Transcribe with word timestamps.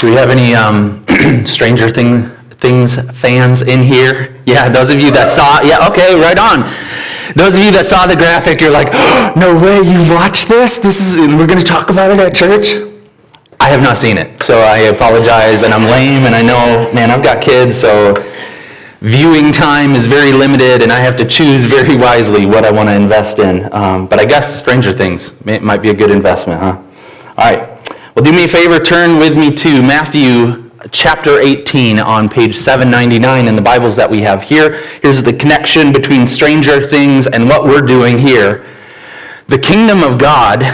Do 0.00 0.06
we 0.06 0.14
have 0.14 0.30
any 0.30 0.54
um, 0.54 1.04
Stranger 1.44 1.90
Thing, 1.90 2.30
Things 2.56 2.96
fans 3.20 3.60
in 3.60 3.82
here? 3.82 4.40
Yeah, 4.46 4.70
those 4.70 4.88
of 4.88 4.98
you 4.98 5.10
that 5.10 5.30
saw, 5.30 5.60
yeah, 5.60 5.86
okay, 5.90 6.18
right 6.18 6.38
on. 6.38 6.72
Those 7.36 7.58
of 7.58 7.64
you 7.64 7.70
that 7.72 7.84
saw 7.84 8.06
the 8.06 8.16
graphic, 8.16 8.62
you're 8.62 8.72
like, 8.72 8.88
oh, 8.92 9.34
no 9.36 9.52
way, 9.60 9.76
you've 9.84 10.08
watched 10.08 10.48
this? 10.48 10.78
This 10.78 11.02
is, 11.02 11.18
we're 11.28 11.46
going 11.46 11.58
to 11.58 11.64
talk 11.66 11.90
about 11.90 12.10
it 12.10 12.18
at 12.18 12.34
church? 12.34 12.80
I 13.60 13.68
have 13.68 13.82
not 13.82 13.98
seen 13.98 14.16
it, 14.16 14.42
so 14.42 14.60
I 14.60 14.88
apologize, 14.88 15.64
and 15.64 15.74
I'm 15.74 15.84
lame, 15.84 16.24
and 16.24 16.34
I 16.34 16.40
know, 16.40 16.90
man, 16.94 17.10
I've 17.10 17.22
got 17.22 17.42
kids, 17.42 17.76
so 17.76 18.14
viewing 19.02 19.52
time 19.52 19.90
is 19.90 20.06
very 20.06 20.32
limited, 20.32 20.80
and 20.80 20.90
I 20.90 20.98
have 21.00 21.14
to 21.16 21.26
choose 21.26 21.66
very 21.66 21.94
wisely 21.94 22.46
what 22.46 22.64
I 22.64 22.70
want 22.70 22.88
to 22.88 22.96
invest 22.96 23.38
in. 23.38 23.70
Um, 23.74 24.06
but 24.06 24.18
I 24.18 24.24
guess 24.24 24.48
Stranger 24.60 24.94
Things 24.94 25.34
might 25.44 25.82
be 25.82 25.90
a 25.90 25.94
good 25.94 26.10
investment, 26.10 26.58
huh? 26.58 26.80
All 27.36 27.52
right. 27.52 27.79
Well, 28.20 28.30
do 28.30 28.36
me 28.36 28.44
a 28.44 28.48
favor, 28.48 28.78
turn 28.78 29.18
with 29.18 29.34
me 29.34 29.50
to 29.54 29.80
Matthew 29.80 30.70
chapter 30.90 31.38
18 31.38 31.98
on 31.98 32.28
page 32.28 32.54
799 32.54 33.48
in 33.48 33.56
the 33.56 33.62
Bibles 33.62 33.96
that 33.96 34.10
we 34.10 34.20
have 34.20 34.42
here. 34.42 34.74
Here's 35.00 35.22
the 35.22 35.32
connection 35.32 35.90
between 35.90 36.26
Stranger 36.26 36.82
Things 36.82 37.26
and 37.26 37.48
what 37.48 37.64
we're 37.64 37.80
doing 37.80 38.18
here. 38.18 38.66
The 39.46 39.58
kingdom 39.58 40.02
of 40.02 40.18
God 40.18 40.64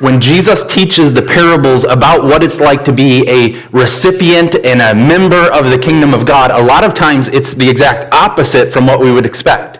when 0.00 0.20
Jesus 0.20 0.64
teaches 0.64 1.12
the 1.12 1.22
parables 1.22 1.84
about 1.84 2.24
what 2.24 2.42
it's 2.42 2.58
like 2.58 2.84
to 2.86 2.92
be 2.92 3.24
a 3.28 3.64
recipient 3.70 4.56
and 4.56 4.82
a 4.82 4.92
member 4.92 5.52
of 5.52 5.70
the 5.70 5.78
kingdom 5.78 6.12
of 6.12 6.26
God, 6.26 6.50
a 6.50 6.60
lot 6.60 6.82
of 6.82 6.94
times 6.94 7.28
it's 7.28 7.54
the 7.54 7.70
exact 7.70 8.12
opposite 8.12 8.72
from 8.72 8.88
what 8.88 8.98
we 8.98 9.12
would 9.12 9.24
expect. 9.24 9.78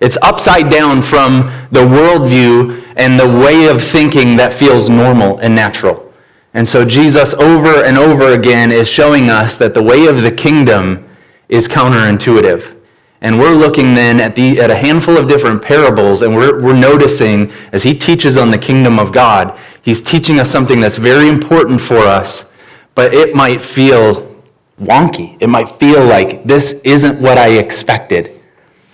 It's 0.00 0.18
upside 0.20 0.70
down 0.70 1.00
from 1.00 1.50
the 1.70 1.80
worldview 1.80 2.84
and 2.96 3.18
the 3.18 3.26
way 3.26 3.68
of 3.68 3.82
thinking 3.82 4.36
that 4.36 4.52
feels 4.52 4.90
normal 4.90 5.38
and 5.38 5.54
natural. 5.54 6.07
And 6.54 6.66
so 6.66 6.84
Jesus, 6.84 7.34
over 7.34 7.84
and 7.84 7.98
over 7.98 8.32
again, 8.32 8.72
is 8.72 8.88
showing 8.88 9.28
us 9.28 9.56
that 9.56 9.74
the 9.74 9.82
way 9.82 10.06
of 10.06 10.22
the 10.22 10.30
kingdom 10.30 11.08
is 11.48 11.68
counterintuitive. 11.68 12.76
And 13.20 13.38
we're 13.38 13.54
looking 13.54 13.94
then 13.94 14.20
at, 14.20 14.36
the, 14.36 14.60
at 14.60 14.70
a 14.70 14.76
handful 14.76 15.16
of 15.16 15.28
different 15.28 15.60
parables, 15.60 16.22
and 16.22 16.34
we're, 16.34 16.62
we're 16.62 16.78
noticing 16.78 17.50
as 17.72 17.82
he 17.82 17.96
teaches 17.96 18.36
on 18.36 18.50
the 18.50 18.58
kingdom 18.58 18.98
of 18.98 19.12
God, 19.12 19.58
he's 19.82 20.00
teaching 20.00 20.38
us 20.38 20.50
something 20.50 20.80
that's 20.80 20.98
very 20.98 21.28
important 21.28 21.80
for 21.80 21.98
us, 21.98 22.50
but 22.94 23.12
it 23.12 23.34
might 23.34 23.60
feel 23.60 24.36
wonky. 24.80 25.36
It 25.40 25.48
might 25.48 25.68
feel 25.68 26.04
like 26.04 26.44
this 26.44 26.80
isn't 26.84 27.20
what 27.20 27.38
I 27.38 27.58
expected. 27.58 28.40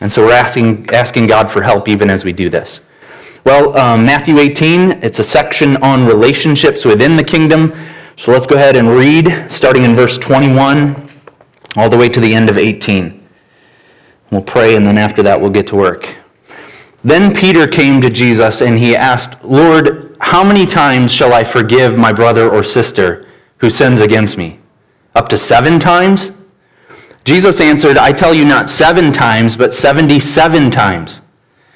And 0.01 0.11
so 0.11 0.25
we're 0.25 0.33
asking, 0.33 0.89
asking 0.93 1.27
God 1.27 1.51
for 1.51 1.63
help 1.63 1.89
even 1.89 2.09
as 2.09 2.25
we 2.25 2.33
do 2.33 2.49
this. 2.49 2.81
Well, 3.45 3.77
um, 3.77 4.07
Matthew 4.07 4.39
18, 4.39 5.03
it's 5.03 5.19
a 5.19 5.25
section 5.25 5.77
on 5.83 6.07
relationships 6.07 6.87
within 6.87 7.15
the 7.15 7.25
kingdom. 7.25 7.75
So 8.17 8.33
let's 8.33 8.47
go 8.47 8.55
ahead 8.55 8.75
and 8.75 8.89
read, 8.89 9.51
starting 9.51 9.85
in 9.85 9.95
verse 9.95 10.17
21 10.17 11.11
all 11.77 11.91
the 11.91 11.99
way 11.99 12.09
to 12.09 12.21
the 12.21 12.35
end 12.35 12.49
of 12.49 12.57
18. 12.57 13.23
We'll 14.31 14.41
pray, 14.41 14.77
and 14.77 14.87
then 14.87 14.97
after 14.97 15.23
that, 15.25 15.39
we'll 15.39 15.51
get 15.51 15.67
to 15.69 15.77
work. 15.77 16.09
Then 17.03 17.35
Peter 17.35 17.67
came 17.67 18.01
to 18.01 18.09
Jesus 18.09 18.63
and 18.63 18.79
he 18.79 18.97
asked, 18.97 19.45
Lord, 19.45 20.17
how 20.21 20.43
many 20.43 20.65
times 20.65 21.13
shall 21.13 21.35
I 21.35 21.45
forgive 21.45 21.99
my 21.99 22.15
brother 22.15 22.49
or 22.49 22.63
sister 22.63 23.29
who 23.59 23.69
sins 23.69 24.01
against 24.01 24.39
me? 24.39 24.59
Up 25.15 25.29
to 25.29 25.37
seven 25.37 25.79
times? 25.79 26.33
Jesus 27.25 27.61
answered, 27.61 27.99
I 27.99 28.13
tell 28.13 28.33
you 28.33 28.47
not 28.47 28.71
seven 28.71 29.13
times, 29.13 29.55
but 29.55 29.75
seventy 29.75 30.19
seven 30.19 30.71
times. 30.71 31.21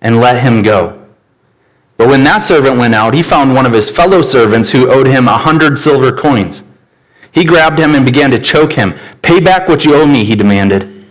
and 0.00 0.20
let 0.20 0.42
him 0.42 0.62
go. 0.62 0.96
But 1.96 2.08
when 2.08 2.24
that 2.24 2.38
servant 2.38 2.78
went 2.78 2.94
out, 2.94 3.12
he 3.12 3.22
found 3.22 3.54
one 3.54 3.66
of 3.66 3.72
his 3.72 3.90
fellow 3.90 4.22
servants 4.22 4.70
who 4.70 4.90
owed 4.90 5.06
him 5.06 5.28
a 5.28 5.36
hundred 5.36 5.78
silver 5.78 6.12
coins. 6.12 6.64
He 7.32 7.44
grabbed 7.44 7.78
him 7.78 7.94
and 7.94 8.04
began 8.04 8.30
to 8.30 8.38
choke 8.38 8.72
him. 8.72 8.94
Pay 9.22 9.40
back 9.40 9.68
what 9.68 9.84
you 9.84 9.94
owe 9.94 10.06
me, 10.06 10.24
he 10.24 10.34
demanded. 10.34 11.06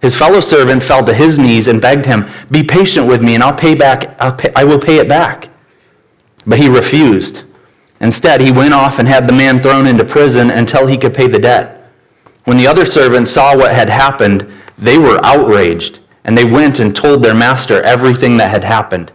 His 0.00 0.14
fellow 0.14 0.40
servant 0.40 0.82
fell 0.82 1.04
to 1.04 1.12
his 1.12 1.38
knees 1.38 1.66
and 1.66 1.82
begged 1.82 2.06
him, 2.06 2.26
Be 2.50 2.62
patient 2.62 3.08
with 3.08 3.22
me, 3.22 3.34
and 3.34 3.42
I'll 3.42 3.54
pay 3.54 3.74
back, 3.74 4.16
I'll 4.20 4.32
pay, 4.34 4.52
I 4.54 4.64
will 4.64 4.78
pay 4.78 4.98
it 4.98 5.08
back. 5.08 5.50
But 6.46 6.60
he 6.60 6.68
refused. 6.68 7.42
Instead, 8.00 8.40
he 8.40 8.52
went 8.52 8.74
off 8.74 9.00
and 9.00 9.08
had 9.08 9.26
the 9.26 9.32
man 9.32 9.60
thrown 9.60 9.86
into 9.86 10.04
prison 10.04 10.50
until 10.50 10.86
he 10.86 10.96
could 10.96 11.14
pay 11.14 11.26
the 11.26 11.38
debt. 11.38 11.90
When 12.44 12.56
the 12.56 12.66
other 12.66 12.86
servants 12.86 13.32
saw 13.32 13.56
what 13.56 13.74
had 13.74 13.90
happened, 13.90 14.50
they 14.78 14.98
were 14.98 15.18
outraged, 15.24 15.98
and 16.28 16.36
they 16.36 16.44
went 16.44 16.78
and 16.78 16.94
told 16.94 17.22
their 17.22 17.34
master 17.34 17.80
everything 17.84 18.36
that 18.36 18.50
had 18.50 18.62
happened. 18.62 19.10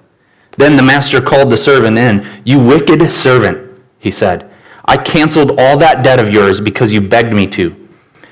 Then 0.57 0.75
the 0.75 0.81
master 0.81 1.21
called 1.21 1.51
the 1.51 1.55
servant 1.55 1.95
in. 1.95 2.25
You 2.43 2.57
wicked 2.57 3.11
servant, 3.11 3.79
he 3.99 4.09
said. 4.09 4.49
I 4.85 4.97
canceled 4.97 5.59
all 5.59 5.77
that 5.77 6.03
debt 6.03 6.19
of 6.19 6.33
yours 6.33 6.59
because 6.59 6.91
you 6.91 7.01
begged 7.01 7.31
me 7.31 7.45
to. 7.49 7.87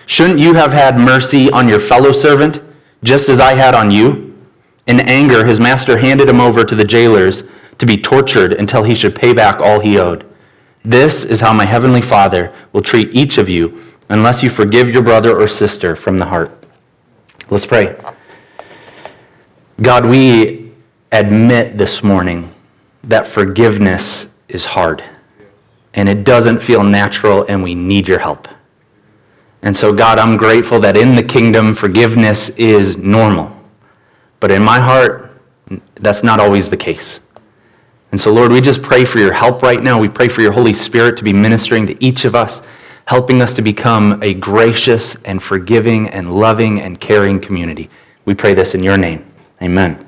Shouldn't 0.07 0.39
you 0.39 0.55
have 0.55 0.73
had 0.73 0.97
mercy 0.99 1.51
on 1.51 1.69
your 1.69 1.79
fellow 1.79 2.11
servant, 2.11 2.63
just 3.03 3.29
as 3.29 3.39
I 3.39 3.53
had 3.53 3.75
on 3.75 3.91
you? 3.91 4.35
In 4.87 4.99
anger, 5.01 5.45
his 5.45 5.59
master 5.59 5.99
handed 5.99 6.27
him 6.27 6.41
over 6.41 6.63
to 6.63 6.73
the 6.73 6.83
jailers 6.83 7.43
to 7.77 7.85
be 7.85 7.97
tortured 7.97 8.53
until 8.53 8.81
he 8.81 8.95
should 8.95 9.13
pay 9.13 9.31
back 9.31 9.59
all 9.59 9.79
he 9.79 9.99
owed. 9.99 10.25
This 10.83 11.23
is 11.23 11.39
how 11.39 11.53
my 11.53 11.65
heavenly 11.65 12.01
Father 12.01 12.51
will 12.73 12.81
treat 12.81 13.13
each 13.13 13.37
of 13.37 13.47
you 13.47 13.79
unless 14.09 14.41
you 14.41 14.49
forgive 14.49 14.89
your 14.89 15.03
brother 15.03 15.39
or 15.39 15.47
sister 15.47 15.95
from 15.95 16.17
the 16.17 16.25
heart. 16.25 16.65
Let's 17.51 17.67
pray. 17.67 17.95
God, 19.81 20.05
we 20.05 20.71
admit 21.11 21.75
this 21.75 22.03
morning 22.03 22.53
that 23.03 23.25
forgiveness 23.25 24.31
is 24.47 24.63
hard 24.63 25.03
and 25.95 26.07
it 26.07 26.23
doesn't 26.23 26.59
feel 26.61 26.83
natural, 26.83 27.45
and 27.49 27.61
we 27.61 27.75
need 27.75 28.07
your 28.07 28.19
help. 28.19 28.47
And 29.61 29.75
so, 29.75 29.91
God, 29.93 30.19
I'm 30.19 30.37
grateful 30.37 30.79
that 30.79 30.95
in 30.95 31.15
the 31.15 31.23
kingdom, 31.23 31.73
forgiveness 31.73 32.49
is 32.51 32.97
normal. 32.97 33.53
But 34.39 34.51
in 34.51 34.63
my 34.63 34.79
heart, 34.79 35.37
that's 35.95 36.23
not 36.23 36.39
always 36.39 36.69
the 36.69 36.77
case. 36.77 37.19
And 38.11 38.19
so, 38.19 38.31
Lord, 38.31 38.53
we 38.53 38.61
just 38.61 38.81
pray 38.81 39.03
for 39.03 39.19
your 39.19 39.33
help 39.33 39.63
right 39.63 39.81
now. 39.81 39.99
We 39.99 40.07
pray 40.07 40.29
for 40.29 40.41
your 40.41 40.53
Holy 40.53 40.73
Spirit 40.73 41.17
to 41.17 41.23
be 41.23 41.33
ministering 41.33 41.85
to 41.87 42.03
each 42.03 42.23
of 42.23 42.35
us, 42.35 42.61
helping 43.05 43.41
us 43.41 43.53
to 43.55 43.61
become 43.61 44.21
a 44.23 44.33
gracious 44.33 45.15
and 45.23 45.43
forgiving 45.43 46.07
and 46.09 46.33
loving 46.37 46.79
and 46.79 47.01
caring 47.01 47.39
community. 47.39 47.89
We 48.23 48.33
pray 48.33 48.53
this 48.53 48.75
in 48.75 48.83
your 48.83 48.97
name. 48.97 49.30
Amen. 49.61 50.05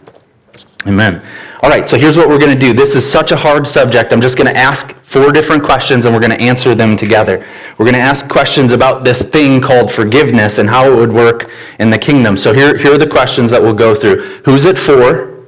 Amen. 0.85 1.23
All 1.61 1.69
right, 1.69 1.87
so 1.87 1.97
here's 1.97 2.17
what 2.17 2.27
we're 2.27 2.39
going 2.39 2.53
to 2.53 2.59
do. 2.59 2.73
This 2.73 2.93
is 2.93 3.09
such 3.09 3.31
a 3.31 3.37
hard 3.37 3.65
subject. 3.65 4.11
I'm 4.11 4.19
just 4.19 4.37
going 4.37 4.53
to 4.53 4.57
ask 4.57 4.93
four 4.95 5.31
different 5.31 5.63
questions 5.63 6.05
and 6.05 6.13
we're 6.13 6.19
going 6.19 6.37
to 6.37 6.41
answer 6.41 6.75
them 6.75 6.97
together. 6.97 7.45
We're 7.77 7.85
going 7.85 7.95
to 7.95 8.01
ask 8.01 8.27
questions 8.27 8.73
about 8.73 9.05
this 9.05 9.21
thing 9.21 9.61
called 9.61 9.89
forgiveness 9.89 10.57
and 10.57 10.69
how 10.69 10.91
it 10.91 10.95
would 10.95 11.13
work 11.13 11.49
in 11.79 11.89
the 11.89 11.97
kingdom. 11.97 12.35
So 12.35 12.53
here, 12.53 12.77
here 12.77 12.95
are 12.95 12.97
the 12.97 13.07
questions 13.07 13.49
that 13.51 13.61
we'll 13.61 13.73
go 13.73 13.95
through 13.95 14.23
Who's 14.43 14.65
it 14.65 14.77
for? 14.77 15.45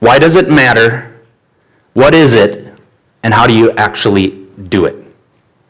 Why 0.00 0.18
does 0.18 0.36
it 0.36 0.50
matter? 0.50 1.22
What 1.94 2.14
is 2.14 2.34
it? 2.34 2.74
And 3.22 3.32
how 3.32 3.46
do 3.46 3.56
you 3.56 3.70
actually 3.72 4.46
do 4.68 4.84
it? 4.84 5.06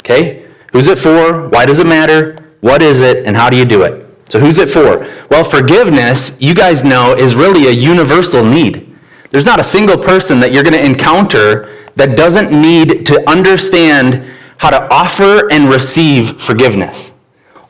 Okay? 0.01 0.49
Who's 0.73 0.89
it 0.89 0.99
for? 0.99 1.49
Why 1.51 1.65
does 1.65 1.79
it 1.79 1.87
matter? 1.87 2.37
What 2.61 2.83
is 2.83 3.03
it? 3.03 3.25
And 3.25 3.37
how 3.37 3.51
do 3.51 3.57
you 3.57 3.65
do 3.65 3.83
it? 3.83 4.04
So, 4.29 4.41
who's 4.41 4.59
it 4.59 4.71
for? 4.71 5.06
Well, 5.31 5.44
forgiveness, 5.44 6.41
you 6.41 6.55
guys 6.55 6.82
know, 6.82 7.15
is 7.15 7.35
really 7.35 7.69
a 7.69 7.71
universal 7.71 8.44
need. 8.44 8.97
There's 9.31 9.47
not 9.47 9.61
a 9.61 9.65
single 9.65 9.99
person 9.99 10.41
that 10.41 10.53
you're 10.53 10.62
going 10.62 10.75
to 10.75 10.85
encounter 10.85 11.87
that 11.97 12.17
doesn't 12.17 12.50
need 12.50 13.05
to 13.06 13.31
understand 13.31 14.25
how 14.59 14.71
to 14.71 14.93
offer 14.93 15.50
and 15.53 15.69
receive 15.69 16.41
forgiveness. 16.41 17.12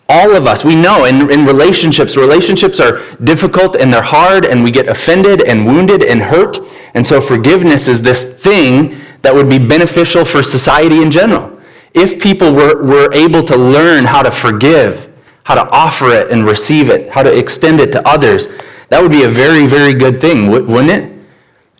All 0.08 0.36
of 0.36 0.46
us, 0.46 0.64
we 0.64 0.76
know 0.76 1.06
in, 1.06 1.30
in 1.30 1.46
relationships, 1.46 2.16
relationships 2.16 2.78
are 2.78 3.00
difficult 3.24 3.76
and 3.76 3.92
they're 3.92 4.02
hard, 4.02 4.44
and 4.44 4.62
we 4.62 4.70
get 4.70 4.88
offended 4.88 5.42
and 5.42 5.64
wounded 5.64 6.02
and 6.02 6.20
hurt. 6.20 6.58
And 6.94 7.04
so, 7.04 7.20
forgiveness 7.20 7.88
is 7.88 8.02
this 8.02 8.22
thing 8.38 9.00
that 9.22 9.34
would 9.34 9.48
be 9.48 9.58
beneficial 9.58 10.24
for 10.24 10.42
society 10.42 11.00
in 11.02 11.10
general. 11.10 11.58
If 11.94 12.20
people 12.22 12.52
were, 12.52 12.84
were 12.84 13.12
able 13.14 13.42
to 13.44 13.56
learn 13.56 14.04
how 14.04 14.22
to 14.22 14.30
forgive, 14.30 15.13
how 15.44 15.54
to 15.54 15.70
offer 15.70 16.10
it 16.10 16.30
and 16.30 16.44
receive 16.44 16.88
it, 16.88 17.10
how 17.10 17.22
to 17.22 17.38
extend 17.38 17.80
it 17.80 17.92
to 17.92 18.06
others. 18.08 18.48
That 18.88 19.00
would 19.00 19.12
be 19.12 19.22
a 19.22 19.28
very, 19.28 19.66
very 19.66 19.94
good 19.94 20.20
thing, 20.20 20.50
wouldn't 20.50 20.90
it? 20.90 21.12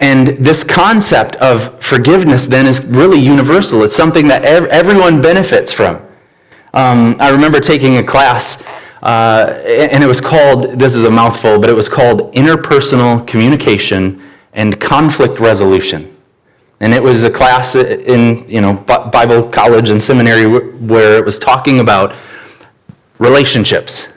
And 0.00 0.28
this 0.28 0.64
concept 0.64 1.36
of 1.36 1.82
forgiveness 1.82 2.46
then 2.46 2.66
is 2.66 2.84
really 2.84 3.18
universal. 3.18 3.82
It's 3.84 3.96
something 3.96 4.28
that 4.28 4.44
everyone 4.44 5.22
benefits 5.22 5.72
from. 5.72 5.96
Um, 6.74 7.16
I 7.20 7.30
remember 7.30 7.60
taking 7.60 7.98
a 7.98 8.02
class, 8.02 8.62
uh, 9.02 9.62
and 9.64 10.02
it 10.02 10.06
was 10.06 10.20
called, 10.20 10.78
this 10.78 10.94
is 10.94 11.04
a 11.04 11.10
mouthful, 11.10 11.58
but 11.58 11.70
it 11.70 11.76
was 11.76 11.88
called 11.88 12.34
Interpersonal 12.34 13.26
Communication 13.26 14.20
and 14.52 14.78
Conflict 14.80 15.40
Resolution. 15.40 16.14
And 16.80 16.92
it 16.92 17.02
was 17.02 17.22
a 17.22 17.30
class 17.30 17.76
in, 17.76 18.44
you 18.48 18.60
know, 18.60 18.74
Bible 18.74 19.48
college 19.48 19.90
and 19.90 20.02
seminary 20.02 20.46
where 20.46 21.16
it 21.16 21.24
was 21.24 21.38
talking 21.38 21.78
about 21.78 22.14
relationships. 23.18 24.08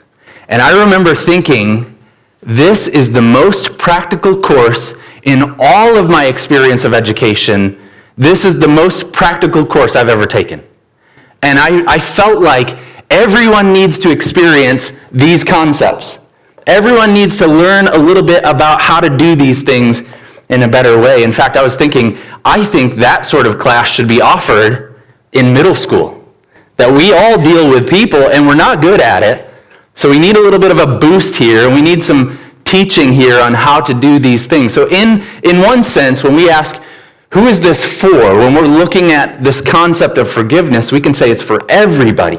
And 0.48 0.62
I 0.62 0.82
remember 0.82 1.14
thinking, 1.14 1.98
this 2.40 2.86
is 2.86 3.12
the 3.12 3.22
most 3.22 3.78
practical 3.78 4.40
course 4.40 4.94
in 5.24 5.54
all 5.58 5.96
of 5.96 6.08
my 6.08 6.26
experience 6.26 6.84
of 6.84 6.94
education. 6.94 7.78
This 8.16 8.44
is 8.44 8.58
the 8.58 8.68
most 8.68 9.12
practical 9.12 9.66
course 9.66 9.94
I've 9.96 10.08
ever 10.08 10.26
taken. 10.26 10.64
And 11.42 11.58
I, 11.58 11.84
I 11.86 11.98
felt 11.98 12.40
like 12.40 12.78
everyone 13.10 13.72
needs 13.72 13.98
to 13.98 14.10
experience 14.10 14.92
these 15.12 15.44
concepts. 15.44 16.18
Everyone 16.66 17.14
needs 17.14 17.36
to 17.38 17.46
learn 17.46 17.88
a 17.88 17.98
little 17.98 18.22
bit 18.22 18.44
about 18.44 18.80
how 18.80 19.00
to 19.00 19.14
do 19.14 19.34
these 19.34 19.62
things 19.62 20.02
in 20.48 20.62
a 20.62 20.68
better 20.68 20.98
way. 20.98 21.22
In 21.22 21.32
fact, 21.32 21.56
I 21.56 21.62
was 21.62 21.76
thinking, 21.76 22.18
I 22.44 22.64
think 22.64 22.94
that 22.94 23.26
sort 23.26 23.46
of 23.46 23.58
class 23.58 23.88
should 23.88 24.08
be 24.08 24.20
offered 24.20 25.00
in 25.32 25.52
middle 25.52 25.74
school. 25.74 26.17
That 26.78 26.90
we 26.90 27.12
all 27.12 27.40
deal 27.40 27.68
with 27.68 27.88
people 27.88 28.18
and 28.18 28.46
we're 28.46 28.54
not 28.54 28.80
good 28.80 29.00
at 29.00 29.22
it. 29.22 29.48
So 29.94 30.08
we 30.08 30.18
need 30.18 30.36
a 30.36 30.40
little 30.40 30.60
bit 30.60 30.70
of 30.70 30.78
a 30.78 30.98
boost 30.98 31.36
here 31.36 31.66
and 31.66 31.74
we 31.74 31.82
need 31.82 32.02
some 32.02 32.38
teaching 32.68 33.12
here 33.12 33.40
on 33.40 33.54
how 33.54 33.80
to 33.80 33.94
do 33.94 34.18
these 34.18 34.46
things. 34.46 34.74
So, 34.74 34.88
in, 34.88 35.22
in 35.42 35.60
one 35.60 35.82
sense, 35.82 36.22
when 36.22 36.36
we 36.36 36.50
ask, 36.50 36.80
who 37.30 37.46
is 37.46 37.60
this 37.60 37.84
for? 37.84 38.36
When 38.36 38.54
we're 38.54 38.66
looking 38.66 39.10
at 39.10 39.42
this 39.42 39.60
concept 39.60 40.18
of 40.18 40.30
forgiveness, 40.30 40.92
we 40.92 41.00
can 41.00 41.14
say 41.14 41.30
it's 41.30 41.42
for 41.42 41.68
everybody. 41.70 42.38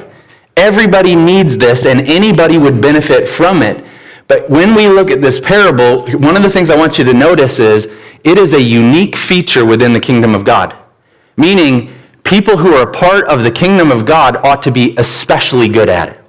Everybody 0.55 1.15
needs 1.15 1.57
this, 1.57 1.85
and 1.85 2.01
anybody 2.01 2.57
would 2.57 2.81
benefit 2.81 3.27
from 3.27 3.61
it. 3.61 3.85
But 4.27 4.49
when 4.49 4.75
we 4.75 4.87
look 4.87 5.09
at 5.09 5.21
this 5.21 5.39
parable, 5.39 6.07
one 6.11 6.35
of 6.35 6.43
the 6.43 6.49
things 6.49 6.69
I 6.69 6.75
want 6.75 6.97
you 6.97 7.03
to 7.05 7.13
notice 7.13 7.59
is 7.59 7.85
it 8.23 8.37
is 8.37 8.53
a 8.53 8.61
unique 8.61 9.15
feature 9.15 9.65
within 9.65 9.93
the 9.93 9.99
kingdom 9.99 10.35
of 10.35 10.45
God. 10.45 10.75
Meaning, 11.37 11.93
people 12.29 12.55
who 12.55 12.75
are 12.75 12.85
part 12.85 13.27
of 13.27 13.43
the 13.43 13.49
kingdom 13.51 13.91
of 13.91 14.05
God 14.05 14.37
ought 14.45 14.61
to 14.61 14.71
be 14.71 14.95
especially 14.97 15.67
good 15.67 15.89
at 15.89 16.09
it. 16.09 16.19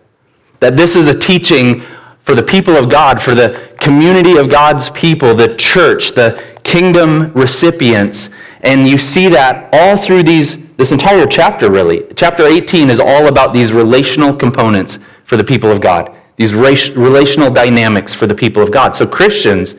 That 0.60 0.74
this 0.76 0.96
is 0.96 1.08
a 1.08 1.18
teaching 1.18 1.82
for 2.22 2.34
the 2.34 2.42
people 2.42 2.76
of 2.76 2.88
God, 2.88 3.20
for 3.20 3.34
the 3.34 3.70
community 3.78 4.38
of 4.38 4.48
God's 4.48 4.88
people, 4.90 5.34
the 5.34 5.54
church, 5.56 6.12
the 6.12 6.42
kingdom 6.62 7.32
recipients, 7.34 8.30
and 8.62 8.86
you 8.86 8.98
see 8.98 9.28
that 9.28 9.68
all 9.72 9.96
through 9.96 10.22
these, 10.22 10.66
this 10.76 10.92
entire 10.92 11.26
chapter, 11.26 11.70
really. 11.70 12.04
Chapter 12.14 12.44
18 12.44 12.90
is 12.90 13.00
all 13.00 13.28
about 13.28 13.52
these 13.52 13.72
relational 13.72 14.34
components 14.34 14.98
for 15.24 15.36
the 15.36 15.44
people 15.44 15.70
of 15.70 15.80
God, 15.80 16.14
these 16.36 16.54
relational 16.54 17.50
dynamics 17.50 18.14
for 18.14 18.26
the 18.26 18.34
people 18.34 18.62
of 18.62 18.70
God. 18.70 18.94
So 18.94 19.06
Christians, 19.06 19.76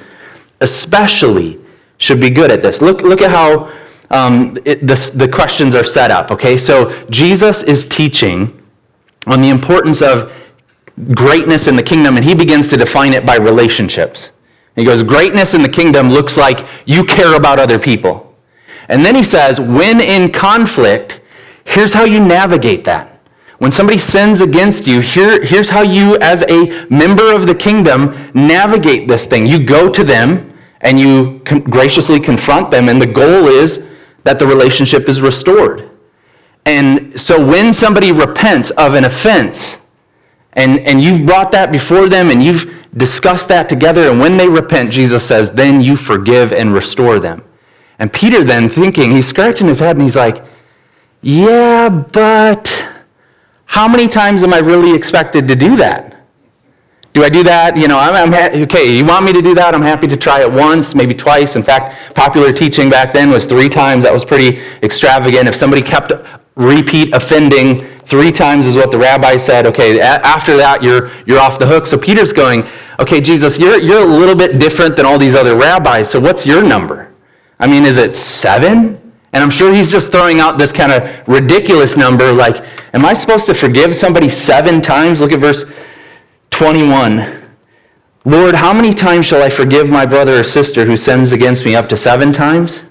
especially, 0.61 1.59
should 1.97 2.19
be 2.19 2.29
good 2.29 2.51
at 2.51 2.61
this. 2.61 2.81
Look, 2.81 3.01
look 3.01 3.21
at 3.21 3.29
how 3.29 3.71
um, 4.11 4.57
it, 4.65 4.85
this, 4.85 5.09
the 5.09 5.27
questions 5.27 5.75
are 5.75 5.83
set 5.83 6.11
up, 6.11 6.31
okay? 6.31 6.57
So 6.57 6.91
Jesus 7.09 7.63
is 7.63 7.85
teaching 7.85 8.61
on 9.27 9.41
the 9.41 9.49
importance 9.49 10.01
of 10.01 10.31
greatness 11.15 11.67
in 11.67 11.75
the 11.75 11.83
kingdom, 11.83 12.15
and 12.17 12.25
he 12.25 12.35
begins 12.35 12.67
to 12.69 12.77
define 12.77 13.13
it 13.13 13.25
by 13.25 13.37
relationships. 13.37 14.31
He 14.75 14.83
goes, 14.83 15.03
Greatness 15.03 15.53
in 15.53 15.61
the 15.61 15.69
kingdom 15.69 16.09
looks 16.09 16.37
like 16.37 16.67
you 16.85 17.05
care 17.05 17.35
about 17.35 17.59
other 17.59 17.79
people. 17.79 18.35
And 18.89 19.05
then 19.05 19.15
he 19.15 19.23
says, 19.23 19.59
when 19.59 20.01
in 20.01 20.31
conflict, 20.31 21.21
here's 21.63 21.93
how 21.93 22.03
you 22.03 22.19
navigate 22.19 22.83
that. 22.85 23.19
When 23.59 23.71
somebody 23.71 23.97
sins 23.99 24.41
against 24.41 24.87
you, 24.87 25.01
here, 25.01 25.43
here's 25.45 25.69
how 25.69 25.81
you, 25.81 26.17
as 26.17 26.43
a 26.49 26.87
member 26.89 27.33
of 27.33 27.47
the 27.47 27.55
kingdom, 27.55 28.13
navigate 28.33 29.07
this 29.07 29.25
thing. 29.25 29.45
You 29.45 29.63
go 29.63 29.89
to 29.89 30.03
them 30.03 30.57
and 30.81 30.99
you 30.99 31.41
con- 31.45 31.61
graciously 31.61 32.19
confront 32.19 32.71
them, 32.71 32.89
and 32.89 33.01
the 33.01 33.05
goal 33.05 33.47
is 33.47 33.87
that 34.23 34.39
the 34.39 34.45
relationship 34.45 35.09
is 35.09 35.21
restored. 35.21 35.89
And 36.65 37.19
so 37.19 37.43
when 37.43 37.73
somebody 37.73 38.11
repents 38.11 38.69
of 38.71 38.93
an 38.93 39.05
offense, 39.05 39.79
and, 40.53 40.79
and 40.79 41.01
you've 41.01 41.25
brought 41.25 41.51
that 41.51 41.71
before 41.71 42.09
them 42.09 42.29
and 42.29 42.43
you've 42.43 42.73
discussed 42.95 43.47
that 43.47 43.69
together, 43.69 44.11
and 44.11 44.19
when 44.19 44.37
they 44.37 44.47
repent, 44.47 44.91
Jesus 44.91 45.25
says, 45.25 45.49
then 45.51 45.81
you 45.81 45.95
forgive 45.95 46.51
and 46.51 46.73
restore 46.73 47.19
them. 47.19 47.43
And 47.99 48.11
Peter 48.11 48.43
then 48.43 48.69
thinking, 48.69 49.11
he's 49.11 49.27
scratching 49.27 49.67
his 49.67 49.79
head 49.79 49.95
and 49.95 50.03
he's 50.03 50.15
like, 50.15 50.43
yeah, 51.21 51.89
but 51.89 52.87
how 53.65 53.87
many 53.87 54.07
times 54.07 54.43
am 54.43 54.53
I 54.53 54.59
really 54.59 54.95
expected 54.95 55.47
to 55.47 55.55
do 55.55 55.77
that? 55.77 56.10
Do 57.13 57.23
I 57.23 57.29
do 57.29 57.43
that? 57.43 57.75
You 57.75 57.87
know, 57.89 57.99
I'm, 57.99 58.13
I'm 58.15 58.31
ha- 58.31 58.51
okay. 58.63 58.95
You 58.95 59.05
want 59.05 59.25
me 59.25 59.33
to 59.33 59.41
do 59.41 59.53
that? 59.55 59.75
I'm 59.75 59.81
happy 59.81 60.07
to 60.07 60.15
try 60.15 60.41
it 60.41 60.51
once, 60.51 60.95
maybe 60.95 61.13
twice. 61.13 61.57
In 61.57 61.63
fact, 61.63 62.15
popular 62.15 62.53
teaching 62.53 62.89
back 62.89 63.11
then 63.11 63.29
was 63.29 63.45
three 63.45 63.67
times. 63.67 64.03
That 64.05 64.13
was 64.13 64.23
pretty 64.23 64.61
extravagant. 64.81 65.47
If 65.47 65.55
somebody 65.55 65.81
kept 65.81 66.13
repeat 66.55 67.13
offending 67.13 67.85
three 68.05 68.31
times, 68.31 68.65
is 68.65 68.75
what 68.77 68.91
the 68.91 68.97
rabbi 68.97 69.35
said. 69.35 69.67
Okay, 69.67 69.99
a- 69.99 70.03
after 70.25 70.55
that, 70.55 70.81
you're 70.81 71.11
you're 71.25 71.39
off 71.39 71.59
the 71.59 71.67
hook. 71.67 71.85
So 71.85 71.97
Peter's 71.97 72.31
going, 72.31 72.63
okay, 72.99 73.19
Jesus, 73.19 73.59
you're 73.59 73.77
you're 73.81 74.01
a 74.03 74.05
little 74.05 74.35
bit 74.35 74.57
different 74.59 74.95
than 74.95 75.05
all 75.05 75.19
these 75.19 75.35
other 75.35 75.55
rabbis. 75.55 76.09
So 76.09 76.19
what's 76.19 76.45
your 76.45 76.63
number? 76.63 77.13
I 77.59 77.67
mean, 77.67 77.83
is 77.83 77.97
it 77.97 78.15
seven? 78.15 78.97
And 79.33 79.41
I'm 79.43 79.49
sure 79.49 79.73
he's 79.73 79.91
just 79.91 80.11
throwing 80.11 80.39
out 80.39 80.57
this 80.57 80.71
kind 80.73 80.91
of 80.91 81.27
ridiculous 81.27 81.95
number 81.95 82.31
like, 82.33 82.65
am 82.93 83.05
I 83.05 83.13
supposed 83.13 83.45
to 83.45 83.53
forgive 83.53 83.95
somebody 83.95 84.27
seven 84.27 84.81
times? 84.81 85.21
Look 85.21 85.31
at 85.31 85.39
verse 85.39 85.63
21. 86.61 87.41
Lord, 88.23 88.53
how 88.53 88.71
many 88.71 88.93
times 88.93 89.25
shall 89.25 89.41
I 89.41 89.49
forgive 89.49 89.89
my 89.89 90.05
brother 90.05 90.41
or 90.41 90.43
sister 90.43 90.85
who 90.85 90.95
sins 90.95 91.31
against 91.31 91.65
me? 91.65 91.73
Up 91.73 91.89
to 91.89 91.97
seven 91.97 92.31
times? 92.31 92.83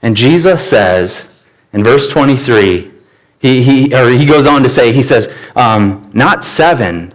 And 0.00 0.16
Jesus 0.16 0.66
says 0.66 1.26
in 1.74 1.84
verse 1.84 2.08
23, 2.08 2.90
he, 3.38 3.62
he, 3.62 3.94
or 3.94 4.08
he 4.08 4.24
goes 4.24 4.46
on 4.46 4.62
to 4.62 4.70
say, 4.70 4.90
he 4.90 5.02
says, 5.02 5.30
um, 5.54 6.10
not 6.14 6.44
seven, 6.44 7.12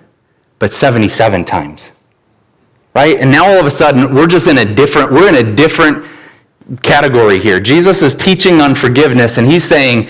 but 0.59 0.71
77 0.71 1.43
times. 1.43 1.91
Right? 2.93 3.19
And 3.19 3.31
now 3.31 3.47
all 3.47 3.59
of 3.59 3.65
a 3.65 3.71
sudden, 3.71 4.13
we're 4.13 4.27
just 4.27 4.45
in 4.45 4.59
a 4.59 4.75
different, 4.75 5.11
we're 5.11 5.27
in 5.27 5.43
a 5.43 5.55
different 5.55 6.05
category 6.83 7.39
here. 7.39 7.59
Jesus 7.59 8.03
is 8.03 8.13
teaching 8.13 8.61
on 8.61 8.75
forgiveness, 8.75 9.39
and 9.39 9.47
he's 9.47 9.63
saying 9.63 10.07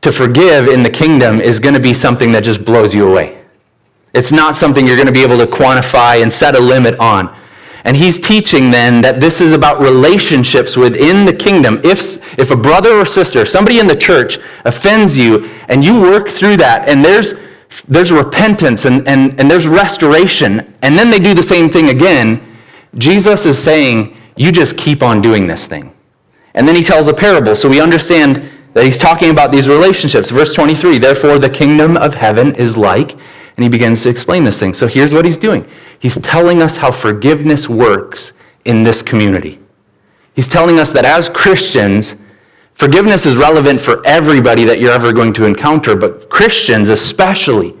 to 0.00 0.10
forgive 0.10 0.68
in 0.68 0.82
the 0.82 0.90
kingdom 0.90 1.38
is 1.38 1.60
going 1.60 1.74
to 1.74 1.80
be 1.80 1.92
something 1.92 2.32
that 2.32 2.44
just 2.44 2.64
blows 2.64 2.94
you 2.94 3.06
away. 3.06 3.37
It's 4.14 4.32
not 4.32 4.56
something 4.56 4.86
you're 4.86 4.96
going 4.96 5.06
to 5.06 5.12
be 5.12 5.22
able 5.22 5.38
to 5.38 5.46
quantify 5.46 6.22
and 6.22 6.32
set 6.32 6.54
a 6.54 6.60
limit 6.60 6.98
on. 6.98 7.34
And 7.84 7.96
he's 7.96 8.18
teaching 8.18 8.70
then 8.70 9.00
that 9.02 9.20
this 9.20 9.40
is 9.40 9.52
about 9.52 9.80
relationships 9.80 10.76
within 10.76 11.24
the 11.24 11.32
kingdom. 11.32 11.80
If, 11.84 12.38
if 12.38 12.50
a 12.50 12.56
brother 12.56 12.92
or 12.92 13.04
sister, 13.04 13.40
if 13.40 13.48
somebody 13.48 13.78
in 13.78 13.86
the 13.86 13.96
church 13.96 14.38
offends 14.64 15.16
you, 15.16 15.48
and 15.68 15.84
you 15.84 16.00
work 16.00 16.28
through 16.28 16.56
that, 16.58 16.88
and 16.88 17.04
there's, 17.04 17.34
there's 17.86 18.12
repentance 18.12 18.84
and, 18.84 19.06
and, 19.08 19.38
and 19.38 19.50
there's 19.50 19.66
restoration, 19.66 20.74
and 20.82 20.98
then 20.98 21.10
they 21.10 21.18
do 21.18 21.34
the 21.34 21.42
same 21.42 21.68
thing 21.68 21.90
again, 21.90 22.42
Jesus 22.96 23.46
is 23.46 23.58
saying, 23.58 24.18
you 24.36 24.52
just 24.52 24.76
keep 24.76 25.02
on 25.02 25.20
doing 25.20 25.46
this 25.46 25.66
thing. 25.66 25.94
And 26.54 26.66
then 26.66 26.74
he 26.74 26.82
tells 26.82 27.08
a 27.08 27.14
parable, 27.14 27.54
so 27.54 27.68
we 27.68 27.80
understand 27.80 28.50
that 28.74 28.84
he's 28.84 28.98
talking 28.98 29.30
about 29.30 29.50
these 29.50 29.68
relationships. 29.68 30.30
Verse 30.30 30.54
23 30.54 30.98
Therefore, 30.98 31.38
the 31.38 31.50
kingdom 31.50 31.96
of 31.96 32.14
heaven 32.14 32.54
is 32.54 32.76
like, 32.76 33.16
and 33.58 33.64
he 33.64 33.68
begins 33.68 34.04
to 34.04 34.08
explain 34.08 34.44
this 34.44 34.60
thing. 34.60 34.72
So 34.72 34.86
here's 34.86 35.12
what 35.12 35.24
he's 35.24 35.36
doing 35.36 35.66
he's 35.98 36.16
telling 36.18 36.62
us 36.62 36.76
how 36.76 36.92
forgiveness 36.92 37.68
works 37.68 38.32
in 38.64 38.84
this 38.84 39.02
community. 39.02 39.58
He's 40.32 40.46
telling 40.46 40.78
us 40.78 40.92
that 40.92 41.04
as 41.04 41.28
Christians, 41.28 42.14
forgiveness 42.74 43.26
is 43.26 43.34
relevant 43.34 43.80
for 43.80 44.00
everybody 44.06 44.64
that 44.64 44.80
you're 44.80 44.92
ever 44.92 45.12
going 45.12 45.32
to 45.32 45.44
encounter, 45.44 45.96
but 45.96 46.30
Christians 46.30 46.88
especially 46.88 47.74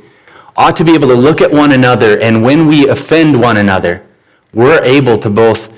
ought 0.56 0.74
to 0.74 0.84
be 0.84 0.94
able 0.94 1.06
to 1.06 1.14
look 1.14 1.40
at 1.40 1.52
one 1.52 1.70
another, 1.70 2.18
and 2.18 2.42
when 2.42 2.66
we 2.66 2.88
offend 2.88 3.40
one 3.40 3.58
another, 3.58 4.04
we're 4.52 4.82
able 4.82 5.16
to 5.18 5.30
both 5.30 5.72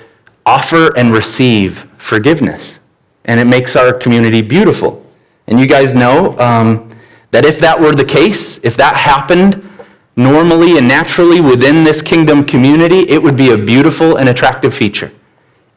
offer 0.47 0.97
and 0.97 1.12
receive 1.12 1.87
forgiveness. 1.99 2.80
And 3.26 3.38
it 3.38 3.45
makes 3.45 3.76
our 3.76 3.92
community 3.92 4.40
beautiful. 4.40 5.04
And 5.47 5.61
you 5.61 5.66
guys 5.66 5.92
know 5.92 6.38
um, 6.38 6.97
that 7.33 7.45
if 7.45 7.59
that 7.59 7.78
were 7.78 7.92
the 7.92 8.04
case, 8.07 8.57
if 8.64 8.78
that 8.78 8.97
happened 8.97 9.70
normally 10.17 10.79
and 10.79 10.87
naturally 10.87 11.40
within 11.40 11.85
this 11.85 12.02
kingdom 12.02 12.45
community, 12.45 13.09
it 13.09 13.23
would 13.23 13.37
be 13.37 13.50
a 13.50 13.59
beautiful 13.59 14.17
and 14.17 14.29
attractive 14.29 14.75
feature. 14.75 15.12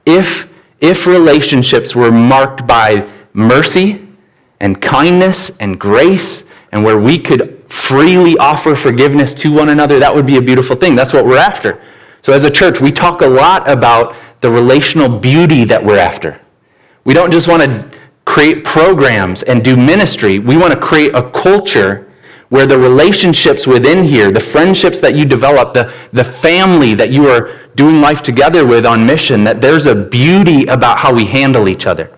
If, 0.05 0.51
if 0.81 1.07
relationships 1.07 1.95
were 1.95 2.11
marked 2.11 2.67
by 2.67 3.09
mercy 3.33 4.07
and 4.59 4.81
kindness 4.81 5.57
and 5.57 5.79
grace, 5.79 6.43
and 6.73 6.83
where 6.83 6.99
we 6.99 7.19
could 7.19 7.63
freely 7.71 8.35
offer 8.39 8.75
forgiveness 8.75 9.35
to 9.35 9.53
one 9.53 9.69
another, 9.69 9.99
that 9.99 10.13
would 10.13 10.25
be 10.25 10.37
a 10.37 10.41
beautiful 10.41 10.75
thing. 10.75 10.95
That's 10.95 11.13
what 11.13 11.23
we're 11.23 11.37
after. 11.37 11.79
So, 12.21 12.33
as 12.33 12.43
a 12.45 12.49
church, 12.49 12.81
we 12.81 12.91
talk 12.91 13.21
a 13.21 13.27
lot 13.27 13.69
about 13.69 14.15
the 14.41 14.49
relational 14.49 15.07
beauty 15.07 15.65
that 15.65 15.83
we're 15.83 15.99
after. 15.99 16.41
We 17.05 17.13
don't 17.13 17.31
just 17.31 17.47
want 17.47 17.61
to 17.61 17.99
create 18.25 18.63
programs 18.63 19.43
and 19.43 19.63
do 19.63 19.77
ministry. 19.77 20.39
We 20.39 20.57
want 20.57 20.73
to 20.73 20.79
create 20.79 21.13
a 21.13 21.29
culture 21.29 22.11
where 22.53 22.67
the 22.67 22.77
relationships 22.77 23.65
within 23.65 24.03
here, 24.03 24.31
the 24.31 24.39
friendships 24.39 24.99
that 24.99 25.15
you 25.15 25.25
develop, 25.25 25.73
the, 25.73 25.91
the 26.11 26.23
family 26.23 26.93
that 26.93 27.09
you 27.09 27.27
are 27.27 27.49
doing 27.73 27.99
life 27.99 28.21
together 28.21 28.63
with 28.63 28.85
on 28.85 29.03
mission, 29.03 29.43
that 29.43 29.59
there's 29.59 29.87
a 29.87 29.95
beauty 29.95 30.65
about 30.65 30.99
how 30.99 31.11
we 31.11 31.25
handle 31.25 31.67
each 31.67 31.87
other. 31.87 32.15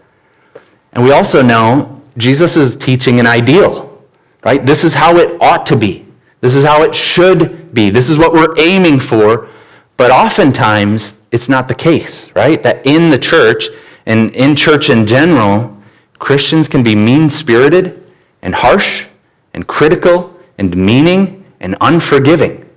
And 0.92 1.02
we 1.02 1.14
also 1.14 1.42
know 1.42 2.02
Jesus 2.18 2.58
is 2.58 2.76
teaching 2.76 3.22
an 3.22 3.26
ideal, 3.26 4.04
right? 4.44 4.66
This 4.66 4.84
is 4.84 4.94
how 4.94 5.16
it 5.16 5.42
ought 5.42 5.66
to 5.68 5.78
be. 5.78 6.06
This 6.42 6.54
is 6.54 6.66
how 6.66 6.84
it 6.84 6.94
should 6.94 7.74
be. 7.74 7.90
This 7.90 8.10
is 8.10 8.18
what 8.18 8.34
we're 8.34 8.60
aiming 8.60 9.00
for. 9.00 9.48
But 9.96 10.12
oftentimes, 10.12 11.14
it's 11.32 11.48
not 11.48 11.70
the 11.70 11.76
case, 11.76 12.30
right? 12.36 12.62
That 12.62 12.86
in 12.86 13.10
the 13.10 13.20
church 13.20 13.70
and 14.06 14.36
in 14.36 14.58
church 14.58 14.90
in 14.90 15.08
general, 15.08 15.82
Christians 16.20 16.68
can 16.68 16.84
be 16.84 16.94
mean 16.94 17.30
spirited 17.30 18.04
and 18.42 18.54
harsh 18.54 19.08
and 19.56 19.68
critical 19.68 20.38
and 20.60 20.70
demeaning 20.70 21.44
and 21.62 21.76
unforgiving. 21.82 22.70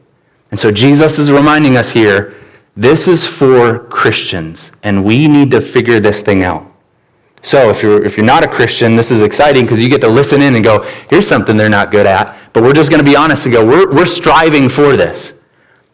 And 0.50 0.58
so 0.58 0.70
Jesus 0.70 1.18
is 1.18 1.30
reminding 1.30 1.76
us 1.76 1.90
here 1.90 2.34
this 2.74 3.08
is 3.08 3.26
for 3.26 3.80
Christians, 3.88 4.70
and 4.84 5.04
we 5.04 5.26
need 5.26 5.50
to 5.50 5.60
figure 5.60 5.98
this 5.98 6.22
thing 6.22 6.44
out. 6.44 6.64
So 7.42 7.70
if 7.70 7.82
you're, 7.82 8.04
if 8.04 8.16
you're 8.16 8.24
not 8.24 8.44
a 8.44 8.48
Christian, 8.48 8.94
this 8.94 9.10
is 9.10 9.22
exciting 9.22 9.64
because 9.64 9.82
you 9.82 9.88
get 9.88 10.00
to 10.02 10.08
listen 10.08 10.40
in 10.42 10.54
and 10.54 10.64
go, 10.64 10.82
here's 11.10 11.26
something 11.26 11.56
they're 11.56 11.68
not 11.68 11.90
good 11.90 12.06
at. 12.06 12.36
But 12.52 12.62
we're 12.62 12.72
just 12.72 12.90
going 12.90 13.04
to 13.04 13.08
be 13.10 13.16
honest 13.16 13.46
and 13.46 13.52
go, 13.52 13.66
we're, 13.66 13.92
we're 13.92 14.06
striving 14.06 14.68
for 14.68 14.96
this. 14.96 15.40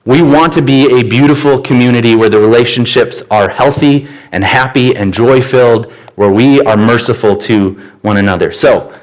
We 0.05 0.21
want 0.21 0.53
to 0.55 0.62
be 0.62 1.00
a 1.00 1.03
beautiful 1.03 1.59
community 1.59 2.14
where 2.14 2.29
the 2.29 2.38
relationships 2.38 3.23
are 3.31 3.49
healthy 3.49 4.07
and 4.33 4.45
happy 4.45 4.95
and 4.95 5.12
joy 5.12 5.41
filled, 5.41 5.91
where 6.17 6.31
we 6.31 6.61
are 6.61 6.76
merciful 6.76 7.35
to 7.37 7.73
one 8.03 8.19
another. 8.19 8.53
So 8.53 8.95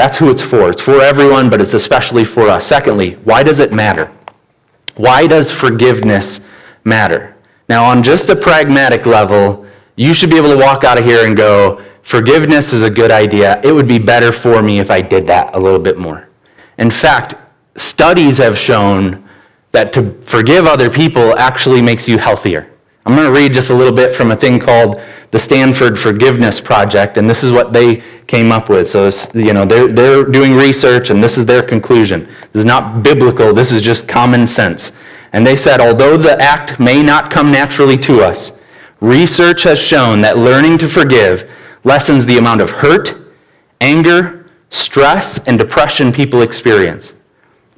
that's 0.00 0.16
who 0.16 0.30
it's 0.30 0.40
for. 0.40 0.70
It's 0.70 0.80
for 0.80 1.02
everyone, 1.02 1.50
but 1.50 1.60
it's 1.60 1.74
especially 1.74 2.24
for 2.24 2.48
us. 2.48 2.66
Secondly, 2.66 3.16
why 3.24 3.42
does 3.42 3.58
it 3.58 3.70
matter? 3.70 4.10
Why 4.96 5.26
does 5.26 5.52
forgiveness 5.52 6.40
matter? 6.84 7.36
Now, 7.68 7.84
on 7.84 8.02
just 8.02 8.30
a 8.30 8.34
pragmatic 8.34 9.04
level, 9.04 9.66
you 9.96 10.14
should 10.14 10.30
be 10.30 10.38
able 10.38 10.52
to 10.52 10.56
walk 10.56 10.84
out 10.84 10.98
of 10.98 11.04
here 11.04 11.26
and 11.26 11.36
go, 11.36 11.84
forgiveness 12.00 12.72
is 12.72 12.82
a 12.82 12.88
good 12.88 13.12
idea. 13.12 13.60
It 13.62 13.72
would 13.72 13.86
be 13.86 13.98
better 13.98 14.32
for 14.32 14.62
me 14.62 14.78
if 14.78 14.90
I 14.90 15.02
did 15.02 15.26
that 15.26 15.54
a 15.54 15.58
little 15.58 15.78
bit 15.78 15.98
more. 15.98 16.30
In 16.78 16.90
fact, 16.90 17.34
studies 17.76 18.38
have 18.38 18.56
shown 18.56 19.28
that 19.72 19.92
to 19.92 20.14
forgive 20.22 20.64
other 20.64 20.88
people 20.88 21.36
actually 21.36 21.82
makes 21.82 22.08
you 22.08 22.16
healthier. 22.16 22.69
I'm 23.06 23.14
going 23.14 23.26
to 23.26 23.32
read 23.32 23.54
just 23.54 23.70
a 23.70 23.74
little 23.74 23.94
bit 23.94 24.14
from 24.14 24.30
a 24.30 24.36
thing 24.36 24.58
called 24.58 25.00
the 25.30 25.38
Stanford 25.38 25.98
Forgiveness 25.98 26.60
Project, 26.60 27.16
and 27.16 27.30
this 27.30 27.42
is 27.42 27.50
what 27.50 27.72
they 27.72 28.02
came 28.26 28.52
up 28.52 28.68
with. 28.68 28.88
So, 28.88 29.10
you 29.32 29.54
know, 29.54 29.64
they're, 29.64 29.88
they're 29.88 30.24
doing 30.24 30.54
research, 30.54 31.10
and 31.10 31.22
this 31.22 31.38
is 31.38 31.46
their 31.46 31.62
conclusion. 31.62 32.26
This 32.52 32.60
is 32.60 32.66
not 32.66 33.02
biblical, 33.02 33.54
this 33.54 33.72
is 33.72 33.80
just 33.80 34.06
common 34.06 34.46
sense. 34.46 34.92
And 35.32 35.46
they 35.46 35.56
said, 35.56 35.80
although 35.80 36.16
the 36.16 36.40
act 36.40 36.78
may 36.78 37.02
not 37.02 37.30
come 37.30 37.50
naturally 37.50 37.96
to 37.98 38.20
us, 38.20 38.52
research 39.00 39.62
has 39.62 39.78
shown 39.78 40.20
that 40.20 40.36
learning 40.36 40.78
to 40.78 40.88
forgive 40.88 41.50
lessens 41.84 42.26
the 42.26 42.36
amount 42.36 42.60
of 42.60 42.68
hurt, 42.68 43.14
anger, 43.80 44.46
stress, 44.68 45.38
and 45.46 45.58
depression 45.58 46.12
people 46.12 46.42
experience. 46.42 47.14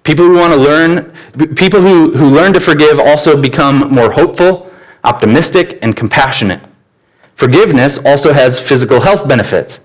People 0.02 0.26
who 0.26 0.35
want 0.35 0.52
to 0.52 0.59
learn, 0.59 1.12
people 1.55 1.81
who, 1.81 2.11
who 2.12 2.29
learn 2.29 2.52
to 2.55 2.61
forgive 2.61 2.99
also 2.99 3.41
become 3.41 3.93
more 3.95 4.11
hopeful, 4.11 4.72
optimistic, 5.04 5.78
and 5.82 5.97
compassionate. 5.97 6.61
Forgiveness 7.35 7.99
also 8.04 8.32
has 8.32 8.61
physical 8.61 9.00
health 9.00 9.26
benefits. 9.26 9.80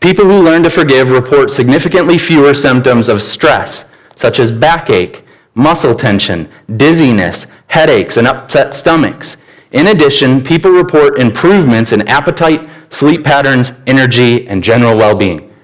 People 0.00 0.24
who 0.24 0.42
learn 0.42 0.62
to 0.62 0.70
forgive 0.70 1.10
report 1.10 1.50
significantly 1.50 2.18
fewer 2.18 2.54
symptoms 2.54 3.08
of 3.08 3.22
stress, 3.22 3.90
such 4.14 4.38
as 4.38 4.50
backache, 4.50 5.24
muscle 5.54 5.94
tension, 5.94 6.48
dizziness, 6.76 7.46
headaches, 7.68 8.16
and 8.16 8.26
upset 8.26 8.74
stomachs. 8.74 9.36
In 9.72 9.88
addition, 9.88 10.42
people 10.42 10.70
report 10.70 11.18
improvements 11.18 11.92
in 11.92 12.06
appetite, 12.08 12.68
sleep 12.88 13.24
patterns, 13.24 13.72
energy, 13.86 14.48
and 14.48 14.64
general 14.64 14.96
well 14.96 15.14
being. 15.14 15.54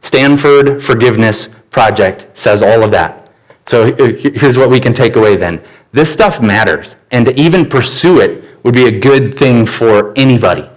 Stanford 0.00 0.82
Forgiveness 0.82 1.48
Project 1.70 2.26
says 2.36 2.62
all 2.62 2.84
of 2.84 2.90
that. 2.90 3.32
So 3.66 3.94
here's 3.94 4.58
what 4.58 4.68
we 4.70 4.78
can 4.78 4.92
take 4.92 5.16
away 5.16 5.36
then. 5.36 5.62
This 5.92 6.12
stuff 6.12 6.42
matters, 6.42 6.96
and 7.10 7.24
to 7.26 7.40
even 7.40 7.68
pursue 7.68 8.20
it 8.20 8.43
would 8.64 8.74
be 8.74 8.86
a 8.86 8.98
good 8.98 9.38
thing 9.38 9.64
for 9.64 10.12
anybody. 10.16 10.68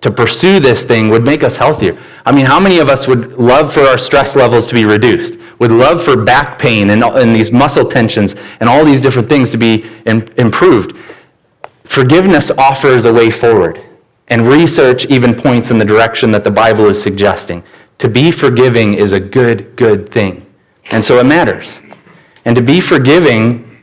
To 0.00 0.10
pursue 0.10 0.60
this 0.60 0.84
thing 0.84 1.08
would 1.10 1.24
make 1.24 1.42
us 1.42 1.56
healthier. 1.56 1.98
I 2.24 2.32
mean, 2.32 2.46
how 2.46 2.58
many 2.58 2.78
of 2.78 2.88
us 2.88 3.06
would 3.06 3.32
love 3.32 3.72
for 3.72 3.80
our 3.80 3.98
stress 3.98 4.36
levels 4.36 4.66
to 4.68 4.74
be 4.74 4.84
reduced? 4.84 5.38
Would 5.58 5.72
love 5.72 6.02
for 6.02 6.16
back 6.16 6.58
pain 6.58 6.90
and, 6.90 7.02
and 7.02 7.34
these 7.34 7.50
muscle 7.50 7.88
tensions 7.88 8.34
and 8.60 8.68
all 8.68 8.84
these 8.84 9.00
different 9.00 9.28
things 9.28 9.50
to 9.50 9.56
be 9.56 9.88
in, 10.06 10.28
improved? 10.36 10.96
Forgiveness 11.84 12.50
offers 12.52 13.06
a 13.06 13.12
way 13.12 13.30
forward, 13.30 13.82
and 14.28 14.46
research 14.46 15.06
even 15.06 15.34
points 15.34 15.70
in 15.70 15.78
the 15.78 15.84
direction 15.84 16.30
that 16.32 16.44
the 16.44 16.50
Bible 16.50 16.86
is 16.86 17.02
suggesting. 17.02 17.64
To 17.98 18.08
be 18.08 18.30
forgiving 18.30 18.94
is 18.94 19.12
a 19.12 19.20
good, 19.20 19.74
good 19.74 20.10
thing. 20.10 20.46
And 20.90 21.04
so 21.04 21.18
it 21.18 21.24
matters. 21.24 21.80
And 22.44 22.54
to 22.54 22.62
be 22.62 22.80
forgiving 22.80 23.82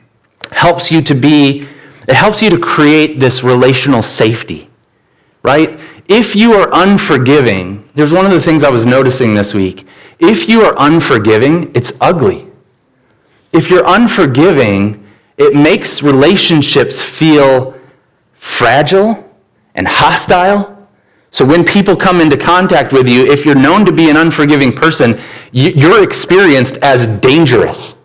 helps 0.51 0.91
you 0.91 1.01
to 1.01 1.13
be, 1.13 1.67
it 2.07 2.15
helps 2.15 2.41
you 2.41 2.49
to 2.49 2.59
create 2.59 3.19
this 3.19 3.43
relational 3.43 4.01
safety, 4.01 4.69
right? 5.43 5.79
If 6.07 6.35
you 6.35 6.53
are 6.53 6.69
unforgiving, 6.73 7.89
there's 7.95 8.13
one 8.13 8.25
of 8.25 8.31
the 8.31 8.41
things 8.41 8.63
I 8.63 8.69
was 8.69 8.85
noticing 8.85 9.33
this 9.33 9.53
week. 9.53 9.87
If 10.19 10.47
you 10.47 10.61
are 10.61 10.75
unforgiving, 10.77 11.71
it's 11.75 11.91
ugly. 11.99 12.47
If 13.51 13.69
you're 13.69 13.87
unforgiving, 13.87 15.03
it 15.37 15.55
makes 15.55 16.03
relationships 16.03 17.01
feel 17.01 17.79
fragile 18.33 19.29
and 19.73 19.87
hostile. 19.87 20.87
So 21.31 21.43
when 21.43 21.65
people 21.65 21.95
come 21.95 22.21
into 22.21 22.37
contact 22.37 22.93
with 22.93 23.09
you, 23.09 23.25
if 23.25 23.45
you're 23.45 23.55
known 23.55 23.85
to 23.85 23.91
be 23.91 24.09
an 24.09 24.17
unforgiving 24.17 24.73
person, 24.73 25.19
you're 25.51 26.03
experienced 26.03 26.77
as 26.77 27.07
dangerous. 27.07 27.95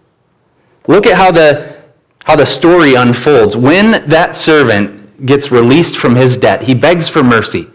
Look 0.88 1.06
at 1.06 1.16
how 1.16 1.30
the, 1.30 1.79
how 2.24 2.36
the 2.36 2.46
story 2.46 2.94
unfolds. 2.94 3.56
When 3.56 4.06
that 4.08 4.36
servant 4.36 5.26
gets 5.26 5.50
released 5.50 5.96
from 5.96 6.14
his 6.14 6.36
debt, 6.36 6.62
he 6.62 6.74
begs 6.74 7.08
for 7.08 7.22
mercy. 7.22 7.68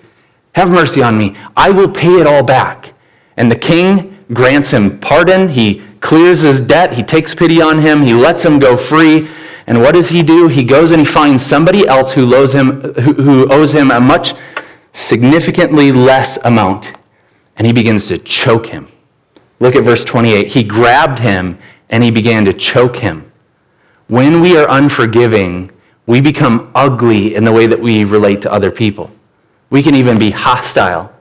Have 0.54 0.70
mercy 0.70 1.02
on 1.02 1.18
me. 1.18 1.36
I 1.58 1.70
will 1.70 1.90
pay 1.90 2.20
it 2.20 2.28
all 2.28 2.44
back. 2.44 2.94
And 3.38 3.52
the 3.52 3.58
king 3.58 4.18
grants 4.34 4.72
him 4.72 5.00
pardon. 5.00 5.50
He 5.50 5.82
clears 6.00 6.42
his 6.42 6.62
debt. 6.62 6.94
He 6.94 7.04
takes 7.04 7.36
pity 7.36 7.62
on 7.62 7.82
him. 7.82 8.04
He 8.04 8.14
lets 8.14 8.44
him 8.46 8.60
go 8.60 8.78
free. 8.78 9.28
And 9.68 9.82
what 9.82 9.96
does 9.96 10.10
he 10.10 10.22
do? 10.22 10.48
He 10.48 10.64
goes 10.64 10.92
and 10.92 11.00
he 11.00 11.06
finds 11.06 11.46
somebody 11.46 11.88
else 11.88 12.14
who 12.14 12.34
owes 12.34 12.54
him, 12.54 12.82
who 12.94 13.52
owes 13.52 13.74
him 13.74 13.92
a 13.92 14.00
much 14.00 14.34
significantly 14.94 15.92
less 15.92 16.38
amount. 16.46 16.94
And 17.58 17.66
he 17.66 17.74
begins 17.74 18.08
to 18.08 18.18
choke 18.18 18.68
him. 18.68 18.88
Look 19.60 19.76
at 19.76 19.84
verse 19.84 20.04
28. 20.04 20.48
He 20.48 20.64
grabbed 20.64 21.20
him 21.20 21.58
and 21.90 22.04
he 22.04 22.12
began 22.12 22.46
to 22.46 22.54
choke 22.54 22.98
him. 22.98 23.25
When 24.08 24.42
we 24.42 24.58
are 24.58 24.68
unforgiving, 24.70 25.72
we 26.06 26.22
become 26.22 26.72
ugly 26.76 27.36
in 27.36 27.44
the 27.44 27.52
way 27.52 27.66
that 27.66 27.80
we 27.80 28.04
relate 28.04 28.42
to 28.44 28.52
other 28.52 28.72
people. 28.72 29.12
We 29.72 29.82
can 29.82 29.96
even 29.96 30.20
be 30.20 30.30
hostile. 30.30 31.12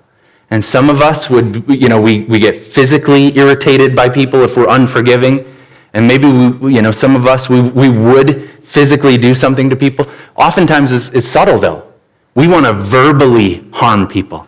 And 0.50 0.62
some 0.62 0.90
of 0.90 1.00
us 1.00 1.30
would, 1.30 1.64
you 1.68 1.88
know, 1.88 2.00
we, 2.00 2.24
we 2.24 2.38
get 2.38 2.60
physically 2.60 3.36
irritated 3.38 3.96
by 3.96 4.08
people 4.10 4.42
if 4.42 4.56
we're 4.56 4.68
unforgiving. 4.68 5.50
And 5.94 6.06
maybe, 6.06 6.30
we, 6.30 6.74
you 6.74 6.82
know, 6.82 6.92
some 6.92 7.16
of 7.16 7.26
us, 7.26 7.48
we, 7.48 7.62
we 7.62 7.88
would 7.88 8.50
physically 8.62 9.16
do 9.16 9.34
something 9.34 9.70
to 9.70 9.76
people. 9.76 10.06
Oftentimes 10.36 10.92
it's, 10.92 11.08
it's 11.10 11.26
subtle, 11.26 11.58
though. 11.58 11.90
We 12.34 12.48
want 12.48 12.66
to 12.66 12.72
verbally 12.74 13.64
harm 13.72 14.06
people. 14.06 14.46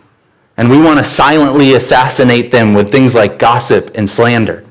And 0.57 0.69
we 0.69 0.79
want 0.79 0.99
to 0.99 1.05
silently 1.05 1.73
assassinate 1.73 2.51
them 2.51 2.73
with 2.73 2.91
things 2.91 3.15
like 3.15 3.39
gossip 3.39 3.91
and 3.95 4.07
slander. 4.07 4.66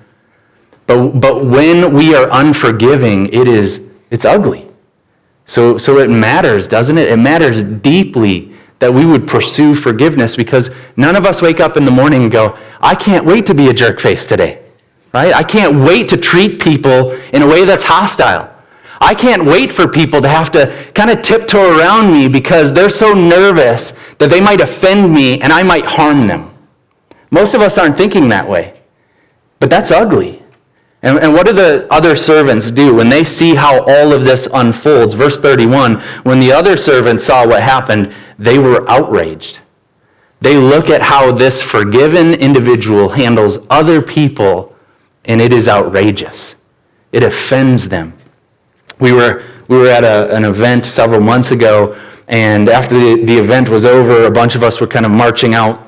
But, 0.87 1.21
but 1.21 1.45
when 1.45 1.93
we 1.93 2.15
are 2.15 2.29
unforgiving, 2.31 3.27
it 3.33 3.49
is, 3.49 3.81
it's 4.11 4.25
ugly. 4.25 4.69
So, 5.47 5.79
so 5.79 5.99
it 5.99 6.11
matters, 6.11 6.69
doesn't 6.69 6.99
it? 6.99 7.09
It 7.09 7.19
matters 7.19 7.63
deeply 7.63 8.53
that 8.79 8.93
we 8.93 9.07
would 9.07 9.27
pursue 9.27 9.75
forgiveness 9.75 10.37
because 10.37 10.71
none 10.97 11.17
of 11.17 11.25
us 11.25 11.41
wake 11.41 11.61
up 11.61 11.77
in 11.77 11.85
the 11.85 11.91
morning 11.91 12.25
and 12.25 12.33
go, 12.33 12.57
I 12.81 12.95
can't 12.95 13.25
wait 13.25 13.47
to 13.47 13.55
be 13.55 13.69
a 13.69 13.73
jerk 13.73 14.01
face 14.01 14.27
today. 14.27 14.63
Right? 15.15 15.35
I 15.35 15.43
can't 15.43 15.77
wait 15.77 16.09
to 16.11 16.17
treat 16.17 16.61
people 16.61 17.13
in 17.33 17.43
a 17.43 17.47
way 17.47 17.65
that's 17.65 17.85
hostile. 17.85 18.53
I 19.01 19.15
can't 19.15 19.45
wait 19.45 19.73
for 19.73 19.89
people 19.89 20.21
to 20.21 20.29
have 20.29 20.51
to 20.53 20.73
kind 20.95 21.11
of 21.11 21.23
tiptoe 21.23 21.79
around 21.79 22.13
me 22.13 22.29
because 22.29 22.73
they're 22.73 22.91
so 22.91 23.15
nervous 23.15 23.93
that 24.19 24.31
they 24.31 24.41
might 24.41 24.61
offend 24.61 25.13
me 25.13 25.41
and 25.41 25.53
I 25.53 25.63
might 25.63 25.85
harm 25.85 26.27
them. 26.27 26.55
Most 27.31 27.55
of 27.55 27.61
us 27.61 27.79
aren't 27.79 27.97
thinking 27.97 28.29
that 28.29 28.49
way. 28.49 28.81
But 29.59 29.71
that's 29.71 29.91
ugly. 29.91 30.43
And, 31.07 31.21
and 31.21 31.33
what 31.33 31.47
do 31.47 31.53
the 31.53 31.87
other 31.89 32.17
servants 32.17 32.73
do 32.73 32.93
when 32.93 33.09
they 33.09 33.23
see 33.23 33.55
how 33.55 33.85
all 33.85 34.13
of 34.13 34.25
this 34.25 34.49
unfolds? 34.53 35.15
Verse 35.15 35.39
31 35.39 36.01
when 36.25 36.41
the 36.41 36.51
other 36.51 36.77
servants 36.77 37.25
saw 37.25 37.47
what 37.47 37.63
happened, 37.63 38.13
they 38.41 38.59
were 38.59 38.89
outraged. 38.91 39.61
They 40.41 40.57
look 40.57 40.91
at 40.91 41.01
how 41.01 41.31
this 41.31 41.63
forgiven 41.63 42.35
individual 42.35 43.09
handles 43.09 43.59
other 43.71 44.03
people 44.03 44.75
and 45.27 45.41
it 45.41 45.53
is 45.53 45.69
outrageous. 45.69 46.57
It 47.13 47.23
offends 47.23 47.87
them. 47.87 48.19
We 48.99 49.13
were, 49.13 49.45
we 49.69 49.77
were 49.77 49.89
at 49.89 50.03
a, 50.03 50.35
an 50.35 50.45
event 50.45 50.87
several 50.87 51.21
months 51.21 51.53
ago, 51.53 51.97
and 52.27 52.69
after 52.69 52.99
the, 52.99 53.25
the 53.25 53.39
event 53.39 53.69
was 53.69 53.85
over, 53.85 54.25
a 54.25 54.31
bunch 54.31 54.57
of 54.57 54.65
us 54.65 54.81
were 54.81 54.87
kind 54.89 55.07
of 55.07 55.13
marching 55.13 55.55
out 55.55 55.86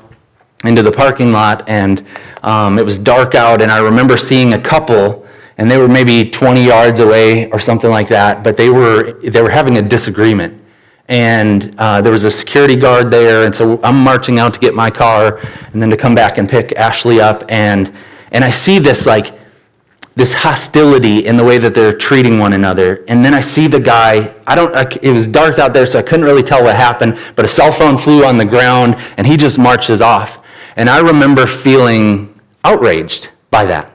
into 0.63 0.83
the 0.83 0.91
parking 0.91 1.31
lot, 1.31 1.67
and 1.67 2.05
um, 2.43 2.77
it 2.77 2.83
was 2.83 2.97
dark 2.97 3.35
out, 3.35 3.61
and 3.61 3.71
I 3.71 3.79
remember 3.79 4.17
seeing 4.17 4.53
a 4.53 4.61
couple, 4.61 5.25
and 5.57 5.69
they 5.69 5.77
were 5.77 5.87
maybe 5.87 6.29
20 6.29 6.65
yards 6.65 6.99
away 6.99 7.49
or 7.51 7.59
something 7.59 7.89
like 7.89 8.07
that, 8.09 8.43
but 8.43 8.57
they 8.57 8.69
were, 8.69 9.13
they 9.21 9.41
were 9.41 9.49
having 9.49 9.77
a 9.77 9.81
disagreement. 9.81 10.61
And 11.07 11.73
uh, 11.79 12.01
there 12.01 12.11
was 12.11 12.23
a 12.23 12.31
security 12.31 12.75
guard 12.75 13.09
there, 13.09 13.45
and 13.45 13.55
so 13.55 13.81
I'm 13.83 14.03
marching 14.03 14.37
out 14.37 14.53
to 14.53 14.59
get 14.59 14.75
my 14.75 14.89
car, 14.89 15.39
and 15.71 15.81
then 15.81 15.89
to 15.89 15.97
come 15.97 16.13
back 16.13 16.37
and 16.37 16.47
pick 16.47 16.73
Ashley 16.73 17.19
up, 17.19 17.43
and, 17.49 17.93
and 18.31 18.43
I 18.43 18.49
see 18.49 18.79
this 18.79 19.05
like 19.05 19.39
this 20.19 20.33
hostility 20.33 21.25
in 21.25 21.37
the 21.37 21.43
way 21.43 21.57
that 21.57 21.73
they're 21.73 21.93
treating 21.93 22.39
one 22.39 22.51
another. 22.51 23.05
And 23.07 23.23
then 23.23 23.33
I 23.33 23.39
see 23.39 23.67
the 23.67 23.79
guy, 23.79 24.35
I 24.45 24.53
don't, 24.53 24.75
it 25.01 25.13
was 25.13 25.27
dark 25.27 25.59
out 25.59 25.73
there, 25.73 25.85
so 25.85 25.97
I 25.97 26.01
couldn't 26.01 26.25
really 26.25 26.43
tell 26.43 26.61
what 26.61 26.75
happened, 26.75 27.17
but 27.37 27.45
a 27.45 27.47
cell 27.47 27.71
phone 27.71 27.97
flew 27.97 28.25
on 28.25 28.37
the 28.37 28.43
ground 28.43 28.97
and 29.15 29.25
he 29.25 29.37
just 29.37 29.57
marches 29.57 30.01
off. 30.01 30.38
And 30.79 30.89
I 30.89 30.99
remember 30.99 31.45
feeling 31.45 32.39
outraged 32.63 33.31
by 33.51 33.65
that. 33.65 33.91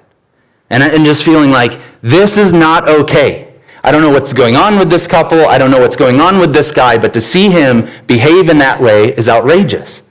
And, 0.69 0.83
and 0.83 1.03
just 1.03 1.25
feeling 1.25 1.51
like, 1.51 1.81
this 2.03 2.37
is 2.37 2.53
not 2.53 2.87
okay. 2.91 3.55
I 3.83 3.91
don't 3.91 4.03
know 4.03 4.11
what's 4.11 4.35
going 4.35 4.55
on 4.55 4.79
with 4.79 4.91
this 4.91 5.07
couple. 5.07 5.47
I 5.47 5.57
don't 5.57 5.71
know 5.71 5.81
what's 5.81 5.97
going 5.97 6.21
on 6.21 6.39
with 6.39 6.53
this 6.53 6.71
guy, 6.71 6.99
but 6.99 7.15
to 7.15 7.23
see 7.23 7.49
him 7.49 7.89
behave 8.07 8.51
in 8.51 8.59
that 8.59 8.79
way 8.79 9.15
is 9.17 9.31
outrageous. 9.31 10.03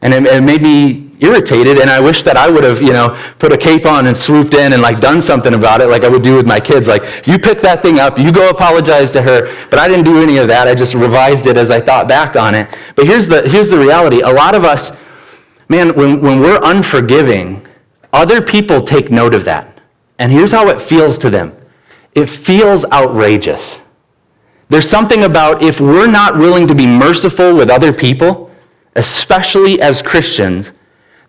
And 0.00 0.12
it, 0.12 0.24
it 0.24 0.42
made 0.42 0.60
me 0.60 1.12
irritated 1.20 1.78
and 1.78 1.88
I 1.88 2.00
wish 2.00 2.24
that 2.24 2.36
I 2.36 2.50
would 2.50 2.64
have, 2.64 2.82
you 2.82 2.92
know, 2.92 3.16
put 3.38 3.52
a 3.52 3.56
cape 3.56 3.86
on 3.86 4.08
and 4.08 4.16
swooped 4.16 4.54
in 4.54 4.72
and 4.72 4.82
like 4.82 4.98
done 4.98 5.20
something 5.20 5.54
about 5.54 5.80
it 5.80 5.86
like 5.86 6.02
I 6.02 6.08
would 6.08 6.24
do 6.24 6.34
with 6.34 6.46
my 6.46 6.58
kids. 6.58 6.88
Like, 6.88 7.28
you 7.28 7.38
pick 7.38 7.60
that 7.60 7.80
thing 7.80 8.00
up, 8.00 8.18
you 8.18 8.32
go 8.32 8.50
apologize 8.50 9.12
to 9.12 9.22
her. 9.22 9.54
But 9.70 9.78
I 9.78 9.86
didn't 9.86 10.04
do 10.04 10.20
any 10.20 10.38
of 10.38 10.48
that. 10.48 10.66
I 10.66 10.74
just 10.74 10.94
revised 10.94 11.46
it 11.46 11.56
as 11.56 11.70
I 11.70 11.80
thought 11.80 12.08
back 12.08 12.34
on 12.34 12.56
it. 12.56 12.76
But 12.96 13.06
here's 13.06 13.28
the, 13.28 13.48
here's 13.48 13.70
the 13.70 13.78
reality. 13.78 14.22
A 14.22 14.32
lot 14.32 14.56
of 14.56 14.64
us, 14.64 14.90
man, 15.72 15.94
when, 15.96 16.20
when 16.20 16.38
we're 16.38 16.60
unforgiving, 16.62 17.66
other 18.12 18.42
people 18.42 18.82
take 18.82 19.10
note 19.10 19.34
of 19.34 19.44
that. 19.46 19.80
And 20.18 20.30
here's 20.30 20.52
how 20.52 20.68
it 20.68 20.80
feels 20.80 21.16
to 21.18 21.30
them. 21.30 21.56
It 22.14 22.28
feels 22.28 22.84
outrageous. 22.92 23.80
There's 24.68 24.88
something 24.88 25.24
about 25.24 25.62
if 25.62 25.80
we're 25.80 26.06
not 26.06 26.36
willing 26.36 26.66
to 26.68 26.74
be 26.74 26.86
merciful 26.86 27.56
with 27.56 27.70
other 27.70 27.92
people, 27.92 28.50
especially 28.96 29.80
as 29.80 30.02
Christians, 30.02 30.72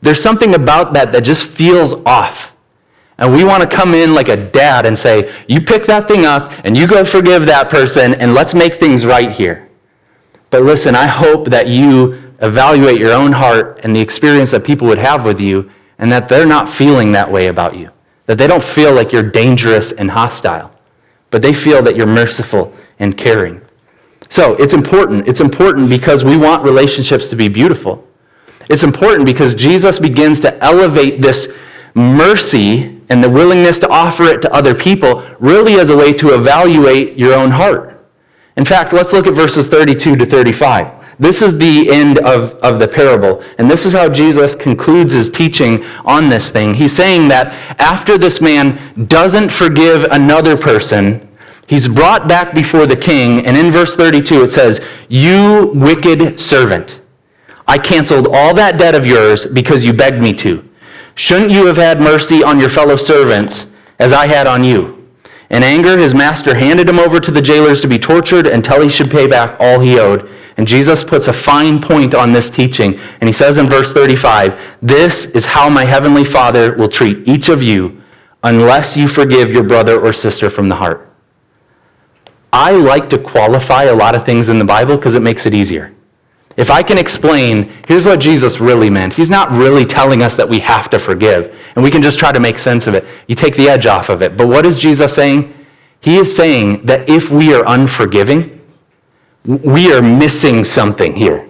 there's 0.02 0.22
something 0.22 0.56
about 0.56 0.94
that 0.94 1.14
that 1.14 1.24
just 1.24 1.46
feels 1.46 1.94
off. 2.06 2.54
And 3.18 3.32
we 3.32 3.46
want 3.46 3.64
to 3.64 3.78
come 3.78 3.94
in 3.94 4.14
like 4.14 4.28
a 4.28 4.36
dad 4.36 4.86
and 4.86 4.98
say, 4.98 5.34
You 5.48 5.62
pick 5.62 5.86
that 5.86 6.08
thing 6.08 6.26
up 6.26 6.52
and 6.66 6.78
you 6.78 6.88
go 6.88 7.06
forgive 7.06 7.46
that 7.46 7.70
person 7.70 8.14
and 8.16 8.34
let's 8.34 8.54
make 8.54 8.74
things 8.76 9.06
right 9.06 9.32
here. 9.32 9.70
But 10.50 10.64
listen, 10.64 10.96
I 10.96 11.08
hope 11.08 11.46
that 11.50 11.68
you 11.68 12.23
evaluate 12.44 13.00
your 13.00 13.14
own 13.14 13.32
heart 13.32 13.80
and 13.84 13.96
the 13.96 14.00
experience 14.00 14.52
that 14.52 14.64
people 14.64 14.88
would 14.88 14.98
have 14.98 15.26
with 15.26 15.40
you 15.40 15.72
and 15.98 16.12
that 16.12 16.30
they're 16.30 16.46
not 16.46 16.70
feeling 16.70 17.12
that 17.14 17.32
way 17.32 17.48
about 17.48 17.76
you. 17.76 17.90
That 18.26 18.38
they 18.38 18.48
don't 18.48 18.64
feel 18.64 18.94
like 18.94 19.12
you're 19.12 19.24
dangerous 19.24 19.92
and 19.94 20.12
hostile, 20.12 20.72
but 21.32 21.42
they 21.42 21.54
feel 21.54 21.82
that 21.84 21.96
you're 21.96 22.06
merciful 22.06 22.74
and 23.00 23.18
caring. 23.18 23.62
So 24.30 24.56
it's 24.56 24.74
important. 24.74 25.28
It's 25.28 25.42
important 25.42 25.90
because 25.90 26.24
we 26.24 26.38
want 26.38 26.64
relationships 26.64 27.28
to 27.30 27.36
be 27.36 27.48
beautiful. 27.48 28.08
It's 28.70 28.84
important 28.84 29.26
because 29.26 29.56
Jesus 29.56 30.00
begins 30.00 30.40
to 30.42 30.64
elevate 30.64 31.22
this 31.22 31.54
mercy 31.94 33.02
and 33.10 33.24
the 33.24 33.30
willingness 33.30 33.80
to 33.80 33.90
offer 33.90 34.24
it 34.24 34.42
to 34.42 34.54
other 34.54 34.74
people 34.74 35.24
really 35.40 35.76
as 35.76 35.90
a 35.90 35.98
way 35.98 36.14
to 36.14 36.34
evaluate 36.34 37.18
your 37.18 37.34
own 37.34 37.52
heart. 37.52 38.06
In 38.56 38.66
fact, 38.66 38.94
let's 38.94 39.14
look 39.14 39.28
at 39.28 39.34
verses 39.34 39.68
32 39.68 40.16
to 40.16 40.26
35. 40.26 41.03
This 41.20 41.42
is 41.42 41.58
the 41.58 41.92
end 41.92 42.20
of, 42.20 42.54
of 42.56 42.80
the 42.80 42.88
parable, 42.88 43.44
and 43.58 43.70
this 43.70 43.86
is 43.86 43.94
how 43.94 44.10
Jesus 44.10 44.56
concludes 44.56 45.14
his 45.14 45.30
teaching 45.30 45.84
on 46.06 46.30
this 46.30 46.50
thing. 46.50 46.74
He's 46.74 46.96
saying 46.96 47.28
that 47.28 47.54
after 47.80 48.18
this 48.18 48.42
man 48.42 48.80
doesn't 49.08 49.52
forgive 49.52 50.06
another 50.06 50.58
person, 50.58 51.30
he's 51.68 51.88
brought 51.88 52.28
back 52.28 52.54
before 52.54 52.88
the 52.88 52.96
king, 52.96 53.46
and 53.46 53.56
in 53.56 53.72
verse 53.72 53.96
32 53.96 54.44
it 54.44 54.52
says, 54.52 54.82
You 55.08 55.72
wicked 55.76 56.40
servant. 56.40 57.00
I 57.68 57.78
canceled 57.78 58.28
all 58.32 58.54
that 58.56 58.78
debt 58.78 58.96
of 58.96 59.06
yours 59.06 59.46
because 59.46 59.86
you 59.86 59.94
begged 59.94 60.22
me 60.22 60.34
to. 60.34 60.68
Shouldn't 61.16 61.52
you 61.52 61.68
have 61.68 61.78
had 61.78 62.02
mercy 62.02 62.44
on 62.44 62.60
your 62.60 62.70
fellow 62.70 62.96
servants 62.96 63.72
as 64.00 64.14
I 64.14 64.28
had 64.28 64.48
on 64.48 64.64
you? 64.64 65.03
In 65.54 65.62
anger, 65.62 66.00
his 66.00 66.16
master 66.16 66.56
handed 66.56 66.90
him 66.90 66.98
over 66.98 67.20
to 67.20 67.30
the 67.30 67.42
jailers 67.42 67.80
to 67.82 67.88
be 67.88 68.00
tortured 68.00 68.48
until 68.48 68.82
he 68.82 68.90
should 68.90 69.12
pay 69.12 69.28
back 69.28 69.56
all 69.60 69.80
he 69.80 70.00
owed. 70.00 70.28
And 70.58 70.68
Jesus 70.68 71.04
puts 71.04 71.28
a 71.28 71.34
fine 71.34 71.80
point 71.80 72.16
on 72.16 72.32
this 72.32 72.50
teaching. 72.50 73.00
And 73.22 73.28
he 73.28 73.32
says 73.32 73.60
in 73.60 73.68
verse 73.68 73.94
35 73.94 74.78
This 74.82 75.26
is 75.26 75.46
how 75.46 75.70
my 75.70 75.86
heavenly 75.86 76.26
Father 76.26 76.76
will 76.76 76.88
treat 76.88 77.28
each 77.28 77.50
of 77.50 77.62
you 77.62 78.02
unless 78.42 78.98
you 78.98 79.08
forgive 79.08 79.52
your 79.52 79.64
brother 79.64 80.02
or 80.02 80.12
sister 80.12 80.50
from 80.50 80.70
the 80.70 80.76
heart. 80.76 81.08
I 82.52 82.72
like 82.72 83.08
to 83.12 83.20
qualify 83.20 83.84
a 83.84 83.96
lot 83.96 84.16
of 84.16 84.26
things 84.26 84.50
in 84.50 84.58
the 84.58 84.66
Bible 84.66 84.96
because 84.96 85.14
it 85.14 85.22
makes 85.22 85.46
it 85.46 85.54
easier. 85.54 85.94
If 86.56 86.70
I 86.70 86.84
can 86.84 86.98
explain, 86.98 87.72
here's 87.88 88.06
what 88.06 88.20
Jesus 88.20 88.60
really 88.60 88.90
meant. 88.90 89.14
He's 89.14 89.30
not 89.30 89.52
really 89.52 89.86
telling 89.86 90.22
us 90.22 90.36
that 90.36 90.48
we 90.48 90.60
have 90.60 90.90
to 90.92 91.00
forgive, 91.00 91.60
and 91.76 91.84
we 91.84 91.90
can 91.90 92.02
just 92.02 92.20
try 92.20 92.32
to 92.32 92.40
make 92.40 92.60
sense 92.60 92.86
of 92.86 92.94
it. 92.94 93.06
You 93.28 93.36
take 93.36 93.56
the 93.56 93.70
edge 93.70 93.86
off 93.86 94.10
of 94.10 94.22
it. 94.22 94.38
But 94.38 94.48
what 94.48 94.66
is 94.66 94.78
Jesus 94.78 95.14
saying? 95.14 95.54
He 96.00 96.18
is 96.18 96.36
saying 96.36 96.86
that 96.86 97.10
if 97.10 97.32
we 97.32 97.54
are 97.54 97.64
unforgiving, 97.66 98.62
we 99.46 99.92
are 99.92 100.02
missing 100.02 100.64
something 100.64 101.16
here. 101.16 101.50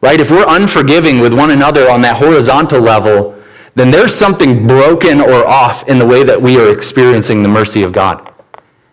Right? 0.00 0.20
If 0.20 0.30
we're 0.30 0.46
unforgiving 0.46 1.20
with 1.20 1.32
one 1.32 1.52
another 1.52 1.88
on 1.88 2.02
that 2.02 2.16
horizontal 2.16 2.80
level, 2.80 3.40
then 3.74 3.90
there's 3.90 4.14
something 4.14 4.66
broken 4.66 5.20
or 5.20 5.46
off 5.46 5.88
in 5.88 5.98
the 5.98 6.06
way 6.06 6.24
that 6.24 6.40
we 6.40 6.58
are 6.58 6.70
experiencing 6.70 7.42
the 7.42 7.48
mercy 7.48 7.82
of 7.82 7.92
God. 7.92 8.32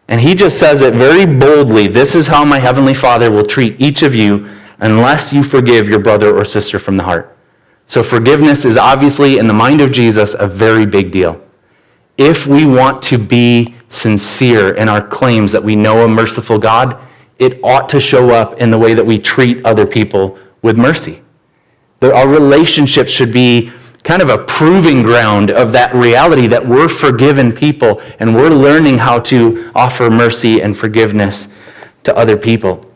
And 0.08 0.22
he 0.22 0.36
just 0.36 0.58
says 0.58 0.82
it 0.82 0.94
very 0.94 1.26
boldly 1.26 1.88
this 1.88 2.16
is 2.16 2.28
how 2.28 2.46
my 2.46 2.60
heavenly 2.60 2.94
Father 2.94 3.32
will 3.32 3.46
treat 3.46 3.80
each 3.80 4.02
of 4.04 4.16
you 4.16 4.50
unless 4.80 5.34
you 5.34 5.44
forgive 5.44 5.88
your 5.88 6.00
brother 6.00 6.36
or 6.36 6.46
sister 6.46 6.80
from 6.80 6.98
the 6.98 7.04
heart. 7.04 7.36
So, 7.88 8.04
forgiveness 8.04 8.65
is 8.65 8.78
obviously, 8.78 9.39
in 9.39 9.48
the 9.48 9.54
mind 9.54 9.82
of 9.82 9.92
Jesus, 9.92 10.36
a 10.38 10.48
very 10.48 10.86
big 10.86 11.12
deal. 11.12 11.42
If 12.18 12.46
we 12.46 12.65
want 12.65 13.02
to 13.04 13.18
be 13.18 13.74
sincere 13.88 14.76
in 14.76 14.88
our 14.88 15.06
claims 15.06 15.52
that 15.52 15.63
we 15.63 15.76
know 15.76 16.06
a 16.06 16.08
merciful 16.08 16.60
God, 16.60 17.00
it 17.39 17.60
ought 17.63 17.89
to 17.89 18.00
show 18.00 18.30
up 18.30 18.60
in 18.60 18.70
the 18.70 18.78
way 18.78 18.94
that 18.94 19.06
we 19.06 19.18
treat 19.18 19.65
other 19.65 19.86
people 19.86 20.38
with 20.62 20.78
mercy. 20.78 21.24
Our 22.02 22.28
relationships 22.28 23.12
should 23.12 23.34
be 23.34 23.72
kind 24.04 24.22
of 24.22 24.30
a 24.30 24.38
proving 24.38 25.02
ground 25.02 25.52
of 25.52 25.72
that 25.74 25.94
reality 25.94 26.48
that 26.48 26.65
we're 26.65 26.88
forgiven 26.88 27.52
people 27.52 28.02
and 28.20 28.34
we're 28.34 28.50
learning 28.50 28.98
how 28.98 29.20
to 29.20 29.72
offer 29.76 30.10
mercy 30.10 30.62
and 30.62 30.78
forgiveness 30.78 31.48
to 32.04 32.15
other 32.15 32.38
people. 32.38 32.88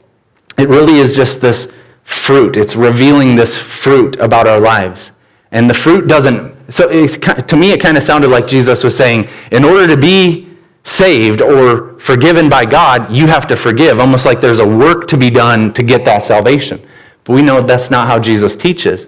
It 0.58 0.70
really 0.70 1.00
is 1.00 1.16
just 1.16 1.42
this 1.42 1.74
fruit. 2.04 2.58
It's 2.58 2.76
revealing 2.76 3.36
this 3.36 3.58
fruit 3.58 4.18
about 4.20 4.48
our 4.48 4.60
lives. 4.60 5.12
And 5.52 5.70
the 5.70 5.74
fruit 5.74 6.08
doesn't, 6.08 6.72
so 6.72 6.90
it's, 6.90 7.18
to 7.18 7.56
me, 7.56 7.72
it 7.72 7.82
kind 7.82 7.98
of 7.98 8.04
sounded 8.04 8.30
like 8.30 8.48
Jesus 8.48 8.84
was 8.84 8.96
saying, 8.96 9.30
in 9.52 9.64
order 9.64 9.88
to 9.88 9.98
be 9.98 10.50
saved 10.84 11.42
or 11.42 11.98
forgiven 12.00 12.50
by 12.50 12.66
God, 12.66 13.12
you 13.12 13.28
have 13.28 13.48
to 13.48 13.56
forgive, 13.56 14.00
almost 14.00 14.26
like 14.26 14.42
there's 14.42 14.60
a 14.60 14.68
work 14.68 15.08
to 15.08 15.18
be 15.18 15.30
done 15.30 15.74
to 15.74 15.84
get 15.84 16.04
that 16.06 16.24
salvation. 16.24 16.86
But 17.24 17.34
we 17.34 17.42
know 17.42 17.62
that's 17.62 17.90
not 17.90 18.08
how 18.08 18.20
Jesus 18.20 18.56
teaches. 18.56 19.08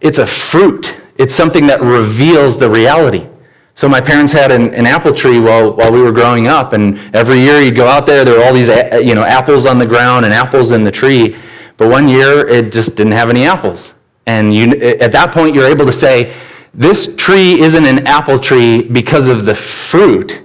It's 0.00 0.18
a 0.18 0.26
fruit, 0.26 0.96
it's 1.16 1.34
something 1.34 1.66
that 1.66 1.80
reveals 1.80 2.56
the 2.56 2.70
reality. 2.70 3.28
So 3.76 3.88
my 3.88 4.00
parents 4.00 4.32
had 4.32 4.52
an, 4.52 4.72
an, 4.72 4.86
apple 4.86 5.12
tree 5.12 5.40
while, 5.40 5.72
while 5.72 5.90
we 5.90 6.00
were 6.00 6.12
growing 6.12 6.46
up, 6.46 6.72
and 6.74 6.96
every 7.12 7.40
year 7.40 7.60
you'd 7.60 7.74
go 7.74 7.88
out 7.88 8.06
there, 8.06 8.24
there 8.24 8.38
were 8.38 8.44
all 8.44 8.54
these 8.54 8.68
eh, 8.68 8.98
you 8.98 9.16
know, 9.16 9.24
apples 9.24 9.66
on 9.66 9.78
the 9.78 9.86
ground 9.86 10.24
and 10.24 10.32
apples 10.32 10.70
in 10.70 10.84
the 10.84 10.92
tree. 10.92 11.36
But 11.76 11.88
one 11.88 12.08
year 12.08 12.46
it 12.46 12.72
just 12.72 12.94
didn't 12.94 13.14
have 13.14 13.30
any 13.30 13.44
apples. 13.44 13.94
And 14.26 14.54
you, 14.54 14.72
eh, 14.80 14.96
at 15.00 15.10
that 15.12 15.32
point 15.32 15.56
you're 15.56 15.66
able 15.66 15.86
to 15.86 15.92
say, 15.92 16.32
this 16.72 17.16
tree 17.16 17.60
isn't 17.60 17.84
an 17.84 18.06
apple 18.06 18.38
tree 18.38 18.82
because 18.82 19.28
of 19.28 19.44
the 19.44 19.54
fruit. 19.54 20.42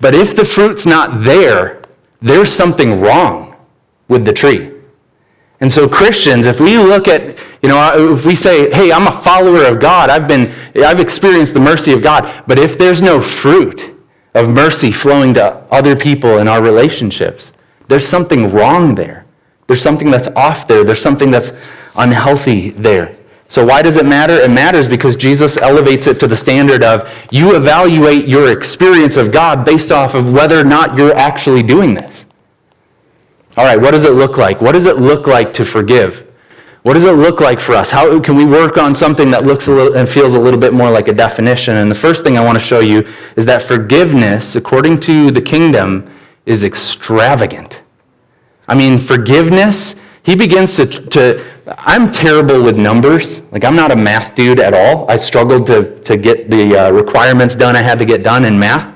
But 0.00 0.14
if 0.14 0.36
the 0.36 0.44
fruit's 0.44 0.84
not 0.84 1.24
there, 1.24 1.80
there's 2.20 2.52
something 2.52 3.00
wrong 3.00 3.56
with 4.08 4.26
the 4.26 4.32
tree. 4.32 4.71
And 5.62 5.70
so, 5.70 5.88
Christians, 5.88 6.46
if 6.46 6.58
we 6.58 6.76
look 6.76 7.06
at, 7.06 7.38
you 7.62 7.68
know, 7.68 8.12
if 8.12 8.26
we 8.26 8.34
say, 8.34 8.68
hey, 8.72 8.90
I'm 8.90 9.06
a 9.06 9.12
follower 9.12 9.64
of 9.64 9.78
God, 9.78 10.10
I've 10.10 10.26
been, 10.26 10.52
I've 10.84 10.98
experienced 10.98 11.54
the 11.54 11.60
mercy 11.60 11.92
of 11.92 12.02
God, 12.02 12.28
but 12.48 12.58
if 12.58 12.76
there's 12.76 13.00
no 13.00 13.20
fruit 13.20 13.94
of 14.34 14.48
mercy 14.50 14.90
flowing 14.90 15.34
to 15.34 15.44
other 15.70 15.94
people 15.94 16.38
in 16.38 16.48
our 16.48 16.60
relationships, 16.60 17.52
there's 17.86 18.04
something 18.06 18.50
wrong 18.50 18.96
there. 18.96 19.24
There's 19.68 19.80
something 19.80 20.10
that's 20.10 20.26
off 20.34 20.66
there. 20.66 20.82
There's 20.82 21.00
something 21.00 21.30
that's 21.30 21.52
unhealthy 21.94 22.70
there. 22.70 23.16
So, 23.46 23.64
why 23.64 23.82
does 23.82 23.96
it 23.96 24.04
matter? 24.04 24.34
It 24.34 24.50
matters 24.50 24.88
because 24.88 25.14
Jesus 25.14 25.56
elevates 25.58 26.08
it 26.08 26.18
to 26.20 26.26
the 26.26 26.34
standard 26.34 26.82
of 26.82 27.08
you 27.30 27.54
evaluate 27.54 28.26
your 28.26 28.50
experience 28.50 29.16
of 29.16 29.30
God 29.30 29.64
based 29.64 29.92
off 29.92 30.14
of 30.14 30.32
whether 30.32 30.58
or 30.58 30.64
not 30.64 30.98
you're 30.98 31.14
actually 31.14 31.62
doing 31.62 31.94
this. 31.94 32.26
All 33.56 33.64
right, 33.64 33.80
what 33.80 33.90
does 33.90 34.04
it 34.04 34.14
look 34.14 34.38
like? 34.38 34.60
What 34.62 34.72
does 34.72 34.86
it 34.86 34.96
look 34.96 35.26
like 35.26 35.52
to 35.54 35.64
forgive? 35.64 36.26
What 36.82 36.94
does 36.94 37.04
it 37.04 37.12
look 37.12 37.40
like 37.40 37.60
for 37.60 37.74
us? 37.74 37.90
How 37.90 38.18
can 38.18 38.34
we 38.34 38.44
work 38.44 38.76
on 38.76 38.94
something 38.94 39.30
that 39.30 39.44
looks 39.44 39.68
a 39.68 39.70
little 39.70 39.96
and 39.96 40.08
feels 40.08 40.34
a 40.34 40.40
little 40.40 40.58
bit 40.58 40.74
more 40.74 40.90
like 40.90 41.06
a 41.06 41.12
definition? 41.12 41.76
And 41.76 41.90
the 41.90 41.94
first 41.94 42.24
thing 42.24 42.36
I 42.36 42.44
want 42.44 42.58
to 42.58 42.64
show 42.64 42.80
you 42.80 43.06
is 43.36 43.46
that 43.46 43.62
forgiveness, 43.62 44.56
according 44.56 45.00
to 45.00 45.30
the 45.30 45.40
kingdom, 45.40 46.10
is 46.44 46.64
extravagant. 46.64 47.84
I 48.66 48.74
mean, 48.74 48.98
forgiveness, 48.98 49.94
he 50.24 50.34
begins 50.34 50.74
to, 50.76 50.86
to 50.86 51.44
I'm 51.78 52.10
terrible 52.10 52.62
with 52.62 52.78
numbers. 52.78 53.42
Like, 53.52 53.64
I'm 53.64 53.76
not 53.76 53.92
a 53.92 53.96
math 53.96 54.34
dude 54.34 54.58
at 54.58 54.74
all. 54.74 55.08
I 55.10 55.16
struggled 55.16 55.66
to, 55.66 56.00
to 56.00 56.16
get 56.16 56.50
the 56.50 56.86
uh, 56.86 56.90
requirements 56.90 57.54
done 57.54 57.76
I 57.76 57.82
had 57.82 57.98
to 58.00 58.04
get 58.04 58.24
done 58.24 58.44
in 58.44 58.58
math. 58.58 58.92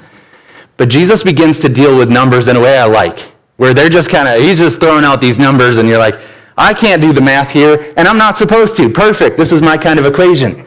But 0.77 0.89
Jesus 0.89 1.23
begins 1.23 1.61
to 1.61 1.69
deal 1.69 1.97
with 1.97 2.11
numbers 2.11 2.49
in 2.49 2.57
a 2.57 2.61
way 2.61 2.79
I 2.79 2.85
like, 2.85 3.33
where 3.57 3.75
they're 3.75 3.89
just 3.89 4.11
kind 4.11 4.29
of, 4.29 4.41
he's 4.41 4.59
just 4.59 4.81
throwing 4.81 5.05
out 5.05 5.21
these 5.21 5.39
numbers, 5.39 5.79
and 5.79 5.89
you're 5.89 5.99
like, 5.99 6.21
I 6.59 6.73
can't 6.73 7.03
do 7.03 7.13
the 7.13 7.21
math 7.21 7.51
here, 7.51 7.93
and 7.97 8.09
I'm 8.09 8.19
not 8.19 8.37
supposed 8.37 8.77
to. 8.77 8.89
Perfect. 8.89 9.37
This 9.37 9.53
is 9.53 9.61
my 9.61 9.77
kind 9.77 9.99
of 9.99 10.07
equation. 10.07 10.65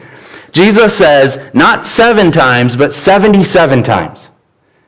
Jesus 0.52 0.96
says 0.96 1.50
not 1.54 1.86
seven 1.86 2.30
times, 2.30 2.76
but 2.76 2.92
77 2.92 3.82
times. 3.82 4.28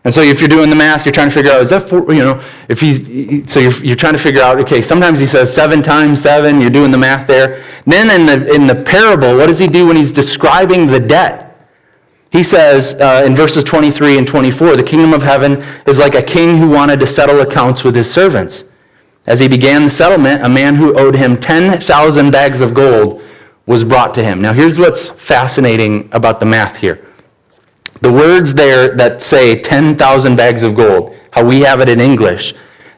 And 0.05 0.13
so 0.13 0.21
if 0.21 0.41
you're 0.41 0.49
doing 0.49 0.69
the 0.69 0.77
math, 0.77 1.07
you're 1.07 1.13
trying 1.13 1.29
to 1.29 1.35
figure 1.35 1.53
out, 1.53 1.61
is 1.61 1.71
that 1.71 1.83
four, 1.83 2.13
you 2.13 2.25
know, 2.25 2.43
if 2.69 2.81
he, 2.81 3.47
so 3.47 3.61
you're, 3.61 3.85
you're 3.85 3.97
trying 3.97 4.15
to 4.15 4.19
figure 4.19 4.43
out, 4.43 4.59
okay, 4.61 4.83
sometimes 4.83 5.21
he 5.21 5.27
says 5.27 5.53
seven 5.53 5.81
times 5.81 6.21
seven, 6.21 6.61
you're 6.61 6.71
doing 6.71 6.91
the 6.91 6.99
math 6.99 7.27
there. 7.29 7.63
Then 7.87 8.11
in 8.11 8.27
the, 8.27 8.53
in 8.53 8.67
the 8.67 8.83
parable, 8.83 9.37
what 9.37 9.47
does 9.47 9.61
he 9.61 9.69
do 9.69 9.87
when 9.87 9.97
he's 9.97 10.11
describing 10.11 10.89
the 10.89 10.99
debt? 10.99 11.52
He 12.33 12.43
says 12.43 12.95
uh, 12.95 13.23
in 13.27 13.37
verses 13.37 13.63
23 13.63 14.17
and 14.17 14.27
24, 14.27 14.77
the 14.77 14.83
kingdom 14.83 15.13
of 15.13 15.23
heaven 15.23 15.63
is 15.87 15.99
like 15.99 16.15
a 16.15 16.23
king 16.23 16.57
who 16.57 16.71
wanted 16.71 16.99
to 17.01 17.07
settle 17.07 17.43
accounts 17.43 17.85
with 17.85 17.95
his 17.95 18.11
servants. 18.11 18.65
As 19.27 19.39
he 19.39 19.49
began 19.49 19.85
the 19.85 19.91
settlement, 19.91 20.43
a 20.43 20.49
man 20.49 20.75
who 20.75 20.99
owed 20.99 21.15
him 21.15 21.37
10,000 21.37 22.31
bags 22.31 22.63
of 22.63 22.73
gold 22.73 23.23
was 23.67 23.85
brought 23.85 24.15
to 24.15 24.25
him. 24.25 24.41
Now, 24.41 24.55
here's 24.55 24.79
what's 24.79 25.11
fascinating 25.11 26.09
about 26.13 26.41
the 26.41 26.47
math 26.47 26.77
here. 26.77 27.07
The 28.01 28.11
words 28.11 28.55
there 28.55 28.97
that 28.97 29.21
say 29.21 29.61
10,000 29.61 30.35
bags 30.35 30.63
of 30.63 30.75
gold, 30.75 31.15
how 31.33 31.45
we 31.45 31.61
have 31.61 31.81
it 31.81 31.89
in 31.91 32.01
English, 32.01 32.55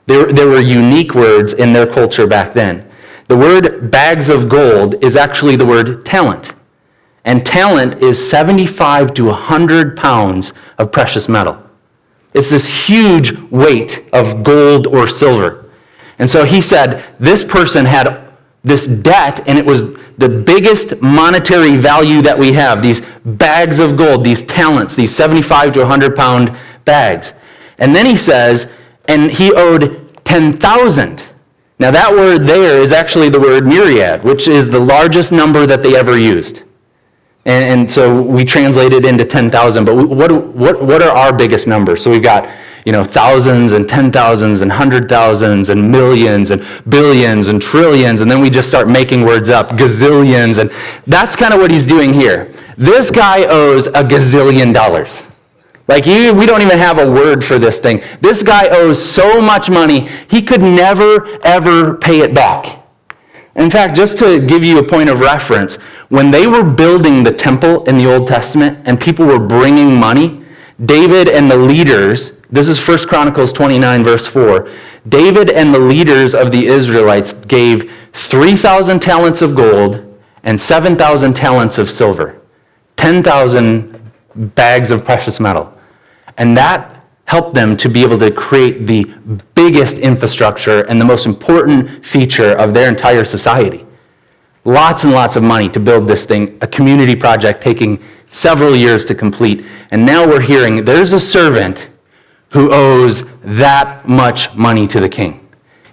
there, 0.06 0.32
there 0.32 0.48
were 0.48 0.60
unique 0.60 1.14
words 1.14 1.52
in 1.52 1.72
their 1.72 1.86
culture 1.86 2.26
back 2.28 2.52
then. 2.52 2.88
The 3.26 3.36
word 3.36 3.90
bags 3.90 4.28
of 4.28 4.48
gold 4.48 5.02
is 5.04 5.16
actually 5.16 5.56
the 5.56 5.66
word 5.66 6.06
talent. 6.06 6.54
And 7.24 7.44
talent 7.44 8.02
is 8.02 8.28
75 8.28 9.14
to 9.14 9.26
100 9.26 9.96
pounds 9.96 10.52
of 10.78 10.92
precious 10.92 11.28
metal. 11.28 11.58
It's 12.34 12.50
this 12.50 12.88
huge 12.88 13.32
weight 13.50 14.04
of 14.12 14.42
gold 14.42 14.86
or 14.86 15.08
silver. 15.08 15.70
And 16.18 16.28
so 16.28 16.44
he 16.44 16.60
said, 16.60 17.04
this 17.18 17.44
person 17.44 17.84
had 17.84 18.32
this 18.62 18.86
debt, 18.86 19.46
and 19.48 19.58
it 19.58 19.64
was 19.64 19.82
the 20.16 20.28
biggest 20.28 21.00
monetary 21.02 21.76
value 21.76 22.22
that 22.22 22.38
we 22.38 22.52
have 22.52 22.82
these 22.82 23.02
bags 23.24 23.78
of 23.78 23.96
gold, 23.96 24.24
these 24.24 24.42
talents, 24.42 24.94
these 24.94 25.14
75 25.14 25.72
to 25.72 25.80
100 25.80 26.16
pound 26.16 26.56
bags. 26.84 27.32
And 27.78 27.94
then 27.94 28.06
he 28.06 28.16
says, 28.16 28.70
and 29.06 29.30
he 29.30 29.52
owed 29.52 30.24
10,000. 30.24 31.24
Now, 31.78 31.90
that 31.90 32.12
word 32.12 32.46
there 32.46 32.78
is 32.78 32.92
actually 32.92 33.28
the 33.28 33.40
word 33.40 33.66
myriad, 33.66 34.24
which 34.24 34.48
is 34.48 34.70
the 34.70 34.80
largest 34.80 35.32
number 35.32 35.66
that 35.66 35.82
they 35.82 35.96
ever 35.96 36.16
used. 36.16 36.62
And, 37.46 37.80
and 37.80 37.90
so 37.90 38.22
we 38.22 38.44
translate 38.44 38.92
it 38.92 39.04
into 39.04 39.24
10,000. 39.24 39.84
But 39.84 39.94
what, 39.94 40.32
what, 40.32 40.82
what 40.82 41.02
are 41.02 41.10
our 41.10 41.32
biggest 41.32 41.66
numbers? 41.66 42.02
So 42.02 42.10
we've 42.10 42.22
got 42.22 42.48
you 42.84 42.92
know, 42.92 43.02
thousands 43.02 43.72
and 43.72 43.88
ten 43.88 44.12
thousands 44.12 44.60
and 44.60 44.70
hundred 44.70 45.08
thousands 45.08 45.70
and 45.70 45.90
millions 45.90 46.50
and 46.50 46.62
billions 46.88 47.48
and 47.48 47.60
trillions, 47.60 48.20
and 48.20 48.30
then 48.30 48.40
we 48.42 48.50
just 48.50 48.68
start 48.68 48.88
making 48.88 49.22
words 49.22 49.48
up, 49.48 49.70
gazillions, 49.70 50.58
and 50.58 50.70
that's 51.06 51.34
kind 51.34 51.54
of 51.54 51.60
what 51.60 51.70
he's 51.70 51.86
doing 51.86 52.12
here. 52.12 52.52
This 52.76 53.10
guy 53.10 53.44
owes 53.44 53.86
a 53.86 54.04
gazillion 54.04 54.74
dollars. 54.74 55.24
Like, 55.86 56.06
we 56.06 56.46
don't 56.46 56.62
even 56.62 56.78
have 56.78 56.98
a 56.98 57.10
word 57.10 57.44
for 57.44 57.58
this 57.58 57.78
thing. 57.78 58.02
This 58.20 58.42
guy 58.42 58.68
owes 58.68 59.02
so 59.02 59.40
much 59.40 59.68
money, 59.68 60.08
he 60.30 60.40
could 60.42 60.62
never, 60.62 61.38
ever 61.42 61.94
pay 61.94 62.20
it 62.20 62.34
back. 62.34 62.83
In 63.56 63.70
fact, 63.70 63.96
just 63.96 64.18
to 64.18 64.44
give 64.44 64.64
you 64.64 64.78
a 64.78 64.82
point 64.82 65.08
of 65.08 65.20
reference, 65.20 65.76
when 66.08 66.30
they 66.30 66.46
were 66.46 66.64
building 66.64 67.22
the 67.22 67.32
temple 67.32 67.84
in 67.84 67.96
the 67.96 68.12
Old 68.12 68.26
Testament 68.26 68.80
and 68.84 69.00
people 69.00 69.26
were 69.26 69.38
bringing 69.38 69.94
money, 69.94 70.42
David 70.84 71.28
and 71.28 71.50
the 71.50 71.56
leaders 71.56 72.32
this 72.54 72.68
is 72.68 72.88
1 72.88 73.08
Chronicles 73.08 73.52
29, 73.52 74.04
verse 74.04 74.28
4. 74.28 74.70
David 75.08 75.50
and 75.50 75.74
the 75.74 75.78
leaders 75.80 76.36
of 76.36 76.52
the 76.52 76.66
Israelites 76.66 77.32
gave 77.32 77.92
3,000 78.12 79.00
talents 79.00 79.42
of 79.42 79.56
gold 79.56 80.20
and 80.44 80.60
7,000 80.60 81.34
talents 81.34 81.78
of 81.78 81.90
silver, 81.90 82.40
10,000 82.94 84.12
bags 84.54 84.92
of 84.92 85.04
precious 85.04 85.40
metal. 85.40 85.76
And 86.36 86.56
that 86.56 86.93
helped 87.26 87.54
them 87.54 87.76
to 87.76 87.88
be 87.88 88.02
able 88.02 88.18
to 88.18 88.30
create 88.30 88.86
the 88.86 89.04
biggest 89.54 89.98
infrastructure 89.98 90.82
and 90.82 91.00
the 91.00 91.04
most 91.04 91.26
important 91.26 92.04
feature 92.04 92.52
of 92.58 92.74
their 92.74 92.88
entire 92.88 93.24
society. 93.24 93.86
Lots 94.64 95.04
and 95.04 95.12
lots 95.12 95.36
of 95.36 95.42
money 95.42 95.68
to 95.70 95.80
build 95.80 96.06
this 96.06 96.24
thing, 96.24 96.58
a 96.60 96.66
community 96.66 97.16
project 97.16 97.62
taking 97.62 98.02
several 98.30 98.74
years 98.74 99.04
to 99.06 99.14
complete. 99.14 99.64
And 99.90 100.04
now 100.04 100.26
we're 100.26 100.40
hearing 100.40 100.84
there's 100.84 101.12
a 101.12 101.20
servant 101.20 101.90
who 102.50 102.72
owes 102.72 103.24
that 103.42 104.08
much 104.08 104.54
money 104.54 104.86
to 104.86 105.00
the 105.00 105.08
king. 105.08 105.48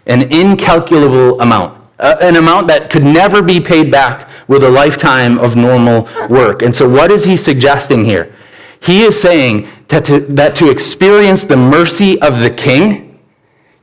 An 0.05 0.23
incalculable 0.31 1.39
amount. 1.41 1.79
An 1.99 2.35
amount 2.35 2.67
that 2.67 2.89
could 2.89 3.03
never 3.03 3.41
be 3.41 3.59
paid 3.59 3.91
back 3.91 4.27
with 4.47 4.63
a 4.63 4.69
lifetime 4.69 5.37
of 5.37 5.55
normal 5.55 6.09
work. 6.29 6.61
And 6.63 6.75
so, 6.75 6.89
what 6.89 7.11
is 7.11 7.23
he 7.23 7.37
suggesting 7.37 8.03
here? 8.03 8.33
He 8.81 9.03
is 9.03 9.19
saying 9.19 9.67
that 9.91 10.05
to, 10.05 10.21
that 10.21 10.55
to 10.55 10.71
experience 10.71 11.43
the 11.43 11.57
mercy 11.57 12.19
of 12.21 12.39
the 12.39 12.49
king, 12.49 13.19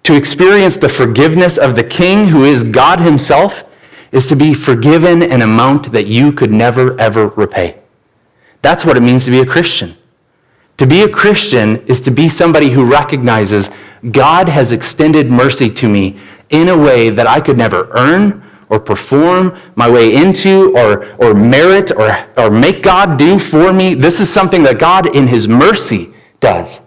to 0.04 0.16
experience 0.16 0.76
the 0.78 0.88
forgiveness 0.88 1.58
of 1.58 1.76
the 1.76 1.84
king, 1.84 2.28
who 2.28 2.44
is 2.44 2.64
God 2.64 2.98
himself, 2.98 3.64
is 4.10 4.26
to 4.28 4.34
be 4.34 4.54
forgiven 4.54 5.22
an 5.22 5.42
amount 5.42 5.92
that 5.92 6.06
you 6.06 6.32
could 6.32 6.50
never, 6.50 6.98
ever 6.98 7.28
repay. 7.28 7.78
That's 8.62 8.86
what 8.86 8.96
it 8.96 9.00
means 9.00 9.26
to 9.26 9.30
be 9.30 9.40
a 9.40 9.46
Christian. 9.46 9.96
To 10.78 10.86
be 10.86 11.02
a 11.02 11.08
Christian 11.08 11.86
is 11.86 12.00
to 12.02 12.10
be 12.10 12.30
somebody 12.30 12.70
who 12.70 12.90
recognizes 12.90 13.68
God 14.10 14.48
has 14.48 14.72
extended 14.72 15.30
mercy 15.30 15.68
to 15.74 15.88
me 15.90 16.18
in 16.48 16.68
a 16.68 16.78
way 16.78 17.10
that 17.10 17.26
I 17.26 17.40
could 17.40 17.58
never 17.58 17.90
earn 17.90 18.47
or 18.70 18.78
perform 18.78 19.56
my 19.74 19.90
way 19.90 20.14
into 20.14 20.76
or, 20.76 21.06
or 21.16 21.34
merit 21.34 21.90
or, 21.92 22.26
or 22.36 22.50
make 22.50 22.82
God 22.82 23.18
do 23.18 23.38
for 23.38 23.72
me. 23.72 23.94
This 23.94 24.20
is 24.20 24.30
something 24.30 24.62
that 24.64 24.78
God, 24.78 25.14
in 25.14 25.26
His 25.26 25.48
mercy, 25.48 26.12
does. 26.40 26.80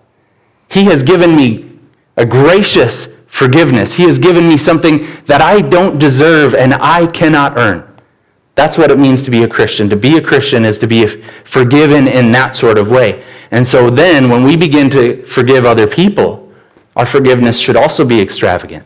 He 0.69 0.85
has 0.85 1.03
given 1.03 1.35
me 1.35 1.79
a 2.17 2.25
gracious 2.25 3.07
forgiveness. 3.27 3.93
He 3.93 4.03
has 4.03 4.19
given 4.19 4.47
me 4.47 4.57
something 4.57 5.07
that 5.25 5.41
I 5.41 5.61
don't 5.61 5.97
deserve 5.97 6.53
and 6.53 6.73
I 6.75 7.07
cannot 7.07 7.57
earn. 7.57 7.87
That's 8.55 8.77
what 8.77 8.91
it 8.91 8.99
means 8.99 9.23
to 9.23 9.31
be 9.31 9.43
a 9.43 9.47
Christian. 9.47 9.89
To 9.89 9.95
be 9.95 10.17
a 10.17 10.21
Christian 10.21 10.65
is 10.65 10.77
to 10.79 10.87
be 10.87 11.07
forgiven 11.07 12.07
in 12.07 12.31
that 12.33 12.53
sort 12.53 12.77
of 12.77 12.91
way. 12.91 13.23
And 13.51 13.65
so 13.65 13.89
then, 13.89 14.29
when 14.29 14.43
we 14.43 14.55
begin 14.55 14.89
to 14.91 15.23
forgive 15.23 15.65
other 15.65 15.87
people, 15.87 16.51
our 16.95 17.05
forgiveness 17.05 17.57
should 17.57 17.77
also 17.77 18.05
be 18.05 18.21
extravagant. 18.21 18.85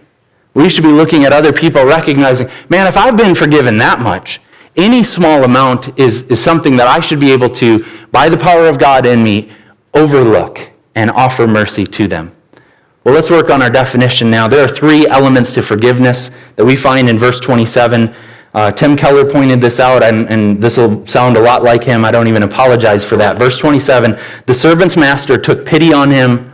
We 0.55 0.69
should 0.69 0.85
be 0.85 0.91
looking 0.91 1.25
at 1.25 1.33
other 1.33 1.53
people, 1.53 1.85
recognizing, 1.85 2.49
man, 2.69 2.87
if 2.87 2.97
I've 2.97 3.17
been 3.17 3.35
forgiven 3.35 3.77
that 3.79 3.99
much, 3.99 4.41
any 4.77 5.03
small 5.03 5.43
amount 5.43 5.99
is, 5.99 6.23
is 6.23 6.41
something 6.41 6.77
that 6.77 6.87
I 6.87 7.01
should 7.01 7.19
be 7.19 7.31
able 7.31 7.49
to, 7.49 7.85
by 8.11 8.29
the 8.29 8.37
power 8.37 8.67
of 8.67 8.79
God 8.79 9.05
in 9.05 9.21
me, 9.21 9.51
overlook 9.93 10.71
and 10.95 11.11
offer 11.11 11.45
mercy 11.45 11.83
to 11.85 12.07
them. 12.07 12.33
Well, 13.03 13.13
let's 13.13 13.29
work 13.29 13.49
on 13.49 13.61
our 13.61 13.69
definition 13.69 14.31
now. 14.31 14.47
There 14.47 14.63
are 14.63 14.67
three 14.67 15.05
elements 15.07 15.53
to 15.53 15.61
forgiveness 15.61 16.31
that 16.55 16.65
we 16.65 16.75
find 16.75 17.09
in 17.09 17.19
verse 17.19 17.39
27. 17.39 18.15
Uh, 18.53 18.71
Tim 18.71 18.95
Keller 18.95 19.29
pointed 19.29 19.59
this 19.59 19.81
out, 19.81 20.03
and, 20.03 20.29
and 20.29 20.61
this 20.61 20.77
will 20.77 21.05
sound 21.05 21.35
a 21.35 21.41
lot 21.41 21.63
like 21.63 21.83
him. 21.83 22.05
I 22.05 22.11
don't 22.11 22.27
even 22.27 22.43
apologize 22.43 23.03
for 23.03 23.17
that. 23.17 23.37
Verse 23.37 23.57
27 23.57 24.17
The 24.45 24.53
servant's 24.53 24.95
master 24.95 25.37
took 25.37 25.65
pity 25.65 25.91
on 25.91 26.09
him, 26.09 26.51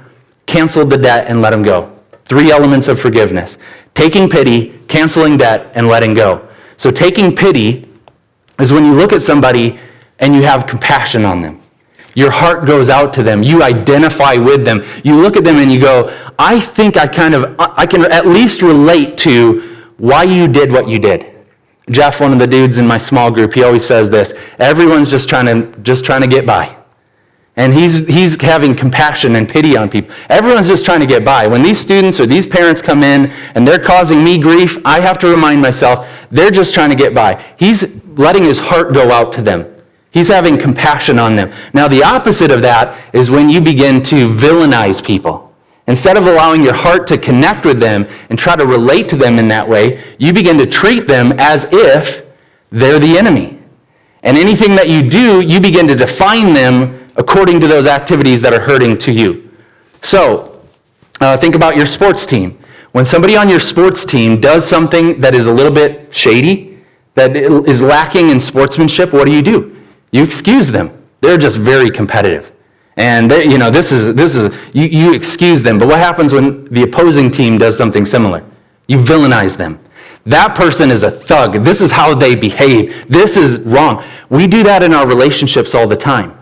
canceled 0.47 0.89
the 0.89 0.97
debt, 0.97 1.27
and 1.27 1.41
let 1.41 1.53
him 1.53 1.61
go. 1.61 1.95
Three 2.25 2.51
elements 2.51 2.87
of 2.87 2.99
forgiveness 2.99 3.57
taking 3.93 4.29
pity, 4.29 4.79
canceling 4.87 5.37
debt, 5.37 5.71
and 5.73 5.87
letting 5.87 6.13
go. 6.13 6.47
So, 6.77 6.91
taking 6.91 7.35
pity 7.35 7.87
is 8.59 8.71
when 8.71 8.85
you 8.85 8.93
look 8.93 9.13
at 9.13 9.21
somebody 9.21 9.79
and 10.19 10.35
you 10.35 10.43
have 10.43 10.67
compassion 10.67 11.25
on 11.25 11.41
them. 11.41 11.61
Your 12.13 12.31
heart 12.31 12.65
goes 12.65 12.89
out 12.89 13.13
to 13.13 13.23
them. 13.23 13.41
You 13.41 13.63
identify 13.63 14.35
with 14.35 14.65
them. 14.65 14.83
You 15.03 15.15
look 15.21 15.37
at 15.37 15.43
them 15.43 15.57
and 15.57 15.71
you 15.71 15.79
go, 15.79 16.13
I 16.37 16.59
think 16.59 16.97
I 16.97 17.07
kind 17.07 17.33
of, 17.33 17.55
I 17.57 17.85
can 17.85 18.11
at 18.11 18.27
least 18.27 18.61
relate 18.61 19.17
to 19.19 19.61
why 19.97 20.23
you 20.23 20.47
did 20.47 20.71
what 20.71 20.89
you 20.89 20.99
did. 20.99 21.27
Jeff, 21.89 22.19
one 22.21 22.33
of 22.33 22.39
the 22.39 22.47
dudes 22.47 22.77
in 22.77 22.85
my 22.85 22.97
small 22.97 23.31
group, 23.31 23.53
he 23.53 23.63
always 23.63 23.85
says 23.85 24.09
this 24.09 24.33
everyone's 24.59 25.09
just 25.09 25.29
trying 25.29 25.45
to, 25.45 25.79
just 25.81 26.03
trying 26.03 26.21
to 26.21 26.27
get 26.27 26.45
by. 26.45 26.75
And 27.57 27.73
he's, 27.73 28.07
he's 28.07 28.41
having 28.41 28.75
compassion 28.75 29.35
and 29.35 29.47
pity 29.47 29.75
on 29.75 29.89
people. 29.89 30.15
Everyone's 30.29 30.67
just 30.67 30.85
trying 30.85 31.01
to 31.01 31.05
get 31.05 31.25
by. 31.25 31.47
When 31.47 31.61
these 31.61 31.79
students 31.79 32.19
or 32.19 32.25
these 32.25 32.47
parents 32.47 32.81
come 32.81 33.03
in 33.03 33.29
and 33.55 33.67
they're 33.67 33.83
causing 33.83 34.23
me 34.23 34.37
grief, 34.37 34.77
I 34.85 35.01
have 35.01 35.17
to 35.19 35.27
remind 35.27 35.61
myself 35.61 36.07
they're 36.31 36.51
just 36.51 36.73
trying 36.73 36.91
to 36.91 36.95
get 36.95 37.13
by. 37.13 37.43
He's 37.59 38.03
letting 38.17 38.43
his 38.43 38.57
heart 38.57 38.93
go 38.93 39.11
out 39.11 39.33
to 39.33 39.41
them. 39.41 39.67
He's 40.11 40.27
having 40.27 40.57
compassion 40.57 41.19
on 41.19 41.35
them. 41.35 41.51
Now, 41.73 41.87
the 41.87 42.03
opposite 42.03 42.51
of 42.51 42.61
that 42.61 42.97
is 43.13 43.29
when 43.29 43.49
you 43.49 43.61
begin 43.61 44.01
to 44.03 44.29
villainize 44.29 45.03
people. 45.03 45.53
Instead 45.87 46.17
of 46.17 46.27
allowing 46.27 46.63
your 46.63 46.73
heart 46.73 47.07
to 47.07 47.17
connect 47.17 47.65
with 47.65 47.79
them 47.79 48.07
and 48.29 48.37
try 48.37 48.55
to 48.55 48.65
relate 48.65 49.09
to 49.09 49.15
them 49.15 49.39
in 49.39 49.47
that 49.49 49.67
way, 49.67 50.01
you 50.19 50.31
begin 50.31 50.57
to 50.57 50.65
treat 50.65 51.07
them 51.07 51.33
as 51.37 51.65
if 51.71 52.25
they're 52.69 52.99
the 52.99 53.17
enemy. 53.17 53.59
And 54.23 54.37
anything 54.37 54.75
that 54.75 54.87
you 54.87 55.09
do, 55.09 55.41
you 55.41 55.59
begin 55.59 55.87
to 55.87 55.95
define 55.95 56.53
them 56.53 57.00
according 57.15 57.59
to 57.59 57.67
those 57.67 57.87
activities 57.87 58.41
that 58.41 58.53
are 58.53 58.61
hurting 58.61 58.97
to 58.99 59.11
you. 59.11 59.49
So, 60.01 60.61
uh, 61.19 61.37
think 61.37 61.55
about 61.55 61.75
your 61.75 61.85
sports 61.85 62.25
team. 62.25 62.57
When 62.91 63.05
somebody 63.05 63.37
on 63.37 63.47
your 63.47 63.59
sports 63.59 64.05
team 64.05 64.41
does 64.41 64.67
something 64.67 65.21
that 65.21 65.33
is 65.33 65.45
a 65.45 65.53
little 65.53 65.71
bit 65.71 66.13
shady, 66.13 66.79
that 67.15 67.35
is 67.35 67.81
lacking 67.81 68.29
in 68.29 68.39
sportsmanship, 68.39 69.13
what 69.13 69.25
do 69.25 69.33
you 69.33 69.41
do? 69.41 69.77
You 70.11 70.23
excuse 70.23 70.71
them. 70.71 71.05
They're 71.21 71.37
just 71.37 71.57
very 71.57 71.89
competitive. 71.89 72.51
And 72.97 73.31
they, 73.31 73.45
you 73.45 73.57
know, 73.57 73.69
this 73.69 73.91
is 73.91 74.13
this 74.15 74.35
is 74.35 74.53
you, 74.73 74.85
you 74.85 75.13
excuse 75.13 75.63
them. 75.63 75.79
But 75.79 75.87
what 75.87 75.99
happens 75.99 76.33
when 76.33 76.65
the 76.65 76.83
opposing 76.83 77.31
team 77.31 77.57
does 77.57 77.77
something 77.77 78.03
similar? 78.03 78.43
You 78.87 78.97
villainize 78.97 79.55
them. 79.55 79.79
That 80.25 80.55
person 80.55 80.91
is 80.91 81.03
a 81.03 81.09
thug. 81.09 81.63
This 81.63 81.81
is 81.81 81.91
how 81.91 82.13
they 82.13 82.35
behave. 82.35 83.07
This 83.07 83.37
is 83.37 83.59
wrong. 83.59 84.03
We 84.29 84.47
do 84.47 84.63
that 84.63 84.83
in 84.83 84.93
our 84.93 85.07
relationships 85.07 85.73
all 85.73 85.87
the 85.87 85.95
time. 85.95 86.37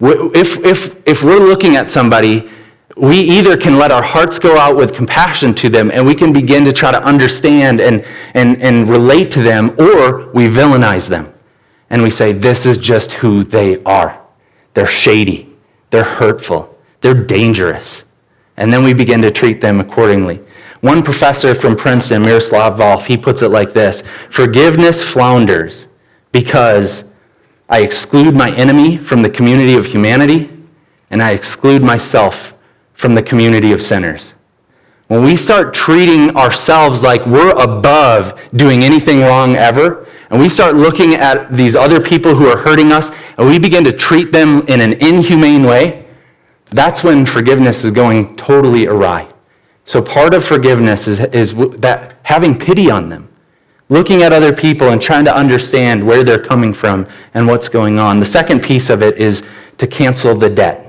If, 0.00 0.58
if, 0.64 1.06
if 1.06 1.22
we're 1.22 1.38
looking 1.38 1.76
at 1.76 1.88
somebody, 1.88 2.48
we 2.96 3.18
either 3.18 3.56
can 3.56 3.78
let 3.78 3.92
our 3.92 4.02
hearts 4.02 4.38
go 4.38 4.56
out 4.56 4.76
with 4.76 4.94
compassion 4.94 5.54
to 5.54 5.68
them 5.68 5.90
and 5.90 6.06
we 6.06 6.14
can 6.14 6.32
begin 6.32 6.64
to 6.64 6.72
try 6.72 6.90
to 6.90 7.02
understand 7.02 7.80
and, 7.80 8.04
and, 8.34 8.60
and 8.62 8.88
relate 8.88 9.30
to 9.32 9.42
them, 9.42 9.70
or 9.78 10.30
we 10.32 10.48
villainize 10.48 11.08
them 11.08 11.32
and 11.90 12.02
we 12.02 12.10
say, 12.10 12.32
This 12.32 12.66
is 12.66 12.78
just 12.78 13.12
who 13.12 13.44
they 13.44 13.82
are. 13.84 14.20
They're 14.74 14.86
shady, 14.86 15.54
they're 15.90 16.04
hurtful, 16.04 16.76
they're 17.00 17.14
dangerous. 17.14 18.04
And 18.56 18.72
then 18.72 18.84
we 18.84 18.94
begin 18.94 19.20
to 19.22 19.30
treat 19.30 19.60
them 19.60 19.80
accordingly. 19.80 20.40
One 20.80 21.02
professor 21.02 21.54
from 21.54 21.76
Princeton, 21.76 22.22
Miroslav 22.22 22.78
Volf, 22.78 23.06
he 23.06 23.16
puts 23.16 23.42
it 23.42 23.48
like 23.48 23.72
this 23.72 24.02
Forgiveness 24.30 25.02
flounders 25.02 25.88
because 26.32 27.04
I 27.68 27.80
exclude 27.80 28.34
my 28.34 28.54
enemy 28.54 28.96
from 28.96 29.22
the 29.22 29.30
community 29.30 29.74
of 29.74 29.86
humanity, 29.86 30.50
and 31.10 31.22
I 31.22 31.32
exclude 31.32 31.82
myself 31.82 32.54
from 32.94 33.14
the 33.14 33.22
community 33.22 33.72
of 33.72 33.82
sinners. 33.82 34.34
When 35.08 35.22
we 35.22 35.36
start 35.36 35.72
treating 35.72 36.36
ourselves 36.36 37.02
like 37.02 37.24
we're 37.26 37.50
above 37.50 38.40
doing 38.54 38.82
anything 38.82 39.20
wrong 39.20 39.54
ever, 39.54 40.06
and 40.30 40.40
we 40.40 40.48
start 40.48 40.74
looking 40.74 41.14
at 41.14 41.52
these 41.52 41.76
other 41.76 42.00
people 42.00 42.34
who 42.34 42.46
are 42.48 42.58
hurting 42.58 42.90
us, 42.92 43.10
and 43.38 43.48
we 43.48 43.58
begin 43.58 43.84
to 43.84 43.92
treat 43.92 44.32
them 44.32 44.66
in 44.66 44.80
an 44.80 44.94
inhumane 44.94 45.62
way, 45.62 46.06
that's 46.66 47.04
when 47.04 47.24
forgiveness 47.24 47.84
is 47.84 47.92
going 47.92 48.36
totally 48.36 48.86
awry. 48.86 49.28
So 49.84 50.02
part 50.02 50.34
of 50.34 50.44
forgiveness 50.44 51.06
is, 51.06 51.20
is 51.20 51.54
that 51.78 52.16
having 52.24 52.58
pity 52.58 52.90
on 52.90 53.08
them, 53.08 53.28
looking 53.88 54.22
at 54.22 54.32
other 54.32 54.52
people 54.52 54.90
and 54.90 55.00
trying 55.00 55.24
to 55.24 55.34
understand 55.34 56.04
where 56.04 56.24
they're 56.24 56.42
coming 56.42 56.74
from 56.74 57.06
and 57.34 57.46
what's 57.46 57.68
going 57.68 57.98
on. 57.98 58.18
The 58.18 58.26
second 58.26 58.62
piece 58.62 58.90
of 58.90 59.02
it 59.02 59.18
is 59.18 59.42
to 59.78 59.86
cancel 59.86 60.34
the 60.34 60.50
debt. 60.50 60.82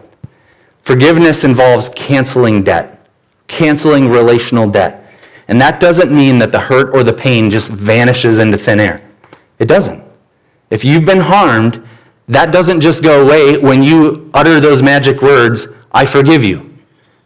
Forgiveness 0.81 1.43
involves 1.43 1.89
canceling 1.89 2.63
debt, 2.63 3.07
canceling 3.47 4.09
relational 4.09 4.69
debt. 4.69 5.13
And 5.47 5.61
that 5.61 5.79
doesn't 5.79 6.11
mean 6.11 6.39
that 6.39 6.51
the 6.51 6.59
hurt 6.59 6.93
or 6.93 7.03
the 7.03 7.13
pain 7.13 7.49
just 7.49 7.69
vanishes 7.69 8.37
into 8.37 8.57
thin 8.57 8.79
air. 8.79 9.01
It 9.59 9.67
doesn't. 9.67 10.03
If 10.69 10.83
you've 10.83 11.05
been 11.05 11.19
harmed, 11.19 11.85
that 12.27 12.51
doesn't 12.51 12.81
just 12.81 13.03
go 13.03 13.25
away 13.25 13.57
when 13.57 13.83
you 13.83 14.29
utter 14.33 14.59
those 14.59 14.81
magic 14.81 15.21
words, 15.21 15.67
I 15.91 16.05
forgive 16.05 16.43
you. 16.43 16.77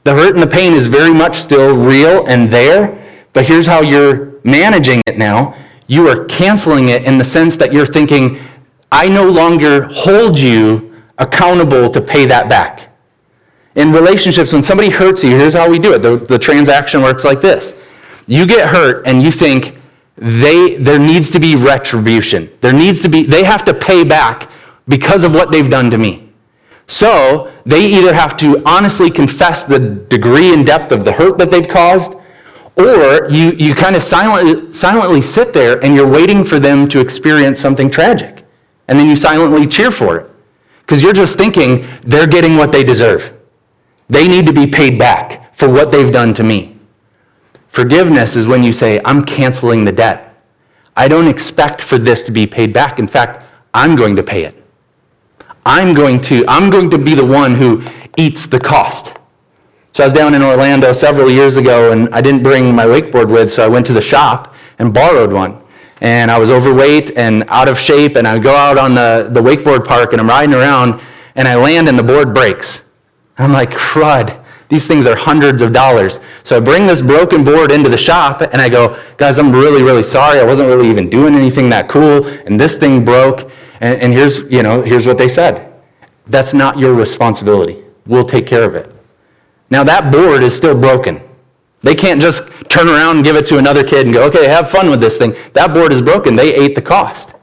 The 0.03 0.13
hurt 0.13 0.33
and 0.33 0.41
the 0.41 0.47
pain 0.47 0.73
is 0.73 0.85
very 0.87 1.13
much 1.13 1.37
still 1.37 1.75
real 1.75 2.25
and 2.27 2.49
there, 2.49 2.97
but 3.33 3.45
here's 3.45 3.65
how 3.65 3.81
you're 3.81 4.30
managing 4.43 5.01
it 5.07 5.17
now. 5.17 5.55
You 5.87 6.07
are 6.07 6.25
canceling 6.25 6.89
it 6.89 7.03
in 7.05 7.17
the 7.17 7.25
sense 7.25 7.55
that 7.57 7.73
you're 7.73 7.85
thinking, 7.85 8.39
I 8.91 9.07
no 9.09 9.29
longer 9.29 9.85
hold 9.91 10.39
you 10.39 11.01
accountable 11.17 11.89
to 11.89 12.01
pay 12.01 12.25
that 12.25 12.49
back. 12.49 12.89
In 13.75 13.91
relationships, 13.91 14.51
when 14.51 14.63
somebody 14.63 14.89
hurts 14.89 15.23
you, 15.23 15.31
here's 15.31 15.53
how 15.53 15.69
we 15.69 15.79
do 15.79 15.93
it. 15.93 16.01
The, 16.01 16.17
the 16.17 16.39
transaction 16.39 17.01
works 17.01 17.23
like 17.23 17.41
this. 17.41 17.75
You 18.27 18.45
get 18.45 18.69
hurt 18.69 19.07
and 19.07 19.21
you 19.23 19.31
think, 19.31 19.77
they, 20.17 20.75
there 20.75 20.99
needs 20.99 21.31
to 21.31 21.39
be 21.39 21.55
retribution. 21.55 22.51
There 22.61 22.73
needs 22.73 23.01
to 23.01 23.09
be, 23.09 23.23
they 23.23 23.43
have 23.43 23.65
to 23.65 23.73
pay 23.73 24.03
back 24.03 24.51
because 24.87 25.23
of 25.23 25.33
what 25.33 25.51
they've 25.51 25.69
done 25.69 25.89
to 25.89 25.97
me. 25.97 26.31
So 26.87 27.51
they 27.65 27.85
either 27.85 28.13
have 28.13 28.35
to 28.37 28.61
honestly 28.65 29.09
confess 29.09 29.63
the 29.63 29.79
degree 29.79 30.53
and 30.53 30.65
depth 30.65 30.91
of 30.91 31.05
the 31.05 31.11
hurt 31.11 31.37
that 31.37 31.49
they've 31.49 31.67
caused, 31.67 32.15
or 32.77 33.29
you, 33.29 33.51
you 33.51 33.75
kind 33.75 33.95
of 33.95 34.03
silently, 34.03 34.73
silently 34.73 35.21
sit 35.21 35.53
there 35.53 35.83
and 35.83 35.95
you're 35.95 36.09
waiting 36.09 36.45
for 36.45 36.59
them 36.59 36.87
to 36.89 36.99
experience 36.99 37.59
something 37.59 37.89
tragic. 37.89 38.45
And 38.87 38.99
then 38.99 39.07
you 39.07 39.15
silently 39.15 39.67
cheer 39.67 39.91
for 39.91 40.17
it. 40.17 40.31
Because 40.81 41.01
you're 41.01 41.13
just 41.13 41.37
thinking 41.37 41.85
they're 42.01 42.27
getting 42.27 42.57
what 42.57 42.71
they 42.71 42.83
deserve. 42.83 43.33
They 44.09 44.27
need 44.27 44.45
to 44.47 44.53
be 44.53 44.67
paid 44.67 44.99
back 44.99 45.53
for 45.55 45.69
what 45.69 45.91
they've 45.91 46.11
done 46.11 46.33
to 46.33 46.43
me. 46.43 46.77
Forgiveness 47.69 48.35
is 48.35 48.47
when 48.47 48.63
you 48.63 48.73
say, 48.73 48.99
I'm 49.05 49.23
canceling 49.23 49.85
the 49.85 49.91
debt. 49.93 50.35
I 50.97 51.07
don't 51.07 51.27
expect 51.27 51.79
for 51.79 51.97
this 51.97 52.21
to 52.23 52.31
be 52.31 52.45
paid 52.45 52.73
back. 52.73 52.99
In 52.99 53.07
fact, 53.07 53.45
I'm 53.73 53.95
going 53.95 54.17
to 54.17 54.23
pay 54.23 54.43
it. 54.43 54.61
I'm 55.65 55.93
going 55.93 56.19
to, 56.21 56.43
I'm 56.47 56.69
going 56.69 56.89
to 56.89 56.97
be 56.97 57.15
the 57.15 57.25
one 57.25 57.55
who 57.55 57.83
eats 58.17 58.45
the 58.45 58.59
cost. 58.59 59.13
So 59.93 60.03
I 60.03 60.05
was 60.05 60.13
down 60.13 60.33
in 60.33 60.41
Orlando 60.41 60.93
several 60.93 61.29
years 61.29 61.57
ago 61.57 61.91
and 61.91 62.07
I 62.15 62.21
didn't 62.21 62.43
bring 62.43 62.73
my 62.73 62.85
wakeboard 62.85 63.29
with, 63.29 63.51
so 63.51 63.65
I 63.65 63.67
went 63.67 63.85
to 63.87 63.93
the 63.93 64.01
shop 64.01 64.55
and 64.79 64.93
borrowed 64.93 65.33
one. 65.33 65.61
And 65.99 66.31
I 66.31 66.39
was 66.39 66.49
overweight 66.49 67.17
and 67.17 67.43
out 67.49 67.67
of 67.67 67.77
shape, 67.77 68.15
and 68.15 68.27
I 68.27 68.39
go 68.39 68.55
out 68.55 68.79
on 68.79 68.95
the, 68.95 69.29
the 69.31 69.41
wakeboard 69.41 69.85
park 69.85 70.13
and 70.13 70.21
I'm 70.21 70.27
riding 70.27 70.55
around 70.55 71.01
and 71.35 71.47
I 71.47 71.55
land 71.55 71.89
and 71.89 71.99
the 71.99 72.03
board 72.03 72.33
breaks. 72.33 72.83
I'm 73.37 73.51
like, 73.51 73.71
crud. 73.71 74.43
These 74.69 74.87
things 74.87 75.05
are 75.05 75.15
hundreds 75.15 75.61
of 75.61 75.73
dollars. 75.73 76.19
So 76.43 76.55
I 76.55 76.61
bring 76.61 76.87
this 76.87 77.01
broken 77.01 77.43
board 77.43 77.71
into 77.73 77.89
the 77.89 77.97
shop 77.97 78.41
and 78.41 78.61
I 78.61 78.69
go, 78.69 78.97
guys, 79.17 79.37
I'm 79.37 79.51
really, 79.51 79.83
really 79.83 80.03
sorry. 80.03 80.39
I 80.39 80.43
wasn't 80.43 80.69
really 80.69 80.89
even 80.89 81.09
doing 81.09 81.35
anything 81.35 81.69
that 81.71 81.89
cool. 81.89 82.25
And 82.25 82.57
this 82.57 82.75
thing 82.75 83.03
broke. 83.03 83.51
And, 83.81 84.01
and 84.01 84.13
here's, 84.13 84.39
you 84.49 84.63
know, 84.63 84.81
here's 84.81 85.05
what 85.05 85.17
they 85.17 85.27
said. 85.27 85.73
That's 86.27 86.53
not 86.53 86.79
your 86.79 86.93
responsibility. 86.93 87.83
We'll 88.05 88.23
take 88.23 88.47
care 88.47 88.63
of 88.63 88.75
it. 88.75 88.95
Now 89.71 89.83
that 89.85 90.11
board 90.11 90.43
is 90.43 90.55
still 90.55 90.79
broken. 90.79 91.21
They 91.81 91.95
can't 91.95 92.21
just 92.21 92.43
turn 92.69 92.87
around 92.87 93.17
and 93.17 93.25
give 93.25 93.35
it 93.35 93.45
to 93.47 93.57
another 93.57 93.83
kid 93.83 94.05
and 94.05 94.13
go, 94.13 94.23
okay, 94.27 94.47
have 94.47 94.69
fun 94.69 94.89
with 94.91 95.01
this 95.01 95.17
thing. 95.17 95.35
That 95.53 95.73
board 95.73 95.91
is 95.91 96.01
broken. 96.01 96.35
They 96.35 96.53
ate 96.53 96.75
the 96.75 96.81
cost. 96.81 97.33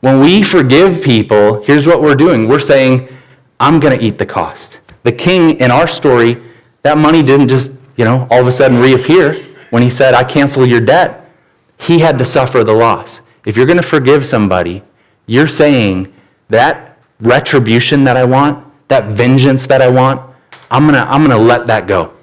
When 0.00 0.20
we 0.20 0.42
forgive 0.42 1.02
people, 1.02 1.62
here's 1.62 1.86
what 1.86 2.02
we're 2.02 2.14
doing. 2.14 2.48
We're 2.48 2.58
saying, 2.58 3.08
I'm 3.58 3.80
going 3.80 3.98
to 3.98 4.04
eat 4.04 4.18
the 4.18 4.26
cost. 4.26 4.80
The 5.02 5.12
king 5.12 5.58
in 5.60 5.70
our 5.70 5.86
story 5.86 6.42
that 6.82 6.98
money 6.98 7.22
didn't 7.22 7.48
just, 7.48 7.72
you 7.96 8.04
know, 8.04 8.26
all 8.30 8.40
of 8.40 8.46
a 8.46 8.52
sudden 8.52 8.78
reappear 8.78 9.34
when 9.70 9.82
he 9.82 9.90
said, 9.90 10.14
I 10.14 10.24
cancel 10.24 10.66
your 10.66 10.80
debt. 10.80 11.30
He 11.78 11.98
had 11.98 12.18
to 12.18 12.24
suffer 12.24 12.64
the 12.64 12.72
loss. 12.72 13.22
If 13.46 13.56
you're 13.56 13.66
going 13.66 13.78
to 13.78 13.82
forgive 13.82 14.26
somebody, 14.26 14.82
you're 15.26 15.46
saying 15.46 16.12
that 16.48 16.98
retribution 17.20 18.04
that 18.04 18.16
I 18.16 18.24
want, 18.24 18.66
that 18.88 19.04
vengeance 19.12 19.66
that 19.66 19.80
I 19.80 19.88
want, 19.88 20.29
I'm 20.70 20.82
going 20.84 20.94
to 20.94 21.02
I'm 21.10 21.24
going 21.24 21.36
to 21.36 21.44
let 21.44 21.66
that 21.66 21.86
go. 21.86 22.14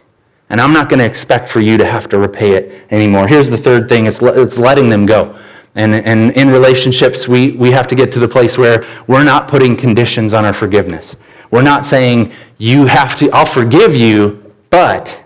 And 0.50 0.62
I'm 0.62 0.72
not 0.72 0.90
going 0.90 1.00
to 1.00 1.06
expect 1.06 1.50
for 1.50 1.60
you 1.60 1.78
to 1.78 1.86
have 1.86 2.08
to 2.10 2.18
repay 2.18 2.52
it 2.52 2.86
anymore. 2.92 3.28
Here's 3.28 3.50
the 3.50 3.58
third 3.58 3.90
thing 3.90 4.06
it's, 4.06 4.22
it's 4.22 4.58
letting 4.58 4.90
them 4.90 5.06
go. 5.06 5.38
And, 5.76 5.94
and 5.94 6.32
in 6.32 6.50
relationships, 6.50 7.28
we, 7.28 7.52
we 7.52 7.70
have 7.72 7.88
to 7.88 7.96
get 7.96 8.12
to 8.14 8.20
the 8.20 8.28
place 8.28 8.58
where 8.58 8.86
we're 9.08 9.24
not 9.24 9.48
putting 9.48 9.76
conditions 9.76 10.34
on 10.34 10.46
our 10.46 10.54
forgiveness. 10.54 11.18
We're 11.52 11.62
not 11.62 11.86
saying, 11.86 12.32
you 12.58 12.86
have 12.86 13.18
to, 13.20 13.30
I'll 13.32 13.46
forgive 13.46 13.96
you, 13.96 14.54
but 14.70 15.24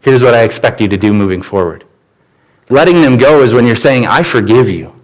here's 0.00 0.22
what 0.22 0.34
I 0.34 0.42
expect 0.42 0.80
you 0.80 0.88
to 0.88 0.96
do 0.96 1.12
moving 1.12 1.42
forward. 1.42 1.84
Letting 2.68 3.00
them 3.00 3.16
go 3.16 3.42
is 3.42 3.54
when 3.54 3.66
you're 3.66 3.74
saying, 3.74 4.06
I 4.06 4.22
forgive 4.22 4.70
you. 4.70 4.94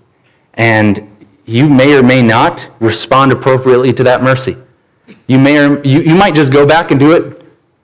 And 0.55 1.27
you 1.45 1.69
may 1.69 1.97
or 1.97 2.03
may 2.03 2.23
not 2.23 2.71
respond 2.79 3.33
appropriately 3.33 3.93
to 3.95 4.05
that 4.05 4.23
mercy. 4.23 4.57
You, 5.27 5.39
may 5.39 5.59
or, 5.59 5.83
you, 5.85 6.03
you 6.03 6.15
might 6.15 6.35
just 6.35 6.53
go 6.53 6.65
back 6.65 6.91
and 6.91 7.01
do 7.01 7.13
it 7.13 7.38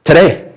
today. 0.04 0.52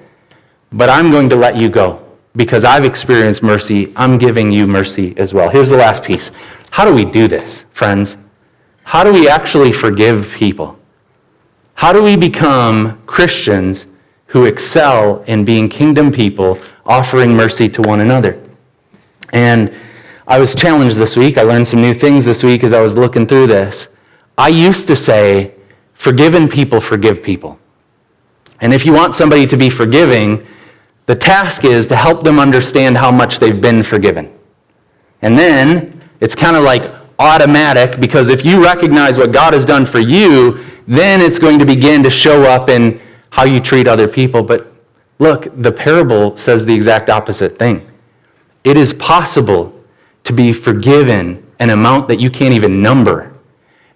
But 0.71 0.89
I'm 0.89 1.09
going 1.09 1.29
to 1.29 1.35
let 1.35 1.55
you 1.55 1.69
go 1.69 2.05
because 2.35 2.63
I've 2.63 2.85
experienced 2.85 3.41
mercy, 3.41 3.91
I'm 3.95 4.17
giving 4.17 4.51
you 4.51 4.67
mercy 4.67 5.17
as 5.17 5.33
well. 5.33 5.49
Here's 5.49 5.69
the 5.69 5.77
last 5.77 6.03
piece. 6.03 6.31
How 6.69 6.85
do 6.85 6.93
we 6.93 7.03
do 7.03 7.27
this, 7.27 7.65
friends? 7.71 8.17
How 8.83 9.03
do 9.03 9.11
we 9.11 9.27
actually 9.27 9.71
forgive 9.71 10.31
people? 10.33 10.77
How 11.73 11.91
do 11.93 12.03
we 12.03 12.15
become 12.15 13.01
Christians 13.05 13.87
who 14.27 14.45
excel 14.45 15.23
in 15.23 15.45
being 15.45 15.69
kingdom 15.69 16.11
people, 16.11 16.59
offering 16.85 17.35
mercy 17.35 17.69
to 17.69 17.81
one 17.81 18.01
another? 18.01 18.41
And 19.33 19.73
I 20.27 20.39
was 20.39 20.53
challenged 20.53 20.97
this 20.97 21.15
week. 21.15 21.37
I 21.37 21.43
learned 21.43 21.67
some 21.67 21.81
new 21.81 21.93
things 21.93 22.25
this 22.25 22.43
week 22.43 22.63
as 22.63 22.73
I 22.73 22.81
was 22.81 22.97
looking 22.97 23.25
through 23.25 23.47
this. 23.47 23.87
I 24.37 24.49
used 24.49 24.87
to 24.87 24.95
say, 24.95 25.53
forgiven 25.93 26.47
people 26.47 26.79
forgive 26.81 27.23
people. 27.23 27.59
And 28.61 28.73
if 28.73 28.85
you 28.85 28.93
want 28.93 29.13
somebody 29.13 29.45
to 29.45 29.57
be 29.57 29.69
forgiving, 29.69 30.45
the 31.05 31.15
task 31.15 31.63
is 31.63 31.87
to 31.87 31.95
help 31.95 32.23
them 32.23 32.39
understand 32.39 32.97
how 32.97 33.11
much 33.11 33.39
they've 33.39 33.59
been 33.59 33.83
forgiven. 33.83 34.33
And 35.21 35.37
then 35.37 35.99
it's 36.19 36.35
kind 36.35 36.55
of 36.55 36.63
like 36.63 36.91
automatic 37.19 37.99
because 37.99 38.29
if 38.29 38.45
you 38.45 38.63
recognize 38.63 39.17
what 39.17 39.31
God 39.31 39.53
has 39.53 39.65
done 39.65 39.85
for 39.85 39.99
you, 39.99 40.63
then 40.87 41.21
it's 41.21 41.39
going 41.39 41.59
to 41.59 41.65
begin 41.65 42.03
to 42.03 42.09
show 42.09 42.43
up 42.43 42.69
in 42.69 42.99
how 43.29 43.45
you 43.45 43.59
treat 43.59 43.87
other 43.87 44.07
people. 44.07 44.43
But 44.43 44.71
look, 45.19 45.47
the 45.61 45.71
parable 45.71 46.35
says 46.37 46.65
the 46.65 46.73
exact 46.73 47.09
opposite 47.09 47.57
thing. 47.57 47.89
It 48.63 48.77
is 48.77 48.93
possible 48.93 49.73
to 50.23 50.33
be 50.33 50.53
forgiven 50.53 51.45
an 51.59 51.69
amount 51.69 52.07
that 52.07 52.19
you 52.19 52.29
can't 52.29 52.53
even 52.53 52.81
number 52.81 53.33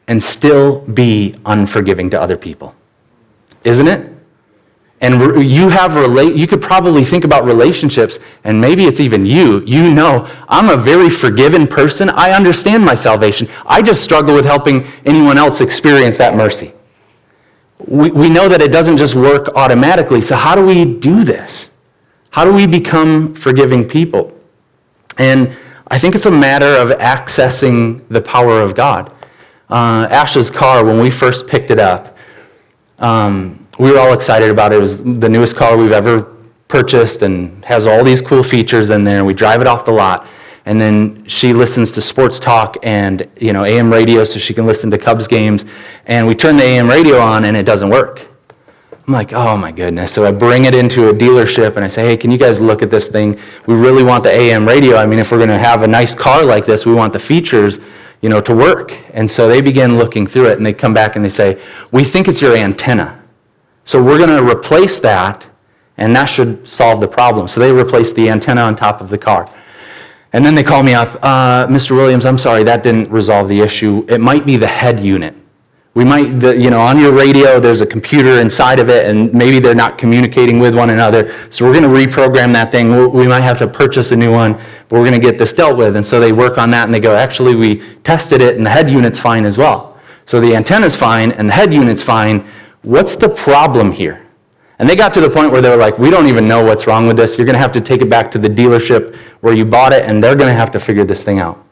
and 0.07 0.21
still 0.21 0.81
be 0.81 1.35
unforgiving 1.45 2.09
to 2.09 2.19
other 2.19 2.37
people. 2.37 2.75
Isn't 3.63 3.87
it? 3.87 4.10
And 5.01 5.43
you 5.43 5.67
have 5.69 5.95
relate 5.95 6.35
you 6.35 6.45
could 6.45 6.61
probably 6.61 7.03
think 7.03 7.23
about 7.23 7.43
relationships 7.43 8.19
and 8.43 8.61
maybe 8.61 8.85
it's 8.85 8.99
even 8.99 9.25
you. 9.25 9.61
You 9.65 9.91
know, 9.91 10.29
I'm 10.47 10.69
a 10.69 10.77
very 10.77 11.09
forgiven 11.09 11.65
person. 11.65 12.09
I 12.11 12.31
understand 12.31 12.85
my 12.85 12.93
salvation. 12.93 13.49
I 13.65 13.81
just 13.81 14.03
struggle 14.03 14.35
with 14.35 14.45
helping 14.45 14.85
anyone 15.05 15.39
else 15.39 15.59
experience 15.59 16.17
that 16.17 16.35
mercy. 16.35 16.73
We, 17.79 18.11
we 18.11 18.29
know 18.29 18.47
that 18.47 18.61
it 18.61 18.71
doesn't 18.71 18.97
just 18.97 19.15
work 19.15 19.49
automatically. 19.55 20.21
So 20.21 20.35
how 20.35 20.53
do 20.53 20.63
we 20.63 20.85
do 20.85 21.23
this? 21.23 21.71
How 22.29 22.45
do 22.45 22.53
we 22.53 22.67
become 22.67 23.33
forgiving 23.33 23.87
people? 23.87 24.37
And 25.17 25.55
I 25.87 25.97
think 25.97 26.13
it's 26.13 26.27
a 26.27 26.31
matter 26.31 26.77
of 26.77 26.89
accessing 26.99 28.07
the 28.09 28.21
power 28.21 28.61
of 28.61 28.75
God. 28.75 29.11
Uh, 29.67 30.07
Ash's 30.11 30.51
car, 30.51 30.85
when 30.85 30.99
we 30.99 31.09
first 31.09 31.47
picked 31.47 31.71
it 31.71 31.79
up, 31.79 32.15
um, 32.99 33.60
we 33.81 33.91
were 33.91 33.97
all 33.97 34.13
excited 34.13 34.51
about 34.51 34.71
it. 34.71 34.75
It 34.75 34.79
was 34.79 34.97
the 34.97 35.27
newest 35.27 35.55
car 35.55 35.75
we've 35.75 35.91
ever 35.91 36.31
purchased 36.67 37.23
and 37.23 37.65
has 37.65 37.87
all 37.87 38.03
these 38.03 38.21
cool 38.21 38.43
features 38.43 38.91
in 38.91 39.03
there. 39.03 39.17
And 39.17 39.25
we 39.25 39.33
drive 39.33 39.59
it 39.59 39.65
off 39.65 39.85
the 39.85 39.91
lot. 39.91 40.27
And 40.65 40.79
then 40.79 41.25
she 41.25 41.51
listens 41.51 41.91
to 41.93 42.01
sports 42.01 42.39
talk 42.39 42.77
and 42.83 43.27
you 43.37 43.53
know 43.53 43.63
AM 43.63 43.91
radio 43.91 44.23
so 44.23 44.37
she 44.37 44.53
can 44.53 44.67
listen 44.67 44.91
to 44.91 44.99
Cubs 44.99 45.27
games. 45.27 45.65
And 46.05 46.27
we 46.27 46.35
turn 46.35 46.57
the 46.57 46.63
AM 46.63 46.87
radio 46.87 47.17
on 47.19 47.45
and 47.45 47.57
it 47.57 47.65
doesn't 47.65 47.89
work. 47.89 48.27
I'm 49.07 49.13
like, 49.13 49.33
oh 49.33 49.57
my 49.57 49.71
goodness. 49.71 50.13
So 50.13 50.27
I 50.27 50.31
bring 50.31 50.65
it 50.65 50.75
into 50.75 51.09
a 51.09 51.13
dealership 51.13 51.75
and 51.75 51.83
I 51.83 51.87
say, 51.87 52.05
hey, 52.05 52.17
can 52.17 52.29
you 52.29 52.37
guys 52.37 52.59
look 52.59 52.83
at 52.83 52.91
this 52.91 53.07
thing? 53.07 53.39
We 53.65 53.73
really 53.73 54.03
want 54.03 54.23
the 54.23 54.31
AM 54.31 54.67
radio. 54.67 54.95
I 54.95 55.07
mean, 55.07 55.17
if 55.17 55.31
we're 55.31 55.39
going 55.39 55.49
to 55.49 55.57
have 55.57 55.81
a 55.81 55.87
nice 55.87 56.13
car 56.13 56.43
like 56.43 56.67
this, 56.67 56.85
we 56.85 56.93
want 56.93 57.13
the 57.13 57.19
features, 57.19 57.79
you 58.21 58.29
know, 58.29 58.41
to 58.41 58.53
work. 58.55 58.95
And 59.11 59.29
so 59.29 59.47
they 59.47 59.59
begin 59.59 59.97
looking 59.97 60.27
through 60.27 60.49
it 60.49 60.57
and 60.57 60.65
they 60.65 60.71
come 60.71 60.93
back 60.93 61.15
and 61.15 61.25
they 61.25 61.29
say, 61.29 61.59
we 61.91 62.03
think 62.03 62.27
it's 62.27 62.43
your 62.43 62.55
antenna. 62.55 63.20
So 63.83 64.01
we're 64.01 64.17
going 64.17 64.29
to 64.29 64.49
replace 64.49 64.99
that, 64.99 65.47
and 65.97 66.15
that 66.15 66.25
should 66.25 66.67
solve 66.67 67.01
the 67.01 67.07
problem. 67.07 67.47
So 67.47 67.59
they 67.59 67.71
replaced 67.71 68.15
the 68.15 68.29
antenna 68.29 68.61
on 68.61 68.75
top 68.75 69.01
of 69.01 69.09
the 69.09 69.17
car. 69.17 69.49
And 70.33 70.45
then 70.45 70.55
they 70.55 70.63
call 70.63 70.81
me 70.81 70.93
up, 70.93 71.15
uh, 71.21 71.67
Mr. 71.67 71.91
Williams, 71.91 72.25
I'm 72.25 72.37
sorry, 72.37 72.63
that 72.63 72.83
didn't 72.83 73.09
resolve 73.09 73.49
the 73.49 73.59
issue. 73.59 74.05
It 74.07 74.21
might 74.21 74.45
be 74.45 74.55
the 74.55 74.67
head 74.67 74.99
unit. 74.99 75.35
We 75.93 76.05
might, 76.05 76.39
the, 76.39 76.57
you 76.57 76.69
know, 76.69 76.79
on 76.79 76.97
your 76.97 77.11
radio, 77.11 77.59
there's 77.59 77.81
a 77.81 77.85
computer 77.85 78.39
inside 78.39 78.79
of 78.79 78.87
it, 78.87 79.09
and 79.09 79.33
maybe 79.33 79.59
they're 79.59 79.75
not 79.75 79.97
communicating 79.97 80.57
with 80.57 80.73
one 80.73 80.89
another. 80.89 81.33
So 81.49 81.65
we're 81.65 81.77
going 81.77 81.83
to 81.83 81.89
reprogram 81.89 82.53
that 82.53 82.71
thing. 82.71 83.11
We 83.11 83.27
might 83.27 83.41
have 83.41 83.57
to 83.57 83.67
purchase 83.67 84.13
a 84.13 84.15
new 84.15 84.31
one, 84.31 84.53
but 84.53 84.91
we're 84.91 85.09
going 85.09 85.19
to 85.19 85.27
get 85.27 85.37
this 85.37 85.51
dealt 85.53 85.77
with. 85.77 85.97
And 85.97 86.05
so 86.05 86.21
they 86.21 86.31
work 86.31 86.57
on 86.57 86.71
that, 86.71 86.85
and 86.85 86.93
they 86.93 87.01
go, 87.01 87.13
actually, 87.13 87.55
we 87.55 87.81
tested 88.03 88.41
it, 88.41 88.55
and 88.55 88.65
the 88.65 88.69
head 88.69 88.89
unit's 88.89 89.19
fine 89.19 89.43
as 89.43 89.57
well. 89.57 89.99
So 90.25 90.39
the 90.39 90.55
antenna's 90.55 90.95
fine, 90.95 91.33
and 91.33 91.49
the 91.49 91.53
head 91.53 91.73
unit's 91.73 92.01
fine. 92.01 92.47
What's 92.83 93.15
the 93.15 93.29
problem 93.29 93.91
here? 93.91 94.25
And 94.79 94.89
they 94.89 94.95
got 94.95 95.13
to 95.13 95.21
the 95.21 95.29
point 95.29 95.51
where 95.51 95.61
they 95.61 95.69
were 95.69 95.77
like, 95.77 95.99
we 95.99 96.09
don't 96.09 96.25
even 96.25 96.47
know 96.47 96.65
what's 96.65 96.87
wrong 96.87 97.05
with 97.05 97.15
this. 97.15 97.37
You're 97.37 97.45
going 97.45 97.53
to 97.53 97.59
have 97.59 97.71
to 97.73 97.81
take 97.81 98.01
it 98.01 98.09
back 98.09 98.31
to 98.31 98.39
the 98.39 98.47
dealership 98.47 99.15
where 99.41 99.53
you 99.53 99.63
bought 99.63 99.93
it, 99.93 100.05
and 100.05 100.23
they're 100.23 100.35
going 100.35 100.49
to 100.49 100.55
have 100.55 100.71
to 100.71 100.79
figure 100.79 101.03
this 101.03 101.23
thing 101.23 101.39
out. 101.39 101.63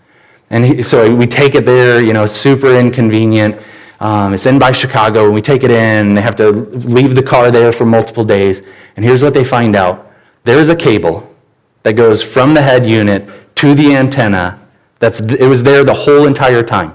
And 0.52 0.64
he, 0.64 0.84
so 0.84 1.16
we 1.16 1.26
take 1.26 1.56
it 1.56 1.66
there, 1.66 2.02
you 2.02 2.14
know, 2.14 2.28
super 2.28 2.76
inconvenient. 2.76 3.60
Um, 4.00 4.36
it's 4.36 4.46
in 4.46 4.60
by 4.60 4.72
Chicago, 4.72 5.26
and 5.26 5.34
we 5.34 5.42
take 5.42 5.64
it 5.64 5.72
in, 5.72 6.14
they 6.14 6.22
have 6.22 6.36
to 6.36 6.52
leave 6.52 7.16
the 7.16 7.24
car 7.24 7.50
there 7.50 7.72
for 7.72 7.86
multiple 7.86 8.24
days. 8.24 8.62
And 8.96 9.04
here's 9.04 9.24
what 9.24 9.34
they 9.34 9.44
find 9.44 9.76
out 9.76 10.12
there's 10.44 10.70
a 10.70 10.76
cable 10.76 11.36
that 11.82 11.94
goes 11.94 12.22
from 12.22 12.54
the 12.54 12.62
head 12.62 12.86
unit 12.86 13.28
to 13.56 13.74
the 13.74 13.96
antenna. 13.96 14.60
That's, 15.00 15.20
it 15.20 15.48
was 15.48 15.64
there 15.64 15.84
the 15.84 15.94
whole 15.94 16.28
entire 16.28 16.62
time. 16.62 16.94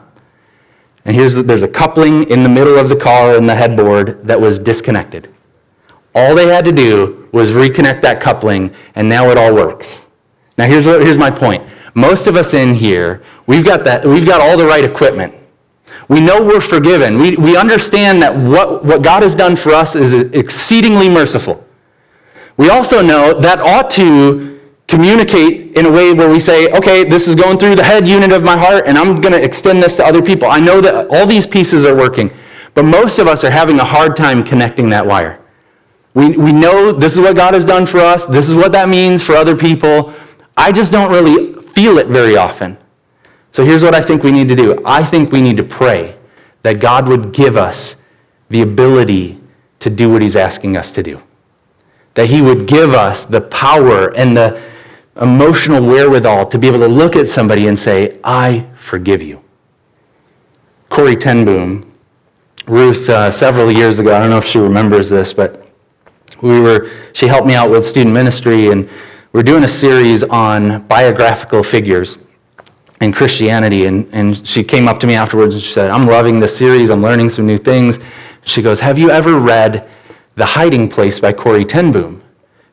And 1.05 1.15
here's 1.15 1.35
there's 1.35 1.63
a 1.63 1.69
coupling 1.69 2.29
in 2.31 2.43
the 2.43 2.49
middle 2.49 2.79
of 2.79 2.89
the 2.89 2.97
car 2.97 3.37
and 3.37 3.49
the 3.49 3.55
headboard 3.55 4.27
that 4.27 4.41
was 4.41 4.59
disconnected. 4.59 5.29
All 6.15 6.35
they 6.35 6.49
had 6.49 6.65
to 6.65 6.73
do 6.73 7.29
was 7.33 7.51
reconnect 7.51 8.01
that 8.03 8.21
coupling, 8.21 8.75
and 8.95 9.09
now 9.09 9.31
it 9.31 9.37
all 9.37 9.55
works. 9.55 10.01
Now 10.57 10.67
here's 10.67 10.87
what, 10.87 11.03
here's 11.03 11.19
my 11.19 11.31
point. 11.31 11.67
Most 11.95 12.27
of 12.27 12.37
us 12.37 12.55
in 12.55 12.75
here, 12.75 13.21
we've 13.47 13.65
got 13.65 13.85
that 13.85 14.05
we've 14.05 14.27
got 14.27 14.41
all 14.41 14.57
the 14.57 14.67
right 14.67 14.85
equipment. 14.85 15.35
We 16.09 16.21
know 16.21 16.43
we're 16.43 16.61
forgiven. 16.61 17.19
We, 17.19 17.37
we 17.37 17.57
understand 17.57 18.23
that 18.23 18.37
what, 18.37 18.85
what 18.85 19.03
God 19.03 19.23
has 19.23 19.35
done 19.35 19.57
for 19.57 19.73
us 19.73 19.95
is 19.95 20.13
exceedingly 20.13 21.09
merciful. 21.09 21.67
We 22.57 22.69
also 22.69 23.01
know 23.01 23.39
that 23.41 23.59
ought 23.61 23.91
to 23.93 24.54
communicate 24.87 25.77
in 25.77 25.87
a 25.87 25.91
way 25.91 26.13
where 26.13 26.29
we 26.29 26.39
say, 26.39 26.71
okay, 26.73 27.05
this 27.05 27.27
is 27.27 27.35
going 27.35 27.59
through 27.59 27.75
the 27.75 27.85
head 27.85 28.07
unit 28.07 28.33
of 28.33 28.43
my 28.43 28.57
heart, 28.57 28.85
and 28.87 28.99
I'm 28.99 29.21
going 29.21 29.33
to 29.33 29.43
extend 29.43 29.83
this 29.83 29.97
to 29.97 30.05
other 30.05 30.23
people. 30.23 30.49
I 30.51 30.61
know 30.61 30.81
that 30.81 31.09
all 31.09 31.27
these 31.27 31.47
pieces 31.47 31.85
are 31.85 31.95
working, 31.95 32.31
but 32.75 32.85
most 32.85 33.19
of 33.19 33.27
us 33.27 33.45
are 33.45 33.51
having 33.51 33.81
a 33.81 33.85
hard 33.85 34.17
time 34.17 34.43
connecting 34.43 34.91
that 34.91 35.07
wire. 35.07 35.41
We, 36.13 36.37
we 36.37 36.53
know 36.53 36.93
this 36.93 37.15
is 37.15 37.21
what 37.21 37.35
God 37.35 37.55
has 37.55 37.65
done 37.65 37.87
for 37.87 37.99
us, 37.99 38.25
this 38.27 38.49
is 38.49 38.55
what 38.55 38.73
that 38.73 38.89
means 38.89 39.23
for 39.23 39.35
other 39.35 39.57
people. 39.57 40.15
I 40.57 40.71
just 40.71 40.93
don't 40.93 41.11
really 41.11 41.61
feel 41.63 41.99
it 41.99 42.07
very 42.07 42.37
often. 42.37 42.79
So 43.51 43.65
here's 43.65 43.83
what 43.83 43.95
I 43.95 44.01
think 44.01 44.23
we 44.23 44.33
need 44.33 44.49
to 44.49 44.57
do 44.57 44.81
I 44.85 45.05
think 45.05 45.33
we 45.33 45.41
need 45.41 45.57
to 45.57 45.65
pray 45.65 46.17
that 46.63 46.81
God 46.81 47.09
would 47.09 47.33
give 47.33 47.57
us 47.57 47.97
the 48.49 48.63
ability 48.63 49.41
to 49.81 49.91
do 49.91 50.11
what 50.11 50.23
He's 50.23 50.37
asking 50.37 50.77
us 50.77 50.91
to 50.93 51.03
do. 51.03 51.21
That 52.15 52.27
He 52.27 52.41
would 52.43 52.67
give 52.67 52.95
us 52.95 53.25
the 53.25 53.41
power 53.41 54.15
and 54.17 54.37
the 54.37 54.61
emotional 55.21 55.85
wherewithal 55.85 56.47
to 56.47 56.59
be 56.59 56.67
able 56.67 56.81
to 56.81 56.89
look 56.89 57.17
at 57.17 57.29
somebody 57.29 57.69
and 57.69 57.79
say, 57.79 58.19
I 58.25 58.67
forgive 58.75 59.23
you. 59.23 59.43
Corrie 60.89 61.17
ten 61.17 61.45
Boom, 61.45 61.93
Ruth, 62.67 63.09
uh, 63.09 63.31
several 63.31 63.71
years 63.71 63.99
ago, 63.99 64.15
I 64.15 64.19
don't 64.19 64.31
know 64.31 64.39
if 64.39 64.47
she 64.47 64.59
remembers 64.59 65.11
this, 65.11 65.33
but 65.33 65.67
we 66.43 66.61
were, 66.61 66.91
she 67.13 67.27
helped 67.27 67.47
me 67.47 67.55
out 67.55 67.71
with 67.71 67.85
student 67.85 68.15
ministry, 68.15 68.69
and 68.71 68.89
we're 69.33 69.43
doing 69.43 69.65
a 69.65 69.69
series 69.69 70.23
on 70.23 70.83
biographical 70.87 71.63
figures 71.63 72.19
in 73.01 73.13
Christianity. 73.13 73.87
And, 73.87 74.09
and 74.13 74.47
she 74.47 74.65
came 74.65 74.89
up 74.89 74.99
to 75.01 75.07
me 75.07 75.15
afterwards 75.15 75.55
and 75.55 75.63
she 75.63 75.73
said, 75.73 75.91
I'm 75.91 76.07
loving 76.07 76.41
this 76.41 76.57
series, 76.57 76.91
I'm 76.91 77.03
learning 77.03 77.31
some 77.31 77.47
new 77.47 77.59
things. 77.59 77.99
She 78.45 78.63
goes, 78.63 78.81
Have 78.81 78.99
you 78.99 79.11
ever 79.11 79.39
read 79.39 79.89
The 80.37 80.47
Hiding 80.47 80.89
Place 80.89 81.21
by 81.21 81.33
Corrie 81.33 81.65
ten 81.65 81.93
Boom? 81.93 82.23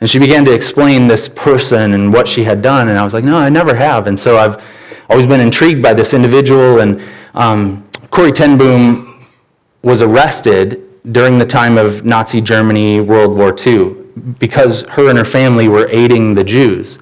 And 0.02 0.10
she 0.10 0.18
began 0.18 0.44
to 0.46 0.54
explain 0.54 1.08
this 1.08 1.30
person 1.30 1.94
and 1.94 2.12
what 2.12 2.28
she 2.28 2.44
had 2.44 2.62
done. 2.62 2.90
And 2.90 2.98
I 2.98 3.04
was 3.04 3.14
like, 3.14 3.24
no, 3.24 3.38
I 3.38 3.50
never 3.50 3.76
have. 3.76 4.08
And 4.08 4.20
so 4.20 4.38
I've 4.38 4.62
always 5.10 5.28
been 5.28 5.40
intrigued 5.40 5.82
by 5.82 5.94
this 5.94 6.14
individual. 6.14 6.80
And 6.80 7.02
um, 7.36 7.88
Corrie 8.10 8.32
ten 8.32 8.58
Boom 8.58 9.28
was 9.84 10.02
arrested 10.02 10.88
during 11.12 11.38
the 11.38 11.46
time 11.46 11.78
of 11.78 12.04
Nazi 12.04 12.42
Germany, 12.42 13.00
World 13.00 13.38
War 13.38 13.56
II, 13.66 13.96
because 14.40 14.82
her 14.82 15.10
and 15.10 15.18
her 15.18 15.26
family 15.26 15.68
were 15.68 15.88
aiding 15.90 16.34
the 16.34 16.44
Jews. 16.44 17.00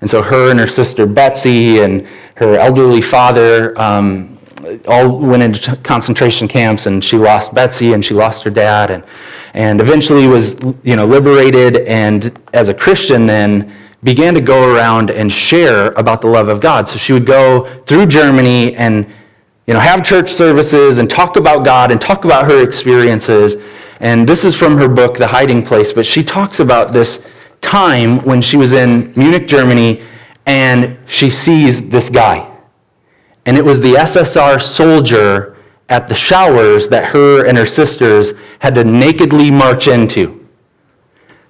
And 0.00 0.08
so 0.08 0.22
her 0.22 0.50
and 0.50 0.58
her 0.58 0.66
sister 0.66 1.06
Betsy 1.06 1.80
and 1.80 2.06
her 2.36 2.56
elderly 2.56 3.02
father 3.02 3.78
um, 3.78 4.38
all 4.86 5.18
went 5.18 5.42
into 5.42 5.76
concentration 5.76 6.48
camps, 6.48 6.86
and 6.86 7.04
she 7.04 7.16
lost 7.16 7.54
Betsy 7.54 7.92
and 7.92 8.04
she 8.04 8.14
lost 8.14 8.42
her 8.44 8.50
dad. 8.50 8.90
And 8.90 9.04
and 9.54 9.80
eventually 9.80 10.26
was 10.26 10.56
you 10.82 10.96
know 10.96 11.06
liberated 11.06 11.78
and 11.86 12.38
as 12.52 12.68
a 12.68 12.74
christian 12.74 13.26
then 13.26 13.72
began 14.04 14.34
to 14.34 14.40
go 14.40 14.74
around 14.74 15.10
and 15.10 15.32
share 15.32 15.92
about 15.92 16.20
the 16.20 16.26
love 16.26 16.48
of 16.48 16.60
god 16.60 16.86
so 16.86 16.98
she 16.98 17.12
would 17.12 17.26
go 17.26 17.64
through 17.86 18.06
germany 18.06 18.74
and 18.76 19.06
you 19.66 19.74
know 19.74 19.80
have 19.80 20.04
church 20.04 20.30
services 20.30 20.98
and 20.98 21.08
talk 21.10 21.36
about 21.36 21.64
god 21.64 21.90
and 21.90 22.00
talk 22.00 22.24
about 22.24 22.50
her 22.50 22.62
experiences 22.62 23.56
and 24.00 24.28
this 24.28 24.44
is 24.44 24.54
from 24.54 24.76
her 24.76 24.88
book 24.88 25.16
the 25.16 25.26
hiding 25.26 25.62
place 25.62 25.92
but 25.92 26.06
she 26.06 26.22
talks 26.22 26.60
about 26.60 26.92
this 26.92 27.26
time 27.60 28.18
when 28.24 28.40
she 28.40 28.56
was 28.56 28.72
in 28.72 29.12
Munich, 29.16 29.46
Germany, 29.46 30.02
and 30.46 30.96
she 31.06 31.30
sees 31.30 31.88
this 31.88 32.08
guy. 32.08 32.50
And 33.46 33.56
it 33.56 33.64
was 33.64 33.80
the 33.80 33.94
SSR 33.94 34.60
soldier 34.60 35.56
at 35.88 36.08
the 36.08 36.14
showers 36.14 36.88
that 36.90 37.06
her 37.06 37.46
and 37.46 37.56
her 37.56 37.66
sisters 37.66 38.32
had 38.58 38.74
to 38.74 38.84
nakedly 38.84 39.50
march 39.50 39.88
into. 39.88 40.46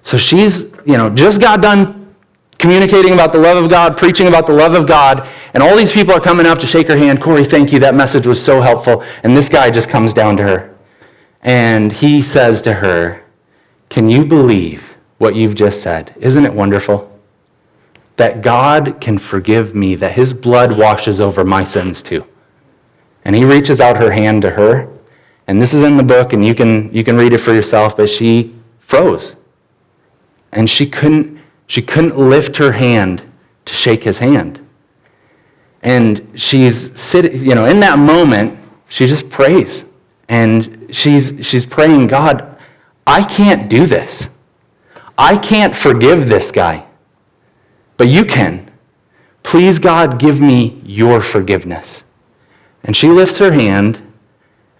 So 0.02 0.16
she's, 0.16 0.70
you 0.86 0.96
know, 0.96 1.10
just 1.10 1.40
got 1.40 1.60
done 1.60 2.14
communicating 2.58 3.12
about 3.12 3.32
the 3.32 3.38
love 3.38 3.62
of 3.62 3.70
God, 3.70 3.96
preaching 3.96 4.26
about 4.26 4.46
the 4.46 4.52
love 4.52 4.74
of 4.74 4.86
God, 4.86 5.26
and 5.54 5.62
all 5.62 5.76
these 5.76 5.92
people 5.92 6.12
are 6.12 6.20
coming 6.20 6.46
up 6.46 6.58
to 6.58 6.66
shake 6.66 6.88
her 6.88 6.96
hand. 6.96 7.22
Corrie, 7.22 7.44
thank 7.44 7.72
you. 7.72 7.78
That 7.78 7.94
message 7.94 8.26
was 8.26 8.42
so 8.42 8.60
helpful. 8.60 9.02
And 9.22 9.36
this 9.36 9.48
guy 9.48 9.70
just 9.70 9.88
comes 9.88 10.12
down 10.12 10.36
to 10.38 10.42
her. 10.42 10.74
And 11.42 11.92
he 11.92 12.20
says 12.22 12.62
to 12.62 12.74
her, 12.74 13.24
Can 13.88 14.08
you 14.08 14.24
believe 14.24 14.96
what 15.18 15.36
you've 15.36 15.54
just 15.54 15.82
said? 15.82 16.14
Isn't 16.18 16.44
it 16.44 16.52
wonderful? 16.52 17.04
That 18.16 18.42
God 18.42 19.00
can 19.00 19.18
forgive 19.18 19.74
me, 19.74 19.94
that 19.94 20.12
his 20.12 20.32
blood 20.32 20.76
washes 20.76 21.20
over 21.20 21.44
my 21.44 21.62
sins 21.62 22.02
too. 22.02 22.26
And 23.28 23.36
he 23.36 23.44
reaches 23.44 23.78
out 23.78 23.98
her 23.98 24.10
hand 24.10 24.40
to 24.40 24.50
her. 24.50 24.88
And 25.48 25.60
this 25.60 25.74
is 25.74 25.82
in 25.82 25.98
the 25.98 26.02
book, 26.02 26.32
and 26.32 26.42
you 26.42 26.54
can, 26.54 26.90
you 26.94 27.04
can 27.04 27.14
read 27.14 27.34
it 27.34 27.38
for 27.38 27.52
yourself, 27.52 27.94
but 27.94 28.08
she 28.08 28.54
froze. 28.78 29.36
And 30.50 30.68
she 30.68 30.86
couldn't, 30.88 31.38
she 31.66 31.82
couldn't 31.82 32.16
lift 32.16 32.56
her 32.56 32.72
hand 32.72 33.22
to 33.66 33.74
shake 33.74 34.02
his 34.02 34.18
hand. 34.18 34.66
And 35.82 36.26
she's 36.36 36.98
sitting, 36.98 37.44
you 37.44 37.54
know, 37.54 37.66
in 37.66 37.80
that 37.80 37.98
moment, 37.98 38.58
she 38.88 39.06
just 39.06 39.28
prays. 39.28 39.84
And 40.30 40.88
she's, 40.90 41.46
she's 41.46 41.66
praying, 41.66 42.06
God, 42.06 42.56
I 43.06 43.22
can't 43.22 43.68
do 43.68 43.84
this. 43.84 44.30
I 45.18 45.36
can't 45.36 45.76
forgive 45.76 46.30
this 46.30 46.50
guy, 46.50 46.86
but 47.98 48.08
you 48.08 48.24
can. 48.24 48.70
Please, 49.42 49.78
God, 49.78 50.18
give 50.18 50.40
me 50.40 50.80
your 50.82 51.20
forgiveness. 51.20 52.04
And 52.84 52.96
she 52.96 53.08
lifts 53.08 53.38
her 53.38 53.52
hand 53.52 54.00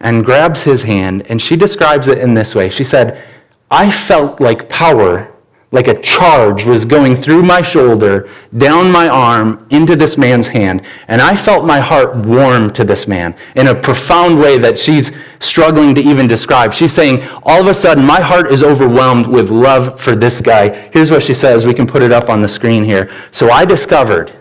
and 0.01 0.25
grabs 0.25 0.63
his 0.63 0.83
hand, 0.83 1.27
and 1.29 1.43
she 1.43 1.57
describes 1.57 2.09
it 2.09 2.19
in 2.19 2.35
this 2.35 2.55
way. 2.55 2.69
She 2.69 2.85
said, 2.85 3.23
I 3.71 3.91
felt 3.91 4.41
like 4.41 4.69
power 4.69 5.35
like 5.71 5.87
a 5.87 6.01
charge 6.01 6.65
was 6.65 6.85
going 6.87 7.15
through 7.15 7.43
my 7.43 7.61
shoulder, 7.61 8.29
down 8.57 8.91
my 8.91 9.09
arm, 9.09 9.67
into 9.71 9.95
this 9.95 10.17
man's 10.17 10.47
hand. 10.47 10.83
And 11.09 11.21
I 11.21 11.35
felt 11.35 11.67
my 11.67 11.79
heart 11.79 12.17
warm 12.25 12.71
to 12.71 12.85
this 12.85 13.07
man 13.07 13.37
in 13.55 13.67
a 13.67 13.75
profound 13.75 14.41
way 14.41 14.57
that 14.59 14.79
she's 14.79 15.13
struggling 15.41 15.95
to 15.95 16.01
even 16.01 16.27
describe. 16.27 16.73
She's 16.73 16.93
saying, 16.93 17.23
all 17.43 17.61
of 17.61 17.67
a 17.67 17.75
sudden, 17.75 18.05
my 18.05 18.21
heart 18.21 18.51
is 18.51 18.63
overwhelmed 18.63 19.27
with 19.27 19.51
love 19.51 20.01
for 20.01 20.17
this 20.17 20.41
guy. 20.41 20.71
Here's 20.91 21.11
what 21.11 21.23
she 21.23 21.35
says. 21.35 21.67
We 21.67 21.75
can 21.75 21.87
put 21.87 22.03
it 22.03 22.13
up 22.13 22.31
on 22.31 22.41
the 22.41 22.49
screen 22.49 22.83
here. 22.83 23.11
So 23.31 23.51
I 23.51 23.67
discovered 23.67 24.33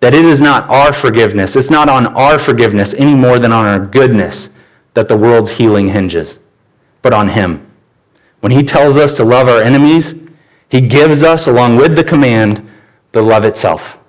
that 0.00 0.14
it 0.14 0.24
is 0.24 0.40
not 0.40 0.68
our 0.68 0.92
forgiveness, 0.92 1.56
it's 1.56 1.70
not 1.70 1.88
on 1.88 2.06
our 2.08 2.38
forgiveness 2.38 2.94
any 2.94 3.14
more 3.14 3.38
than 3.38 3.52
on 3.52 3.66
our 3.66 3.78
goodness 3.78 4.50
that 4.94 5.08
the 5.08 5.16
world's 5.16 5.50
healing 5.50 5.88
hinges, 5.88 6.38
but 7.02 7.12
on 7.12 7.28
Him. 7.28 7.66
When 8.40 8.52
He 8.52 8.62
tells 8.62 8.96
us 8.96 9.14
to 9.14 9.24
love 9.24 9.48
our 9.48 9.62
enemies, 9.62 10.14
he 10.74 10.80
gives 10.80 11.22
us, 11.22 11.46
along 11.46 11.76
with 11.76 11.94
the 11.94 12.02
command, 12.02 12.68
the 13.12 13.22
love 13.22 13.44
itself. 13.44 14.00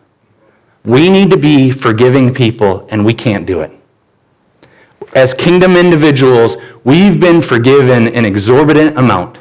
We 0.84 1.12
need 1.12 1.30
to 1.30 1.38
be 1.38 1.70
forgiving 1.70 2.34
people, 2.34 2.88
and 2.90 3.06
we 3.06 3.14
can't 3.14 3.46
do 3.46 3.62
it. 3.62 3.72
As 5.14 5.32
kingdom 5.32 5.76
individuals, 5.76 6.58
we've 6.84 7.20
been 7.20 7.40
forgiven 7.40 8.08
an 8.16 8.26
exorbitant 8.26 8.98
amount. 8.98 9.38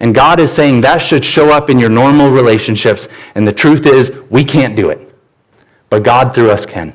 And 0.00 0.12
God 0.12 0.40
is 0.40 0.52
saying 0.52 0.80
that 0.80 0.98
should 0.98 1.24
show 1.24 1.52
up 1.52 1.70
in 1.70 1.78
your 1.78 1.90
normal 1.90 2.28
relationships. 2.28 3.06
And 3.36 3.46
the 3.46 3.52
truth 3.52 3.86
is, 3.86 4.10
we 4.28 4.44
can't 4.44 4.74
do 4.74 4.90
it. 4.90 5.13
But 5.94 6.02
God 6.02 6.34
through 6.34 6.50
us 6.50 6.66
can. 6.66 6.92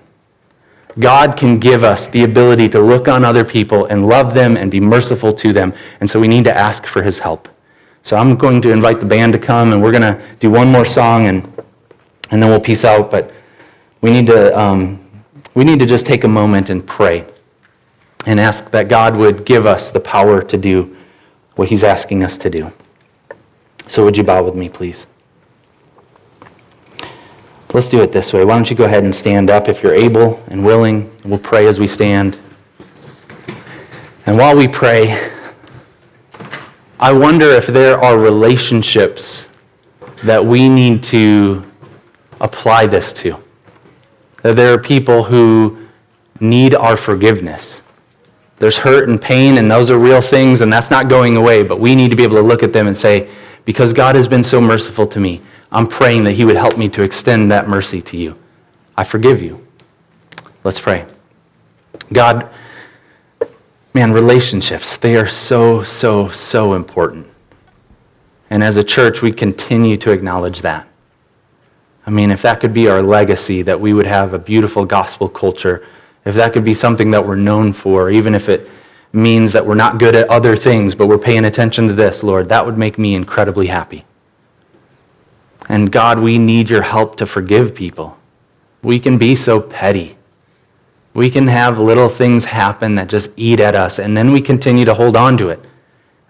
God 1.00 1.38
can 1.38 1.58
give 1.58 1.86
us 1.86 2.08
the 2.08 2.26
ability 2.26 2.68
to 2.68 2.82
look 2.82 3.08
on 3.08 3.24
other 3.24 3.46
people 3.46 3.86
and 3.86 4.06
love 4.06 4.34
them 4.34 4.58
and 4.58 4.70
be 4.70 4.82
merciful 4.82 5.32
to 5.36 5.54
them. 5.54 5.74
And 6.02 6.10
so 6.10 6.20
we 6.20 6.28
need 6.28 6.44
to 6.44 6.54
ask 6.54 6.86
for 6.86 7.02
his 7.02 7.18
help. 7.18 7.48
So 8.04 8.18
I'm 8.18 8.36
going 8.36 8.62
to 8.62 8.74
invite 8.74 9.00
the 9.00 9.06
band 9.06 9.32
to 9.32 9.40
come, 9.40 9.72
and 9.72 9.82
we're 9.82 9.94
going 9.94 10.02
to 10.02 10.22
do 10.42 10.52
one 10.52 10.70
more 10.70 10.84
song, 10.84 11.28
and, 11.28 11.46
and 12.30 12.44
then 12.44 12.50
we'll 12.50 12.60
peace 12.60 12.84
out. 12.84 13.10
But 13.10 13.32
we 14.02 14.12
need, 14.12 14.28
to, 14.28 14.60
um, 14.60 15.00
we 15.54 15.64
need 15.64 15.80
to 15.80 15.86
just 15.86 16.06
take 16.06 16.26
a 16.26 16.28
moment 16.28 16.70
and 16.70 16.86
pray 16.86 17.26
and 18.26 18.38
ask 18.38 18.70
that 18.72 18.90
God 18.90 19.16
would 19.16 19.46
give 19.46 19.66
us 19.66 19.90
the 19.92 20.02
power 20.02 20.42
to 20.42 20.58
do 20.58 20.94
what 21.56 21.70
He's 21.70 21.86
asking 21.86 22.22
us 22.22 22.38
to 22.40 22.50
do. 22.50 22.70
So, 23.88 24.04
would 24.04 24.18
you 24.18 24.26
bow 24.26 24.44
with 24.44 24.56
me, 24.56 24.68
please? 24.68 25.06
Let's 27.72 27.88
do 27.88 28.02
it 28.02 28.12
this 28.12 28.34
way. 28.34 28.44
Why 28.44 28.56
don't 28.56 28.68
you 28.70 28.76
go 28.76 28.86
ahead 28.86 29.04
and 29.04 29.14
stand 29.14 29.52
up 29.52 29.70
if 29.70 29.84
you're 29.84 29.94
able 29.94 30.44
and 30.48 30.66
willing? 30.66 31.16
We'll 31.24 31.38
pray 31.38 31.68
as 31.68 31.80
we 31.80 31.88
stand. 31.88 32.40
And 34.26 34.38
while 34.38 34.58
we 34.58 34.68
pray, 34.68 35.32
I 37.00 37.14
wonder 37.14 37.46
if 37.46 37.68
there 37.68 37.98
are 38.04 38.18
relationships 38.18 39.50
that 40.24 40.44
we 40.44 40.68
need 40.68 41.04
to 41.04 41.64
apply 42.42 42.88
this 42.88 43.14
to. 43.14 43.38
That 44.42 44.56
there 44.56 44.74
are 44.74 44.80
people 44.80 45.24
who 45.24 45.88
need 46.40 46.74
our 46.74 46.98
forgiveness. 46.98 47.84
There's 48.58 48.78
hurt 48.78 49.10
and 49.10 49.22
pain, 49.22 49.60
and 49.60 49.70
those 49.70 49.92
are 49.92 50.00
real 50.00 50.22
things, 50.22 50.62
and 50.62 50.74
that's 50.74 50.90
not 50.90 51.08
going 51.08 51.38
away, 51.38 51.64
but 51.64 51.80
we 51.80 51.96
need 51.96 52.10
to 52.10 52.18
be 52.18 52.24
able 52.24 52.38
to 52.38 52.42
look 52.42 52.64
at 52.64 52.74
them 52.74 52.88
and 52.88 52.98
say, 52.98 53.30
because 53.64 53.94
God 53.94 54.16
has 54.16 54.28
been 54.28 54.44
so 54.44 54.60
merciful 54.60 55.06
to 55.08 55.20
me, 55.20 55.42
I'm 55.72 55.88
praying 55.88 56.24
that 56.26 56.34
He 56.34 56.46
would 56.46 56.58
help 56.58 56.78
me 56.78 56.90
to 56.90 57.02
extend 57.02 57.52
that 57.52 57.68
mercy 57.68 58.02
to 58.04 58.18
you. 58.18 58.38
I 58.98 59.04
forgive 59.04 59.42
you. 59.42 59.66
Let's 60.64 60.80
pray. 60.80 61.06
God, 62.12 62.50
Man, 63.94 64.12
relationships, 64.12 64.98
they 64.98 65.18
are 65.18 65.28
so, 65.28 65.84
so, 65.84 66.30
so 66.30 66.74
important. 66.74 67.28
And 68.50 68.64
as 68.64 68.78
a 68.78 68.84
church, 68.84 69.22
we 69.22 69.32
continue 69.32 69.98
to 69.98 70.12
acknowledge 70.12 70.62
that. 70.62 70.88
I 72.06 72.12
mean, 72.12 72.32
if 72.32 72.42
that 72.44 72.60
could 72.60 72.74
be 72.74 72.88
our 72.88 73.02
legacy, 73.02 73.62
that 73.64 73.82
we 73.82 73.94
would 73.94 74.06
have 74.06 74.34
a 74.34 74.40
beautiful 74.40 74.86
gospel 74.86 75.28
culture, 75.28 75.86
if 76.24 76.36
that 76.36 76.54
could 76.54 76.64
be 76.64 76.74
something 76.74 77.12
that 77.12 77.26
we're 77.26 77.36
known 77.36 77.74
for, 77.74 78.10
even 78.10 78.36
if 78.36 78.48
it 78.48 78.70
means 79.12 79.52
that 79.54 79.66
we're 79.66 79.76
not 79.76 79.98
good 79.98 80.16
at 80.16 80.30
other 80.30 80.56
things, 80.56 80.94
but 80.94 81.08
we're 81.08 81.18
paying 81.18 81.46
attention 81.46 81.88
to 81.88 81.94
this, 81.94 82.24
Lord, 82.24 82.48
that 82.50 82.64
would 82.64 82.78
make 82.78 83.00
me 83.00 83.16
incredibly 83.16 83.68
happy. 83.68 84.06
And 85.70 85.92
God, 85.92 86.20
we 86.20 86.40
need 86.40 86.70
your 86.70 86.82
help 86.82 87.16
to 87.18 87.28
forgive 87.28 87.76
people. 87.76 88.18
We 88.82 89.00
can 89.00 89.20
be 89.20 89.36
so 89.36 89.62
petty. 89.62 90.18
We 91.14 91.30
can 91.30 91.48
have 91.48 91.80
little 91.80 92.10
things 92.10 92.46
happen 92.46 92.96
that 92.96 93.08
just 93.08 93.30
eat 93.38 93.60
at 93.60 93.76
us, 93.76 94.00
and 94.00 94.18
then 94.18 94.32
we 94.32 94.42
continue 94.42 94.86
to 94.86 94.94
hold 94.94 95.16
on 95.16 95.38
to 95.38 95.50
it. 95.50 95.60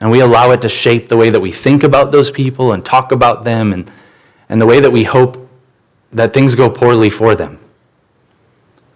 And 0.01 0.11
we 0.11 0.19
allow 0.21 0.51
it 0.51 0.61
to 0.61 0.69
shape 0.69 1.07
the 1.09 1.17
way 1.17 1.29
that 1.29 1.39
we 1.39 1.51
think 1.51 1.83
about 1.83 2.11
those 2.11 2.31
people 2.31 2.73
and 2.73 2.85
talk 2.85 3.11
about 3.11 3.43
them 3.43 3.73
and, 3.73 3.89
and 4.49 4.61
the 4.61 4.65
way 4.65 4.79
that 4.79 4.91
we 4.91 5.03
hope 5.03 5.49
that 6.11 6.33
things 6.33 6.55
go 6.55 6.69
poorly 6.69 7.09
for 7.09 7.35
them. 7.35 7.59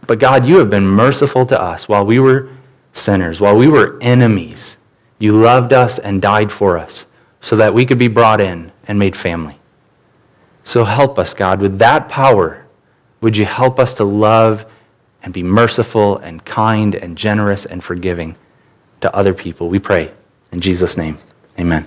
But 0.08 0.20
God, 0.20 0.46
you 0.46 0.58
have 0.58 0.70
been 0.70 0.88
merciful 0.88 1.46
to 1.46 1.62
us 1.62 1.88
while 1.88 2.06
we 2.06 2.20
were 2.20 2.50
sinners, 2.94 3.40
while 3.40 3.56
we 3.56 3.68
were 3.68 3.98
enemies. 4.02 4.78
You 5.20 5.34
loved 5.34 5.72
us 5.74 6.00
and 6.00 6.22
died 6.22 6.52
for 6.52 6.78
us 6.78 7.06
so 7.40 7.56
that 7.58 7.74
we 7.74 7.86
could 7.86 7.98
be 7.98 8.08
brought 8.08 8.42
in 8.42 8.72
and 8.88 8.98
made 8.98 9.16
family. 9.16 9.60
So 10.64 10.84
help 10.84 11.20
us, 11.20 11.34
God, 11.34 11.60
with 11.60 11.80
that 11.80 12.10
power. 12.10 12.66
Would 13.22 13.38
you 13.38 13.46
help 13.46 13.80
us 13.80 13.94
to 13.96 14.04
love 14.04 14.66
and 15.24 15.34
be 15.34 15.42
merciful 15.42 16.18
and 16.18 16.44
kind 16.44 16.94
and 16.96 17.18
generous 17.18 17.66
and 17.66 17.84
forgiving 17.84 18.36
to 19.02 19.16
other 19.16 19.34
people. 19.34 19.70
We 19.70 19.80
pray 19.80 20.12
in 20.52 20.60
Jesus' 20.60 20.98
name. 20.98 21.18
Amen. 21.60 21.86